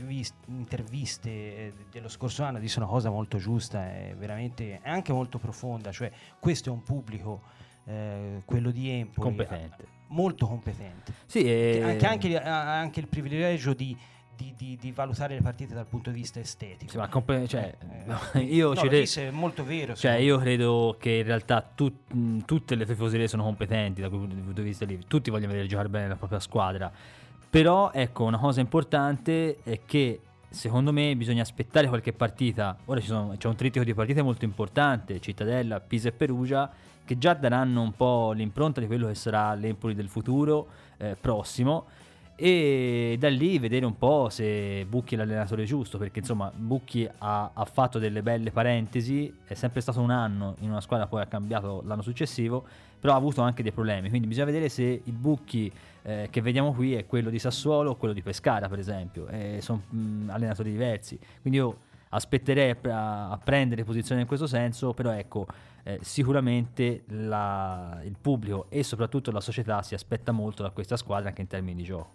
interviste 0.47 1.29
eh, 1.29 1.73
dello 1.91 2.09
scorso 2.09 2.43
anno 2.43 2.59
disse 2.59 2.79
una 2.79 2.87
cosa 2.87 3.09
molto 3.09 3.37
giusta 3.37 3.91
e 3.93 4.15
veramente 4.17 4.79
anche 4.83 5.11
molto 5.11 5.37
profonda 5.39 5.91
cioè 5.91 6.11
questo 6.39 6.69
è 6.69 6.71
un 6.71 6.83
pubblico 6.83 7.41
eh, 7.85 8.41
quello 8.45 8.71
di 8.71 8.89
Empoli 8.89 9.27
competente. 9.27 9.87
molto 10.07 10.45
competente. 10.45 11.13
Sì, 11.25 11.43
e... 11.43 11.81
anche, 11.83 12.05
anche, 12.05 12.39
anche 12.39 12.99
il 12.99 13.07
privilegio 13.07 13.73
di 13.73 13.97
di, 14.41 14.53
di, 14.57 14.77
di, 14.79 14.91
valutare 14.91 15.35
le 15.35 15.41
partite 15.41 15.75
dal 15.75 15.85
punto 15.85 16.09
di 16.09 16.19
vista 16.19 16.39
estetico. 16.39 16.89
Sì, 16.89 16.97
ma 16.97 17.07
comp- 17.07 17.45
cioè, 17.45 17.75
eh, 18.33 18.39
io, 18.41 18.73
no, 18.73 18.81
re- 18.83 19.03
è 19.03 19.29
molto 19.29 19.63
vero. 19.63 19.93
Cioè, 19.93 20.13
io 20.13 20.37
credo 20.39 20.95
che 20.99 21.11
in 21.11 21.23
realtà 21.23 21.61
tut- 21.61 22.11
mh, 22.11 22.39
tutte 22.39 22.75
le 22.75 22.85
tifoserie 22.85 23.27
sono 23.27 23.43
competenti 23.43 24.01
da 24.01 24.09
quel 24.09 24.27
punto 24.27 24.61
di 24.61 24.67
vista 24.67 24.85
lì. 24.85 24.99
Tutti 25.07 25.29
vogliono 25.29 25.51
vedere 25.51 25.67
giocare 25.67 25.89
bene 25.89 26.07
la 26.07 26.15
propria 26.15 26.39
squadra. 26.39 26.91
Però, 27.49 27.91
ecco, 27.93 28.23
una 28.23 28.39
cosa 28.39 28.61
importante 28.61 29.59
è 29.63 29.81
che 29.85 30.21
secondo 30.49 30.91
me 30.91 31.15
bisogna 31.15 31.43
aspettare 31.43 31.87
qualche 31.87 32.13
partita. 32.13 32.77
Ora 32.85 32.99
sono, 33.01 33.35
c'è 33.37 33.47
un 33.47 33.55
trittico 33.55 33.85
di 33.85 33.93
partite 33.93 34.21
molto 34.21 34.45
importante, 34.45 35.19
Cittadella, 35.19 35.79
Pisa 35.79 36.09
e 36.09 36.11
Perugia, 36.13 36.71
che 37.05 37.17
già 37.17 37.33
daranno 37.33 37.81
un 37.81 37.91
po' 37.91 38.31
l'impronta 38.31 38.79
di 38.79 38.87
quello 38.87 39.07
che 39.07 39.15
sarà 39.15 39.53
l'Empoli 39.53 39.93
del 39.93 40.07
futuro 40.07 40.67
eh, 40.97 41.17
prossimo 41.19 41.85
e 42.43 43.17
da 43.19 43.29
lì 43.29 43.59
vedere 43.59 43.85
un 43.85 43.99
po' 43.99 44.27
se 44.29 44.83
Bucchi 44.85 45.13
è 45.13 45.17
l'allenatore 45.17 45.63
giusto, 45.63 45.99
perché 45.99 46.17
insomma 46.17 46.51
Bucchi 46.51 47.07
ha, 47.19 47.51
ha, 47.53 47.65
fatto 47.65 47.99
delle 47.99 48.23
belle 48.23 48.49
parentesi, 48.49 49.31
è 49.45 49.53
sempre 49.53 49.79
stato 49.79 50.01
un 50.01 50.09
anno 50.09 50.55
in 50.61 50.71
una 50.71 50.81
squadra, 50.81 51.05
poi 51.05 51.21
ha 51.21 51.27
cambiato 51.27 51.83
l'anno 51.85 52.01
successivo, 52.01 52.65
però 52.99 53.13
ha 53.13 53.15
avuto 53.15 53.41
anche 53.41 53.61
dei 53.61 53.71
problemi, 53.71 54.09
quindi 54.09 54.27
bisogna 54.27 54.47
vedere 54.47 54.69
se 54.69 55.01
il 55.03 55.13
Bucchi 55.13 55.71
eh, 56.01 56.29
che 56.31 56.41
vediamo 56.41 56.73
qui 56.73 56.95
è 56.95 57.05
quello 57.05 57.29
di 57.29 57.37
Sassuolo 57.37 57.91
o 57.91 57.95
quello 57.95 58.15
di 58.15 58.23
Pescara 58.23 58.67
per 58.67 58.79
esempio, 58.79 59.27
sono 59.59 59.83
allenatori 60.25 60.71
diversi, 60.71 61.19
quindi 61.41 61.59
io 61.59 61.77
aspetterei 62.09 62.75
a, 62.89 63.29
a 63.29 63.37
prendere 63.37 63.83
posizione 63.83 64.21
in 64.21 64.27
questo 64.27 64.47
senso, 64.47 64.93
però 64.93 65.11
ecco 65.11 65.45
eh, 65.83 65.99
sicuramente 66.01 67.03
la, 67.07 67.99
il 68.03 68.15
pubblico 68.19 68.65
e 68.69 68.83
soprattutto 68.83 69.31
la 69.31 69.41
società 69.41 69.81
si 69.81 69.93
aspetta 69.93 70.31
molto 70.31 70.63
da 70.63 70.69
questa 70.71 70.97
squadra 70.97 71.29
anche 71.29 71.41
in 71.41 71.47
termini 71.47 71.75
di 71.75 71.83
gioco. 71.83 72.09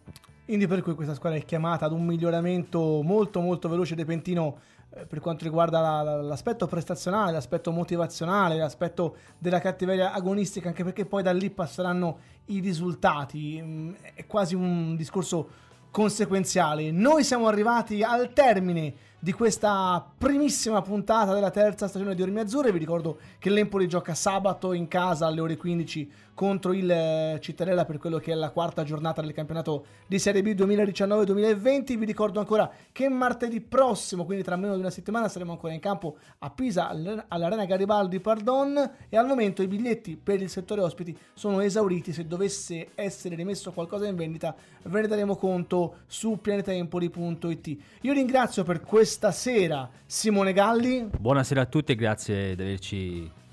Quindi 0.45 0.67
per 0.67 0.83
cui 0.83 0.95
questa 0.95 1.15
squadra 1.15 1.39
è 1.39 1.45
chiamata 1.45 1.87
ad 1.87 1.93
un 1.93 2.05
miglioramento 2.05 3.03
molto 3.03 3.41
molto 3.41 3.69
veloce 3.69 3.95
e 3.95 3.97
repentino 3.97 4.59
eh, 4.91 5.05
per 5.05 5.19
quanto 5.19 5.45
riguarda 5.45 5.81
la, 5.81 6.03
la, 6.03 6.23
l'aspetto 6.23 6.67
prestazionale, 6.67 7.33
l'aspetto 7.33 7.73
motivazionale, 7.73 8.57
l'aspetto 8.57 9.17
della 9.39 9.59
cattiveria 9.59 10.13
agonistica, 10.13 10.69
anche 10.69 10.85
perché 10.85 11.05
poi 11.05 11.23
da 11.23 11.33
lì 11.33 11.51
passeranno 11.51 12.19
i 12.47 12.61
risultati. 12.61 13.61
Mm, 13.61 13.95
è 14.15 14.27
quasi 14.27 14.55
un 14.55 14.95
discorso 14.95 15.65
conseguenziale. 15.91 16.91
Noi 16.91 17.25
siamo 17.25 17.49
arrivati 17.49 18.03
al 18.03 18.33
termine 18.33 18.95
di 19.27 19.33
questa 19.33 20.09
primissima 20.17 20.83
puntata 20.83 21.35
della 21.35 21.51
terza 21.51 21.89
stagione 21.89 22.15
di 22.15 22.23
Ormi 22.23 22.39
Azzurre. 22.39 22.71
Vi 22.71 22.79
ricordo 22.79 23.19
che 23.41 23.51
l'Empoli 23.51 23.89
gioca 23.89 24.15
sabato 24.15 24.73
in 24.73 24.87
casa 24.87 25.27
alle 25.27 25.41
ore 25.41 25.57
15 25.57 26.11
contro 26.37 26.75
il 26.75 26.89
eh, 26.91 27.39
Cittadella 27.41 27.87
per 27.87 27.97
quello 27.97 28.19
che 28.19 28.33
è 28.33 28.35
la 28.35 28.51
quarta 28.51 28.85
giornata 28.85 29.23
del 29.23 29.33
campionato 29.33 29.87
di 30.07 30.19
Serie 30.19 30.43
B 30.43 30.49
2019-2020. 30.49 31.97
Vi 31.97 32.05
ricordo 32.05 32.41
ancora 32.41 32.71
che 32.93 33.09
martedì 33.09 33.63
prossimo, 33.63 34.27
quindi 34.27 34.45
tra 34.45 34.55
meno 34.57 34.75
di 34.75 34.81
una 34.81 34.91
settimana, 34.91 35.29
saremo 35.29 35.53
ancora 35.53 35.73
in 35.73 35.81
campo 35.81 36.19
a 36.41 36.51
Pisa 36.51 36.89
all'Arena 36.89 37.65
Garibaldi 37.65 38.21
Pardon 38.21 38.91
e 39.09 39.17
al 39.17 39.27
momento 39.27 39.63
i 39.63 39.67
biglietti 39.67 40.19
per 40.23 40.43
il 40.43 40.51
settore 40.51 40.83
ospiti 40.83 41.17
sono 41.33 41.61
esauriti. 41.61 42.13
Se 42.13 42.27
dovesse 42.27 42.89
essere 42.95 43.35
rimesso 43.35 43.73
qualcosa 43.73 44.07
in 44.07 44.15
vendita 44.15 44.55
ve 44.83 45.01
ne 45.01 45.07
daremo 45.07 45.37
conto 45.37 46.01
su 46.07 46.39
pianetaempoli.it. 46.39 47.77
Io 48.03 48.13
ringrazio 48.13 48.63
per 48.63 48.83
questa 48.83 49.33
sera 49.33 49.89
Simone 50.05 50.53
Galli. 50.53 51.09
Buonasera 51.19 51.63
a 51.63 51.67
tutti 51.67 51.93
e 51.93 51.95
grazie 51.95 52.55
di 52.55 52.63
averci 52.63 53.45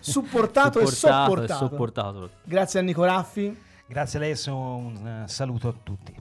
supportato, 0.00 0.80
supportato, 0.80 0.82
e 0.82 0.86
sopportato. 0.86 1.52
E 1.52 1.68
sopportato. 1.68 2.30
Grazie 2.44 2.80
a 2.80 2.82
Nico 2.82 3.04
Raffi. 3.04 3.56
Grazie 3.86 4.18
a 4.18 4.22
lei 4.22 4.36
un 4.46 5.22
uh, 5.24 5.28
saluto 5.28 5.68
a 5.68 5.74
tutti. 5.82 6.14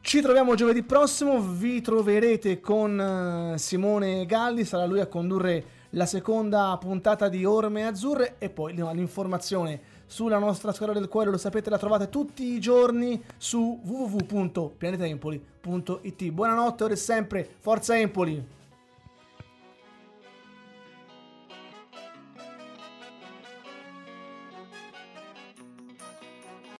Ci 0.00 0.20
troviamo 0.20 0.54
giovedì 0.56 0.82
prossimo, 0.82 1.40
vi 1.40 1.80
troverete 1.80 2.60
con 2.60 3.52
uh, 3.52 3.56
Simone 3.56 4.26
Galli, 4.26 4.64
sarà 4.64 4.84
lui 4.84 4.98
a 5.00 5.06
condurre 5.06 5.64
la 5.90 6.06
seconda 6.06 6.76
puntata 6.80 7.28
di 7.28 7.44
Orme 7.44 7.86
Azzurre 7.86 8.34
e 8.38 8.50
poi 8.50 8.74
l'informazione 8.74 9.80
sulla 10.06 10.38
nostra 10.38 10.72
squadra 10.72 10.98
del 10.98 11.06
cuore, 11.08 11.30
lo 11.30 11.38
sapete, 11.38 11.70
la 11.70 11.78
trovate 11.78 12.08
tutti 12.08 12.52
i 12.52 12.58
giorni 12.60 13.22
su 13.36 13.80
www.pianetaempoli.it. 13.82 16.30
Buonanotte, 16.30 16.84
ora 16.84 16.92
e 16.92 16.96
sempre, 16.96 17.48
forza 17.60 17.96
Empoli! 17.96 18.60